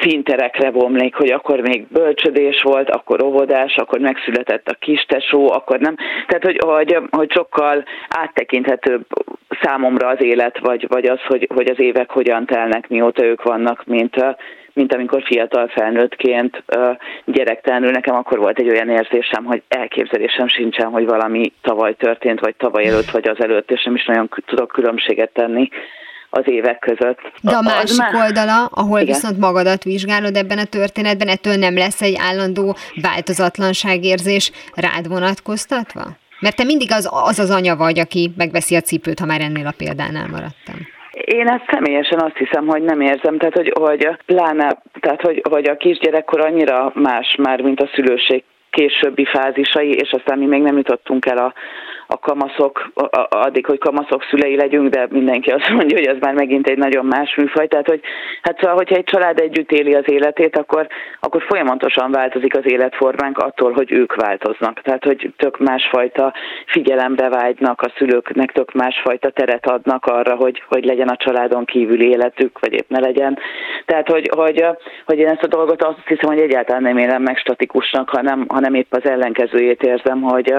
színterekre 0.00 0.70
bomlik, 0.70 1.14
hogy 1.14 1.30
akkor 1.30 1.60
még 1.60 1.86
bölcsödés 1.88 2.62
volt, 2.62 2.90
akkor 2.90 3.22
óvodás, 3.22 3.76
akkor 3.76 3.98
megszületett 3.98 4.68
a 4.68 4.76
kistesó, 4.80 5.52
akkor 5.52 5.78
nem. 5.78 5.96
Tehát, 6.26 6.44
hogy, 6.44 6.58
hogy, 6.64 6.98
hogy 7.10 7.32
sokkal 7.32 7.84
áttekinthetőbb 8.08 9.06
számomra 9.62 10.08
az 10.08 10.22
élet, 10.22 10.58
vagy, 10.58 10.86
vagy 10.88 11.06
az, 11.06 11.20
hogy, 11.26 11.48
hogy 11.54 11.70
az 11.70 11.80
évek 11.80 12.10
hogyan 12.10 12.46
telnek, 12.46 12.88
mióta 12.88 13.24
ők 13.24 13.42
vannak, 13.42 13.84
mint, 13.86 14.24
mint 14.72 14.94
amikor 14.94 15.22
fiatal 15.22 15.68
felnőttként 15.68 16.62
gyerektelenül 17.24 17.90
nekem 17.90 18.14
akkor 18.14 18.38
volt 18.38 18.58
egy 18.58 18.68
olyan 18.68 18.88
érzésem, 18.88 19.44
hogy 19.44 19.62
elképzelésem 19.68 20.48
sincsen, 20.48 20.90
hogy 20.90 21.06
valami 21.06 21.52
tavaly 21.62 21.94
történt, 21.94 22.40
vagy 22.40 22.54
tavaly 22.56 22.86
előtt, 22.86 23.10
vagy 23.10 23.28
az 23.28 23.42
előtt, 23.42 23.70
és 23.70 23.84
nem 23.84 23.94
is 23.94 24.04
nagyon 24.04 24.28
tudok 24.46 24.68
különbséget 24.68 25.32
tenni 25.32 25.68
az 26.30 26.42
évek 26.44 26.78
között. 26.78 27.20
De 27.42 27.56
a 27.56 27.62
másik 27.62 27.98
már... 27.98 28.14
oldala, 28.14 28.64
ahol 28.64 29.00
Igen. 29.00 29.14
viszont 29.14 29.38
magadat 29.38 29.82
vizsgálod 29.82 30.36
ebben 30.36 30.58
a 30.58 30.64
történetben, 30.64 31.28
ettől 31.28 31.56
nem 31.56 31.76
lesz 31.76 32.02
egy 32.02 32.16
állandó 32.20 32.76
változatlanságérzés 33.02 34.52
rád 34.74 35.08
vonatkoztatva? 35.08 36.02
Mert 36.40 36.56
te 36.56 36.64
mindig 36.64 36.92
az 36.92 37.08
az, 37.28 37.38
az 37.38 37.50
anya 37.50 37.76
vagy, 37.76 37.98
aki 37.98 38.30
megveszi 38.36 38.76
a 38.76 38.80
cipőt, 38.80 39.18
ha 39.18 39.26
már 39.26 39.40
ennél 39.40 39.66
a 39.66 39.74
példánál 39.76 40.26
maradtam. 40.26 40.76
Én 41.12 41.48
ezt 41.48 41.68
személyesen 41.70 42.20
azt 42.20 42.36
hiszem, 42.36 42.66
hogy 42.66 42.82
nem 42.82 43.00
érzem, 43.00 43.38
tehát 43.38 43.54
hogy, 43.54 43.72
hogy 43.78 44.08
pláne, 44.26 44.82
tehát 45.00 45.20
hogy, 45.20 45.42
hogy 45.50 45.68
a 45.68 45.76
kisgyerekkor 45.76 46.40
annyira 46.40 46.92
más 46.94 47.36
már, 47.38 47.60
mint 47.60 47.80
a 47.80 47.90
szülőség 47.94 48.44
későbbi 48.70 49.24
fázisai, 49.24 49.90
és 49.90 50.10
aztán 50.10 50.38
mi 50.38 50.46
még 50.46 50.62
nem 50.62 50.76
jutottunk 50.76 51.26
el 51.26 51.38
a, 51.38 51.52
a 52.10 52.18
kamaszok, 52.18 52.90
addig, 53.28 53.66
hogy 53.66 53.78
kamaszok 53.78 54.22
szülei 54.30 54.56
legyünk, 54.56 54.88
de 54.88 55.06
mindenki 55.10 55.50
azt 55.50 55.68
mondja, 55.68 55.96
hogy 55.96 56.08
az 56.08 56.16
már 56.20 56.34
megint 56.34 56.68
egy 56.68 56.78
nagyon 56.78 57.06
más 57.06 57.34
műfaj. 57.34 57.66
Tehát, 57.66 57.88
hogy 57.88 58.00
hát 58.42 58.58
szóval, 58.60 58.76
hogyha 58.76 58.96
egy 58.96 59.04
család 59.04 59.40
együtt 59.40 59.72
éli 59.72 59.94
az 59.94 60.10
életét, 60.10 60.56
akkor, 60.56 60.86
akkor 61.20 61.42
folyamatosan 61.42 62.10
változik 62.10 62.56
az 62.56 62.70
életformánk 62.70 63.38
attól, 63.38 63.72
hogy 63.72 63.92
ők 63.92 64.14
változnak. 64.14 64.80
Tehát, 64.82 65.04
hogy 65.04 65.32
tök 65.36 65.58
másfajta 65.58 66.34
figyelembe 66.66 67.28
vágynak, 67.28 67.80
a 67.80 67.92
szülőknek 67.96 68.52
tök 68.52 68.72
másfajta 68.72 69.30
teret 69.30 69.66
adnak 69.66 70.06
arra, 70.06 70.34
hogy, 70.34 70.62
hogy 70.68 70.84
legyen 70.84 71.08
a 71.08 71.16
családon 71.16 71.64
kívüli 71.64 72.08
életük, 72.08 72.58
vagy 72.58 72.72
épp 72.72 72.88
ne 72.88 73.00
legyen. 73.00 73.38
Tehát, 73.84 74.08
hogy, 74.08 74.30
hogy, 74.36 74.64
hogy 75.04 75.18
én 75.18 75.28
ezt 75.28 75.42
a 75.42 75.46
dolgot 75.46 75.82
azt 75.82 76.06
hiszem, 76.06 76.30
hogy 76.30 76.40
egyáltalán 76.40 76.82
nem 76.82 76.98
élem 76.98 77.22
meg 77.22 77.36
statikusnak, 77.36 78.08
hanem, 78.08 78.44
hanem 78.48 78.74
épp 78.74 78.92
az 78.94 79.04
ellenkezőjét 79.04 79.82
érzem, 79.82 80.20
hogy, 80.20 80.54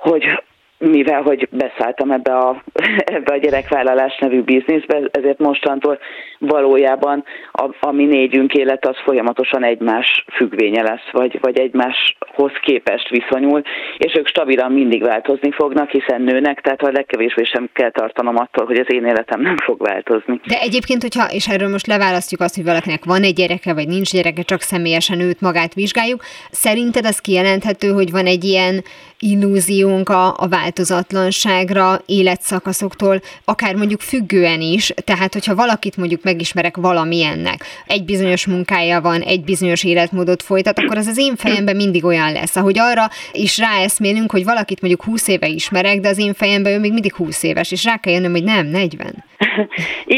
hogy 0.00 0.40
mivel 0.80 1.22
hogy 1.22 1.48
beszálltam 1.50 2.10
ebbe 2.10 2.32
a, 2.32 2.62
ebbe 3.16 3.32
a 3.32 3.36
gyerekvállalás 3.36 4.18
nevű 4.18 4.42
bizniszbe, 4.42 5.00
ezért 5.10 5.38
mostantól 5.38 5.98
valójában 6.38 7.24
a, 7.52 7.68
a 7.80 7.90
mi 7.90 8.04
négyünk 8.04 8.52
élet 8.52 8.86
az 8.86 8.96
folyamatosan 9.04 9.64
egymás 9.64 10.24
függvénye 10.32 10.82
lesz, 10.82 11.10
vagy, 11.12 11.38
vagy 11.40 11.58
egymáshoz 11.58 12.52
képest 12.62 13.08
viszonyul, 13.08 13.62
és 13.96 14.14
ők 14.14 14.26
stabilan 14.26 14.72
mindig 14.72 15.02
változni 15.02 15.50
fognak, 15.50 15.90
hiszen 15.90 16.22
nőnek, 16.22 16.60
tehát 16.60 16.82
a 16.82 16.90
legkevésbé 16.92 17.44
sem 17.44 17.68
kell 17.72 17.90
tartanom 17.90 18.36
attól, 18.36 18.66
hogy 18.66 18.78
az 18.78 18.92
én 18.92 19.04
életem 19.04 19.40
nem 19.40 19.56
fog 19.56 19.82
változni. 19.82 20.40
De 20.46 20.58
egyébként, 20.60 21.02
hogyha, 21.02 21.26
és 21.32 21.48
erről 21.48 21.68
most 21.68 21.86
leválasztjuk 21.86 22.40
azt, 22.40 22.54
hogy 22.54 22.64
valakinek 22.64 23.04
van 23.04 23.22
egy 23.22 23.34
gyereke, 23.34 23.74
vagy 23.74 23.88
nincs 23.88 24.12
gyereke, 24.12 24.42
csak 24.42 24.60
személyesen 24.60 25.20
őt 25.20 25.40
magát 25.40 25.74
vizsgáljuk, 25.74 26.22
szerinted 26.50 27.04
az 27.04 27.18
kijelenthető, 27.18 27.88
hogy 27.88 28.10
van 28.10 28.26
egy 28.26 28.44
ilyen 28.44 28.82
illúziónk 29.20 30.08
a, 30.08 30.26
a 30.26 30.48
változatlanságra 30.48 31.98
életszakaszoktól, 32.06 33.20
akár 33.44 33.74
mondjuk 33.74 34.00
függően 34.00 34.60
is, 34.60 34.92
tehát 35.04 35.32
hogyha 35.32 35.54
valakit 35.54 35.96
mondjuk 35.96 36.22
megismerek 36.22 36.76
valamilyennek, 36.76 37.64
egy 37.86 38.04
bizonyos 38.04 38.46
munkája 38.46 39.00
van, 39.00 39.20
egy 39.20 39.44
bizonyos 39.44 39.84
életmódot 39.84 40.42
folytat, 40.42 40.78
akkor 40.78 40.96
az 40.96 41.06
az 41.06 41.18
én 41.18 41.36
fejemben 41.36 41.76
mindig 41.76 42.04
olyan 42.04 42.32
lesz, 42.32 42.56
ahogy 42.56 42.78
arra 42.78 43.04
is 43.32 43.58
ráeszmélünk, 43.58 44.30
hogy 44.30 44.44
valakit 44.44 44.80
mondjuk 44.80 45.04
20 45.04 45.28
éve 45.28 45.46
ismerek, 45.46 46.00
de 46.00 46.08
az 46.08 46.18
én 46.18 46.32
fejemben 46.34 46.72
ő 46.72 46.78
még 46.78 46.92
mindig 46.92 47.14
20 47.14 47.42
éves, 47.42 47.72
és 47.72 47.84
rá 47.84 47.96
kell 47.96 48.12
jönnöm, 48.12 48.30
hogy 48.30 48.44
nem, 48.44 48.66
40. 48.66 49.28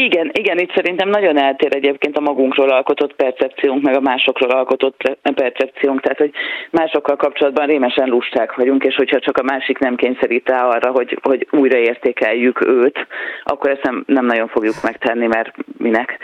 Igen, 0.05 0.31
igen, 0.33 0.57
itt 0.57 0.73
szerintem 0.73 1.09
nagyon 1.09 1.37
eltér 1.37 1.75
egyébként 1.75 2.17
a 2.17 2.21
magunkról 2.21 2.69
alkotott 2.69 3.15
percepciónk, 3.15 3.81
meg 3.83 3.95
a 3.95 3.99
másokról 3.99 4.49
alkotott 4.49 5.17
percepciónk, 5.35 6.01
tehát 6.01 6.17
hogy 6.17 6.31
másokkal 6.71 7.15
kapcsolatban 7.15 7.65
rémesen 7.65 8.09
lusták 8.09 8.55
vagyunk, 8.55 8.83
és 8.83 8.92
hogyha 8.95 9.19
csak 9.19 9.37
a 9.37 9.43
másik 9.43 9.77
nem 9.79 9.95
kényszerít 9.95 10.49
rá 10.49 10.65
arra, 10.65 10.91
hogy, 10.91 11.19
hogy 11.21 11.47
újraértékeljük 11.51 12.67
őt, 12.67 13.07
akkor 13.43 13.69
ezt 13.69 13.83
nem, 13.83 14.03
nem 14.07 14.25
nagyon 14.25 14.47
fogjuk 14.47 14.75
megtenni, 14.83 15.27
mert 15.27 15.51
minek. 15.77 16.17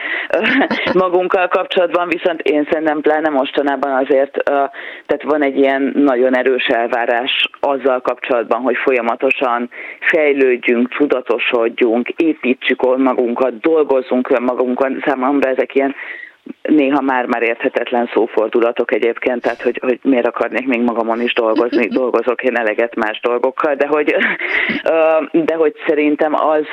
Magunkkal 0.93 1.47
kapcsolatban 1.47 2.07
viszont 2.07 2.41
én 2.41 2.67
szerintem 2.70 3.01
pláne 3.01 3.30
mostanában 3.30 3.91
azért, 3.91 4.43
tehát 5.05 5.24
van 5.24 5.43
egy 5.43 5.57
ilyen 5.57 5.91
nagyon 5.95 6.38
erős 6.38 6.65
elvárás 6.67 7.49
azzal 7.59 8.01
kapcsolatban, 8.01 8.61
hogy 8.61 8.76
folyamatosan 8.78 9.70
fejlődjünk, 9.99 10.95
tudatosodjunk, 10.97 12.09
építsük 12.09 12.97
magunkat, 12.97 13.59
dolgozzunk 13.59 14.30
önmagunkon. 14.30 15.03
Számomra 15.05 15.49
ezek 15.49 15.76
ilyen 15.76 15.95
néha 16.62 17.02
már-már 17.02 17.41
érthetetlen 17.41 18.10
szófordulatok 18.14 18.93
egyébként, 18.93 19.41
tehát 19.41 19.62
hogy, 19.62 19.80
hogy 19.82 20.00
miért 20.04 20.28
akarnék 20.28 20.68
még 20.68 20.82
magamon 20.82 21.22
is 21.22 21.34
dolgozni, 21.34 21.88
dolgozok 22.02 22.43
én 22.43 22.58
eleget 22.58 22.95
más 22.95 23.20
dolgokkal, 23.20 23.76
de 23.76 23.88
hogy, 23.88 24.16
de 25.50 25.56
hogy 25.56 25.74
szerintem 25.88 26.34
az, 26.34 26.66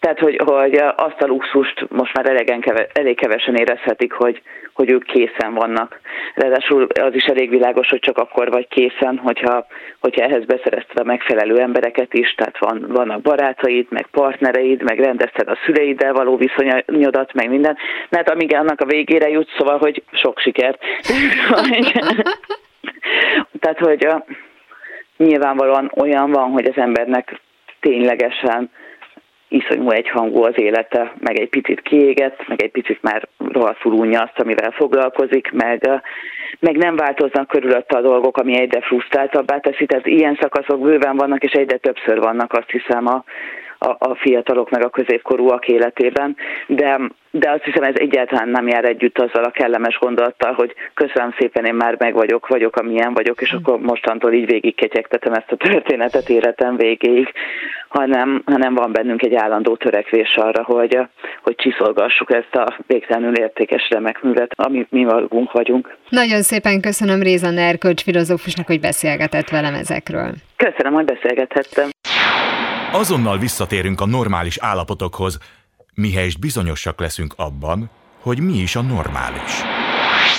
tehát, 0.00 0.18
hogy, 0.18 0.40
hogy 0.44 0.76
azt 0.96 1.20
a 1.20 1.26
luxust 1.26 1.86
most 1.88 2.16
már 2.16 2.28
elegen 2.28 2.60
keve, 2.60 2.86
elég 2.92 3.16
kevesen 3.16 3.54
érezhetik, 3.54 4.12
hogy, 4.12 4.42
hogy 4.72 4.90
ők 4.90 5.04
készen 5.04 5.54
vannak. 5.54 6.00
Ráadásul 6.34 6.86
az 7.00 7.14
is 7.14 7.24
elég 7.24 7.50
világos, 7.50 7.88
hogy 7.88 7.98
csak 7.98 8.18
akkor 8.18 8.50
vagy 8.50 8.68
készen, 8.68 9.18
hogyha, 9.18 9.66
hogyha 10.00 10.24
ehhez 10.24 10.44
beszerezted 10.44 10.98
a 10.98 11.04
megfelelő 11.04 11.58
embereket 11.58 12.14
is, 12.14 12.34
tehát 12.34 12.58
van, 12.58 12.84
vannak 12.88 13.20
barátaid, 13.20 13.86
meg 13.90 14.06
partnereid, 14.10 14.82
meg 14.82 14.98
rendezted 14.98 15.48
a 15.48 15.58
szüleiddel 15.64 16.12
való 16.12 16.36
viszonyodat, 16.36 17.32
meg 17.32 17.48
minden. 17.48 17.76
Mert 18.08 18.30
amíg 18.30 18.54
annak 18.54 18.80
a 18.80 18.86
végére 18.86 19.28
jutsz, 19.28 19.54
szóval, 19.56 19.78
hogy 19.78 20.02
sok 20.12 20.38
sikert. 20.38 20.78
tehát, 23.60 23.78
hogy 23.78 24.08
nyilvánvalóan 25.16 25.92
olyan 25.96 26.30
van, 26.30 26.50
hogy 26.50 26.66
az 26.66 26.76
embernek 26.76 27.40
ténylegesen 27.80 28.70
iszonyú 29.48 29.90
egyhangú 29.90 30.42
az 30.42 30.58
élete, 30.58 31.12
meg 31.18 31.38
egy 31.38 31.48
picit 31.48 31.80
kiégett, 31.80 32.48
meg 32.48 32.62
egy 32.62 32.70
picit 32.70 33.02
már 33.02 33.28
rohadtul 33.52 33.92
unja 33.92 34.20
azt, 34.22 34.38
amivel 34.38 34.70
foglalkozik, 34.70 35.50
meg, 35.52 36.02
meg 36.60 36.76
nem 36.76 36.96
változnak 36.96 37.48
körülötte 37.48 37.96
a 37.96 38.00
dolgok, 38.00 38.36
ami 38.36 38.60
egyre 38.60 38.80
frusztráltabbá 38.80 39.58
teszi, 39.58 39.86
tehát 39.86 40.06
ilyen 40.06 40.38
szakaszok 40.40 40.80
bőven 40.80 41.16
vannak, 41.16 41.42
és 41.44 41.52
egyre 41.52 41.76
többször 41.76 42.18
vannak 42.18 42.52
azt 42.52 42.70
hiszem 42.70 43.06
a, 43.06 43.24
a, 43.78 43.96
a 43.98 44.14
fiatalok 44.14 44.70
meg 44.70 44.84
a 44.84 44.90
középkorúak 44.90 45.68
életében, 45.68 46.36
de, 46.66 47.00
de 47.30 47.50
azt 47.50 47.64
hiszem 47.64 47.82
ez 47.82 47.94
egyáltalán 47.94 48.48
nem 48.48 48.68
jár 48.68 48.84
együtt 48.84 49.18
azzal 49.18 49.44
a 49.44 49.50
kellemes 49.50 49.98
gondolattal, 49.98 50.52
hogy 50.52 50.74
köszönöm 50.94 51.34
szépen, 51.38 51.64
én 51.64 51.74
már 51.74 51.94
meg 51.98 52.14
vagyok, 52.14 52.46
vagyok, 52.46 52.76
amilyen 52.76 53.14
vagyok, 53.14 53.40
és 53.40 53.52
akkor 53.52 53.80
mostantól 53.80 54.32
így 54.32 54.46
végig 54.46 54.74
ketyegtetem 54.74 55.32
ezt 55.32 55.52
a 55.52 55.56
történetet 55.56 56.28
életem 56.28 56.76
végéig, 56.76 57.32
hanem, 57.88 58.42
hanem 58.44 58.74
van 58.74 58.92
bennünk 58.92 59.22
egy 59.22 59.34
állandó 59.34 59.76
törekvés 59.76 60.34
arra, 60.36 60.62
hogy, 60.62 60.98
hogy 61.42 61.54
csiszolgassuk 61.54 62.32
ezt 62.32 62.54
a 62.54 62.76
végtelenül 62.86 63.34
értékes 63.34 63.88
remek 63.90 64.22
művet, 64.22 64.52
amit 64.56 64.90
mi 64.90 65.04
magunk 65.04 65.52
vagyunk. 65.52 65.96
Nagyon 66.08 66.42
szépen 66.42 66.80
köszönöm 66.80 67.22
Réza 67.22 67.50
Nerkölcs 67.50 68.02
filozófusnak, 68.02 68.66
hogy 68.66 68.80
beszélgetett 68.80 69.48
velem 69.48 69.74
ezekről. 69.74 70.30
Köszönöm, 70.56 70.92
hogy 70.92 71.04
beszélgethettem. 71.04 71.88
Azonnal 72.92 73.38
visszatérünk 73.38 74.00
a 74.00 74.06
normális 74.06 74.58
állapotokhoz, 74.58 75.38
mihelyest 75.94 76.40
bizonyosak 76.40 77.00
leszünk 77.00 77.34
abban, 77.36 77.90
hogy 78.20 78.40
mi 78.40 78.58
is 78.58 78.76
a 78.76 78.80
normális. 78.80 79.62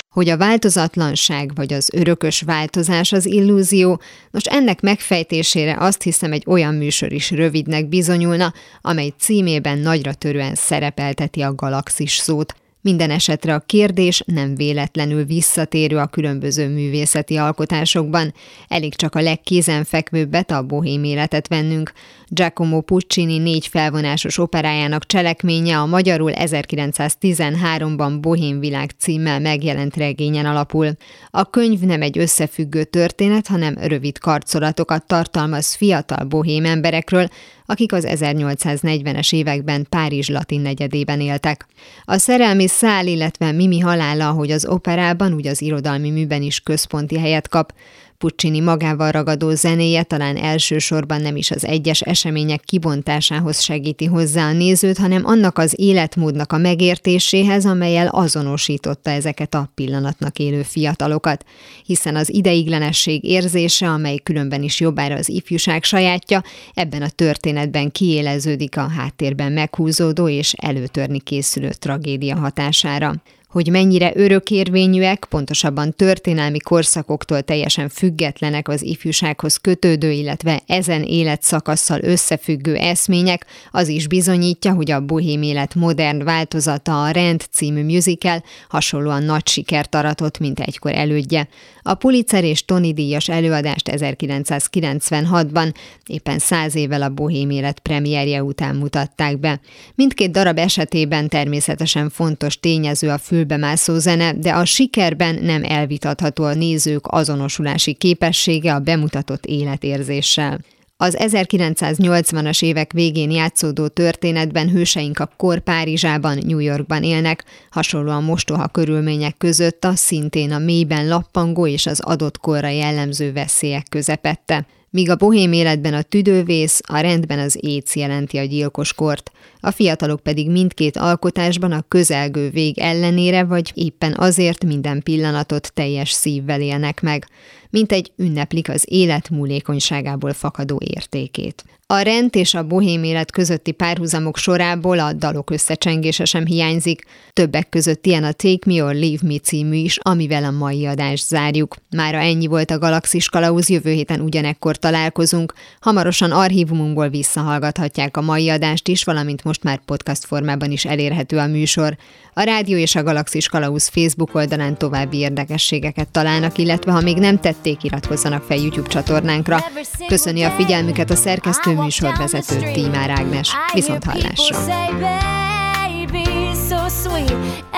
Hogy 0.08 0.28
a 0.28 0.36
változatlanság 0.36 1.54
vagy 1.54 1.72
az 1.72 1.90
örökös 1.92 2.40
változás 2.40 3.12
az 3.12 3.26
illúzió, 3.26 4.00
most 4.30 4.46
ennek 4.46 4.80
megfejtésére 4.80 5.76
azt 5.78 6.02
hiszem 6.02 6.32
egy 6.32 6.44
olyan 6.46 6.74
műsor 6.74 7.12
is 7.12 7.30
rövidnek 7.30 7.88
bizonyulna, 7.88 8.52
amely 8.80 9.12
címében 9.18 9.78
nagyra 9.78 10.14
törően 10.14 10.54
szerepelteti 10.54 11.40
a 11.42 11.54
galaxis 11.54 12.16
szót. 12.16 12.54
Minden 12.82 13.10
esetre 13.10 13.54
a 13.54 13.62
kérdés 13.66 14.22
nem 14.26 14.54
véletlenül 14.54 15.24
visszatérő 15.24 15.96
a 15.96 16.06
különböző 16.06 16.68
művészeti 16.68 17.36
alkotásokban, 17.36 18.34
elég 18.68 18.94
csak 18.94 19.14
a 19.14 19.20
legkézenfekvőbbet, 19.20 20.50
a 20.50 20.62
bohém 20.62 21.04
életet 21.04 21.48
vennünk. 21.48 21.92
Giacomo 22.28 22.80
Puccini 22.80 23.38
négy 23.38 23.66
felvonásos 23.66 24.38
operájának 24.38 25.06
cselekménye 25.06 25.78
a 25.78 25.86
magyarul 25.86 26.32
1913-ban 26.34 28.18
Bohém 28.20 28.60
világ 28.60 28.90
címmel 28.98 29.40
megjelent 29.40 29.96
regényen 29.96 30.46
alapul. 30.46 30.88
A 31.30 31.50
könyv 31.50 31.80
nem 31.80 32.02
egy 32.02 32.18
összefüggő 32.18 32.84
történet, 32.84 33.46
hanem 33.46 33.74
rövid 33.78 34.18
karcolatokat 34.18 35.06
tartalmaz 35.06 35.74
fiatal 35.74 36.24
bohém 36.24 36.64
emberekről, 36.64 37.28
akik 37.70 37.92
az 37.92 38.06
1840-es 38.08 39.32
években 39.32 39.86
Párizs 39.88 40.28
latin 40.28 40.60
negyedében 40.60 41.20
éltek. 41.20 41.66
A 42.04 42.16
szerelmi 42.16 42.66
szál, 42.66 43.06
illetve 43.06 43.52
Mimi 43.52 43.78
halála, 43.78 44.30
hogy 44.30 44.50
az 44.50 44.66
operában, 44.66 45.32
úgy 45.32 45.46
az 45.46 45.62
irodalmi 45.62 46.10
műben 46.10 46.42
is 46.42 46.60
központi 46.60 47.18
helyet 47.18 47.48
kap, 47.48 47.72
Puccini 48.20 48.60
magával 48.60 49.10
ragadó 49.10 49.50
zenéje 49.54 50.02
talán 50.02 50.36
elsősorban 50.36 51.20
nem 51.20 51.36
is 51.36 51.50
az 51.50 51.64
egyes 51.64 52.00
események 52.00 52.60
kibontásához 52.60 53.60
segíti 53.60 54.04
hozzá 54.04 54.48
a 54.48 54.52
nézőt, 54.52 54.98
hanem 54.98 55.24
annak 55.24 55.58
az 55.58 55.74
életmódnak 55.76 56.52
a 56.52 56.58
megértéséhez, 56.58 57.66
amelyel 57.66 58.06
azonosította 58.06 59.10
ezeket 59.10 59.54
a 59.54 59.70
pillanatnak 59.74 60.38
élő 60.38 60.62
fiatalokat. 60.62 61.44
Hiszen 61.84 62.16
az 62.16 62.34
ideiglenesség 62.34 63.24
érzése, 63.24 63.88
amely 63.88 64.16
különben 64.16 64.62
is 64.62 64.80
jobbára 64.80 65.14
az 65.14 65.28
ifjúság 65.28 65.84
sajátja, 65.84 66.42
ebben 66.74 67.02
a 67.02 67.08
történetben 67.08 67.90
kiéleződik 67.90 68.76
a 68.76 68.88
háttérben 68.88 69.52
meghúzódó 69.52 70.28
és 70.28 70.52
előtörni 70.52 71.20
készülő 71.20 71.70
tragédia 71.78 72.36
hatására 72.36 73.14
hogy 73.50 73.70
mennyire 73.70 74.12
örökérvényűek, 74.14 75.26
pontosabban 75.28 75.92
történelmi 75.96 76.58
korszakoktól 76.58 77.42
teljesen 77.42 77.88
függetlenek 77.88 78.68
az 78.68 78.82
ifjúsághoz 78.82 79.56
kötődő, 79.56 80.10
illetve 80.10 80.60
ezen 80.66 81.02
életszakasszal 81.02 82.00
összefüggő 82.02 82.74
eszmények, 82.74 83.46
az 83.70 83.88
is 83.88 84.06
bizonyítja, 84.06 84.72
hogy 84.72 84.90
a 84.90 85.00
bohém 85.00 85.42
élet 85.42 85.74
modern 85.74 86.24
változata 86.24 87.02
a 87.02 87.10
Rend 87.10 87.44
című 87.50 87.84
musical 87.84 88.42
hasonlóan 88.68 89.22
nagy 89.22 89.48
sikert 89.48 89.94
aratott, 89.94 90.38
mint 90.38 90.60
egykor 90.60 90.94
elődje. 90.94 91.48
A 91.82 91.94
Pulitzer 91.94 92.44
és 92.44 92.64
Tony 92.64 92.94
díjas 92.94 93.28
előadást 93.28 93.90
1996-ban, 93.92 95.74
éppen 96.06 96.38
száz 96.38 96.74
évvel 96.74 97.02
a 97.02 97.08
Bohém 97.08 97.50
élet 97.50 97.78
premierje 97.78 98.42
után 98.42 98.76
mutatták 98.76 99.38
be. 99.38 99.60
Mindkét 99.94 100.30
darab 100.30 100.58
esetében 100.58 101.28
természetesen 101.28 102.10
fontos 102.10 102.60
tényező 102.60 103.08
a 103.08 103.18
fülbemászó 103.18 103.98
zene, 103.98 104.32
de 104.32 104.50
a 104.50 104.64
sikerben 104.64 105.34
nem 105.34 105.64
elvitatható 105.64 106.44
a 106.44 106.54
nézők 106.54 107.06
azonosulási 107.06 107.94
képessége 107.94 108.74
a 108.74 108.78
bemutatott 108.78 109.46
életérzéssel. 109.46 110.60
Az 111.02 111.16
1980-as 111.18 112.62
évek 112.62 112.92
végén 112.92 113.30
játszódó 113.30 113.86
történetben 113.88 114.70
hőseink 114.70 115.18
a 115.18 115.30
kor 115.36 115.58
Párizsában, 115.60 116.38
New 116.46 116.58
Yorkban 116.58 117.02
élnek, 117.02 117.44
hasonlóan 117.70 118.22
mostoha 118.22 118.68
körülmények 118.68 119.36
között 119.36 119.84
a 119.84 119.94
szintén 119.94 120.52
a 120.52 120.58
mélyben 120.58 121.08
lappangó 121.08 121.66
és 121.66 121.86
az 121.86 122.00
adott 122.00 122.38
korra 122.38 122.68
jellemző 122.68 123.32
veszélyek 123.32 123.86
közepette. 123.88 124.66
Míg 124.90 125.10
a 125.10 125.16
bohém 125.16 125.52
életben 125.52 125.94
a 125.94 126.02
tüdővész, 126.02 126.80
a 126.88 126.98
rendben 126.98 127.38
az 127.38 127.58
éc 127.60 127.96
jelenti 127.96 128.38
a 128.38 128.44
gyilkoskort, 128.44 129.30
a 129.60 129.70
fiatalok 129.70 130.20
pedig 130.20 130.50
mindkét 130.50 130.96
alkotásban 130.96 131.72
a 131.72 131.84
közelgő 131.88 132.50
vég 132.50 132.78
ellenére 132.78 133.44
vagy 133.44 133.72
éppen 133.74 134.14
azért 134.18 134.64
minden 134.64 135.02
pillanatot 135.02 135.72
teljes 135.74 136.10
szívvel 136.10 136.60
élnek 136.60 137.00
meg, 137.00 137.26
mint 137.70 137.92
egy 137.92 138.12
ünneplik 138.16 138.68
az 138.68 138.84
élet 138.88 139.30
múlékonyságából 139.30 140.32
fakadó 140.32 140.80
értékét. 140.84 141.64
A 141.92 142.00
rend 142.00 142.36
és 142.36 142.54
a 142.54 142.66
bohém 142.66 143.04
élet 143.04 143.30
közötti 143.30 143.72
párhuzamok 143.72 144.36
sorából 144.36 144.98
a 144.98 145.12
dalok 145.12 145.50
összecsengése 145.50 146.24
sem 146.24 146.46
hiányzik, 146.46 147.04
többek 147.32 147.68
között 147.68 148.06
ilyen 148.06 148.24
a 148.24 148.32
Take 148.32 148.70
Me 148.70 148.84
or 148.84 148.94
Leave 148.94 149.18
Me 149.22 149.38
című 149.38 149.76
is, 149.76 149.98
amivel 150.02 150.44
a 150.44 150.50
mai 150.50 150.86
adást 150.86 151.26
zárjuk. 151.26 151.76
Mára 151.96 152.18
ennyi 152.18 152.46
volt 152.46 152.70
a 152.70 152.78
Galaxis 152.78 153.28
Kalauz, 153.28 153.68
jövő 153.68 153.92
héten 153.92 154.20
ugyanekkor 154.20 154.76
találkozunk, 154.76 155.54
hamarosan 155.80 156.30
archívumunkból 156.30 157.08
visszahallgathatják 157.08 158.16
a 158.16 158.20
mai 158.20 158.48
adást 158.48 158.88
is, 158.88 159.04
valamint 159.04 159.44
most 159.44 159.62
már 159.62 159.80
podcast 159.84 160.24
formában 160.24 160.70
is 160.70 160.84
elérhető 160.84 161.38
a 161.38 161.46
műsor. 161.46 161.96
A 162.34 162.42
Rádió 162.42 162.76
és 162.76 162.94
a 162.94 163.02
Galaxis 163.02 163.48
Kalauz 163.48 163.88
Facebook 163.88 164.34
oldalán 164.34 164.78
további 164.78 165.16
érdekességeket 165.16 166.08
találnak, 166.08 166.58
illetve 166.58 166.92
ha 166.92 167.00
még 167.00 167.16
nem 167.16 167.40
tették, 167.60 167.82
iratkozzanak 167.82 168.42
fel 168.42 168.56
YouTube 168.56 168.88
csatornánkra. 168.88 169.64
Köszöni 170.06 170.42
a 170.42 170.50
figyelmüket 170.50 171.10
a 171.10 171.16
szerkesztő 171.16 171.74
műsorvezető 171.74 172.70
Tímár 172.72 173.10
Ágnes. 173.10 173.52
Viszont 173.72 174.04
hallásra! 174.04 174.56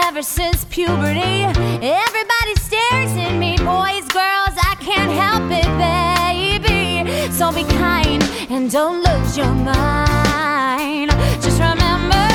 Ever 0.08 0.22
since 0.22 0.64
puberty, 0.68 1.44
everybody 1.80 2.54
stares 2.66 3.12
at 3.26 3.34
me. 3.38 3.56
Boys, 3.56 4.06
girls, 4.18 4.54
I 4.70 4.74
can't 4.88 5.12
help 5.22 5.50
it, 5.50 5.70
baby. 5.78 7.30
So 7.30 7.50
be 7.50 7.64
kind 7.64 8.22
and 8.50 8.70
don't 8.70 9.02
lose 9.02 9.36
your 9.36 9.54
mind. 9.54 11.10
Just 11.40 11.58
remember 11.58 12.28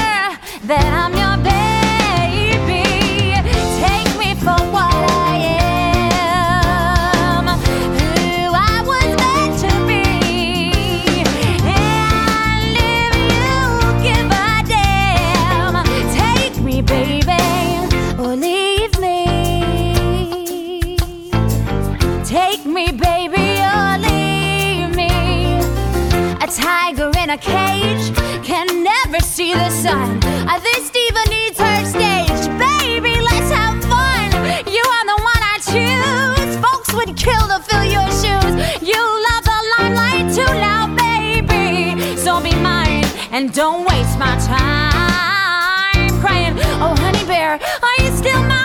that 0.68 0.86
I'm 0.92 1.14
your 1.14 1.38
baby. 1.44 1.77
Me, 22.78 22.92
baby, 22.92 23.48
or 23.74 23.98
leave 24.08 24.96
me. 24.96 25.10
A 26.46 26.48
tiger 26.48 27.10
in 27.24 27.32
a 27.32 27.38
cage 27.38 28.06
can 28.46 28.68
never 28.84 29.20
see 29.20 29.52
the 29.52 29.70
sun. 29.72 30.20
Uh, 30.52 30.60
This 30.68 30.84
diva 30.96 31.24
needs 31.36 31.58
her 31.60 31.80
stage. 31.96 32.42
Baby, 32.66 33.14
let's 33.30 33.50
have 33.60 33.78
fun. 33.92 34.28
You 34.76 34.84
are 34.96 35.06
the 35.12 35.20
one 35.32 35.42
I 35.54 35.58
choose. 35.72 36.54
Folks 36.66 36.90
would 36.94 37.12
kill 37.26 37.46
to 37.54 37.58
fill 37.68 37.86
your 37.98 38.10
shoes. 38.22 38.54
You 38.92 39.02
love 39.28 39.44
the 39.52 39.60
limelight 39.76 40.28
too 40.38 40.52
now, 40.70 40.84
baby. 41.06 42.16
So 42.16 42.32
be 42.48 42.54
mine 42.70 43.06
and 43.32 43.52
don't 43.62 43.82
waste 43.90 44.16
my 44.20 44.34
time 44.54 46.10
crying. 46.22 46.54
Oh, 46.84 46.94
honey 47.04 47.26
bear, 47.26 47.54
are 47.88 47.98
you 48.04 48.10
still 48.22 48.42
my, 48.52 48.57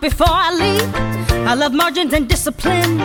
Before 0.00 0.26
I 0.30 0.50
leave. 0.54 0.94
I 1.46 1.52
love 1.54 1.74
margins 1.74 2.14
and 2.14 2.26
discipline. 2.26 2.98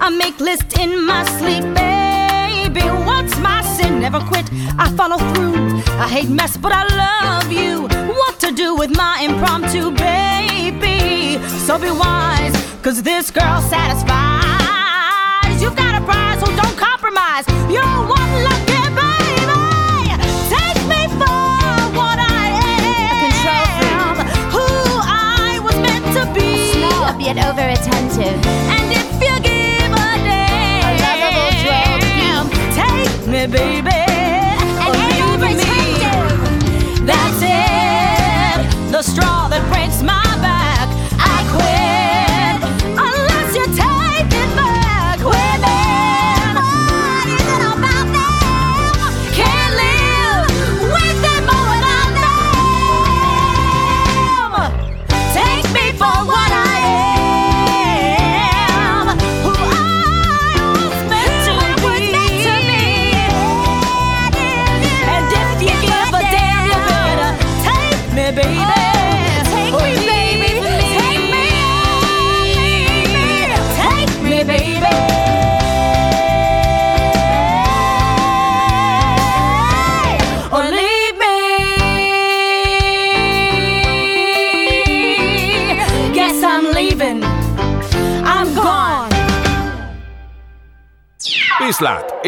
I 0.00 0.08
make 0.08 0.38
lists 0.38 0.78
in 0.78 1.04
my 1.04 1.24
sleep, 1.38 1.64
baby. 1.74 2.86
What's 3.06 3.36
my 3.38 3.60
sin? 3.62 4.00
Never 4.00 4.20
quit. 4.20 4.48
I 4.78 4.88
follow 4.96 5.18
through. 5.34 5.82
I 5.98 6.06
hate 6.08 6.28
mess, 6.28 6.56
but 6.56 6.70
I 6.72 6.84
love 7.04 7.50
you. 7.50 7.88
What 8.14 8.38
to 8.40 8.52
do 8.52 8.76
with 8.76 8.96
my 8.96 9.20
impromptu 9.20 9.90
baby? 9.90 11.42
So 11.66 11.76
be 11.76 11.90
wise, 11.90 12.54
cause 12.82 13.02
this 13.02 13.32
girl 13.32 13.60
satisfies. 13.62 15.60
You've 15.60 15.76
got 15.76 16.00
a 16.00 16.04
prize, 16.04 16.38
so 16.38 16.46
don't 16.54 16.78
compromise. 16.78 17.46
You're 17.68 17.98
one 18.06 18.44
lucky 18.44 18.57
yet 27.34 27.44
over 27.46 27.60
attentive. 27.60 28.40
And 28.74 28.90
if 28.90 29.08
you 29.20 29.34
give 29.40 29.92
a 29.92 30.10
damn, 30.24 30.88
A 30.88 31.00
lovable 31.04 31.52
drug 31.62 32.00
take 32.78 33.22
me, 33.26 33.42
baby. 33.46 34.00
And 34.60 34.70
oh, 34.80 34.88
or 34.88 34.96
ain't 35.04 35.24
leave 35.28 35.40
me. 35.40 37.04
That's 37.04 37.40
it. 37.42 38.90
The 38.92 39.02
straw 39.02 39.37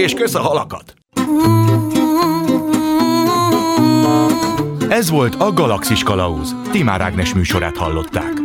és 0.00 0.14
kösz 0.14 0.34
a 0.34 0.40
halakat! 0.40 0.94
Ez 4.88 5.10
volt 5.10 5.34
a 5.34 5.52
Galaxis 5.52 6.02
Kalauz. 6.02 6.54
Timár 6.70 7.00
Ágnes 7.00 7.34
műsorát 7.34 7.76
hallották. 7.76 8.39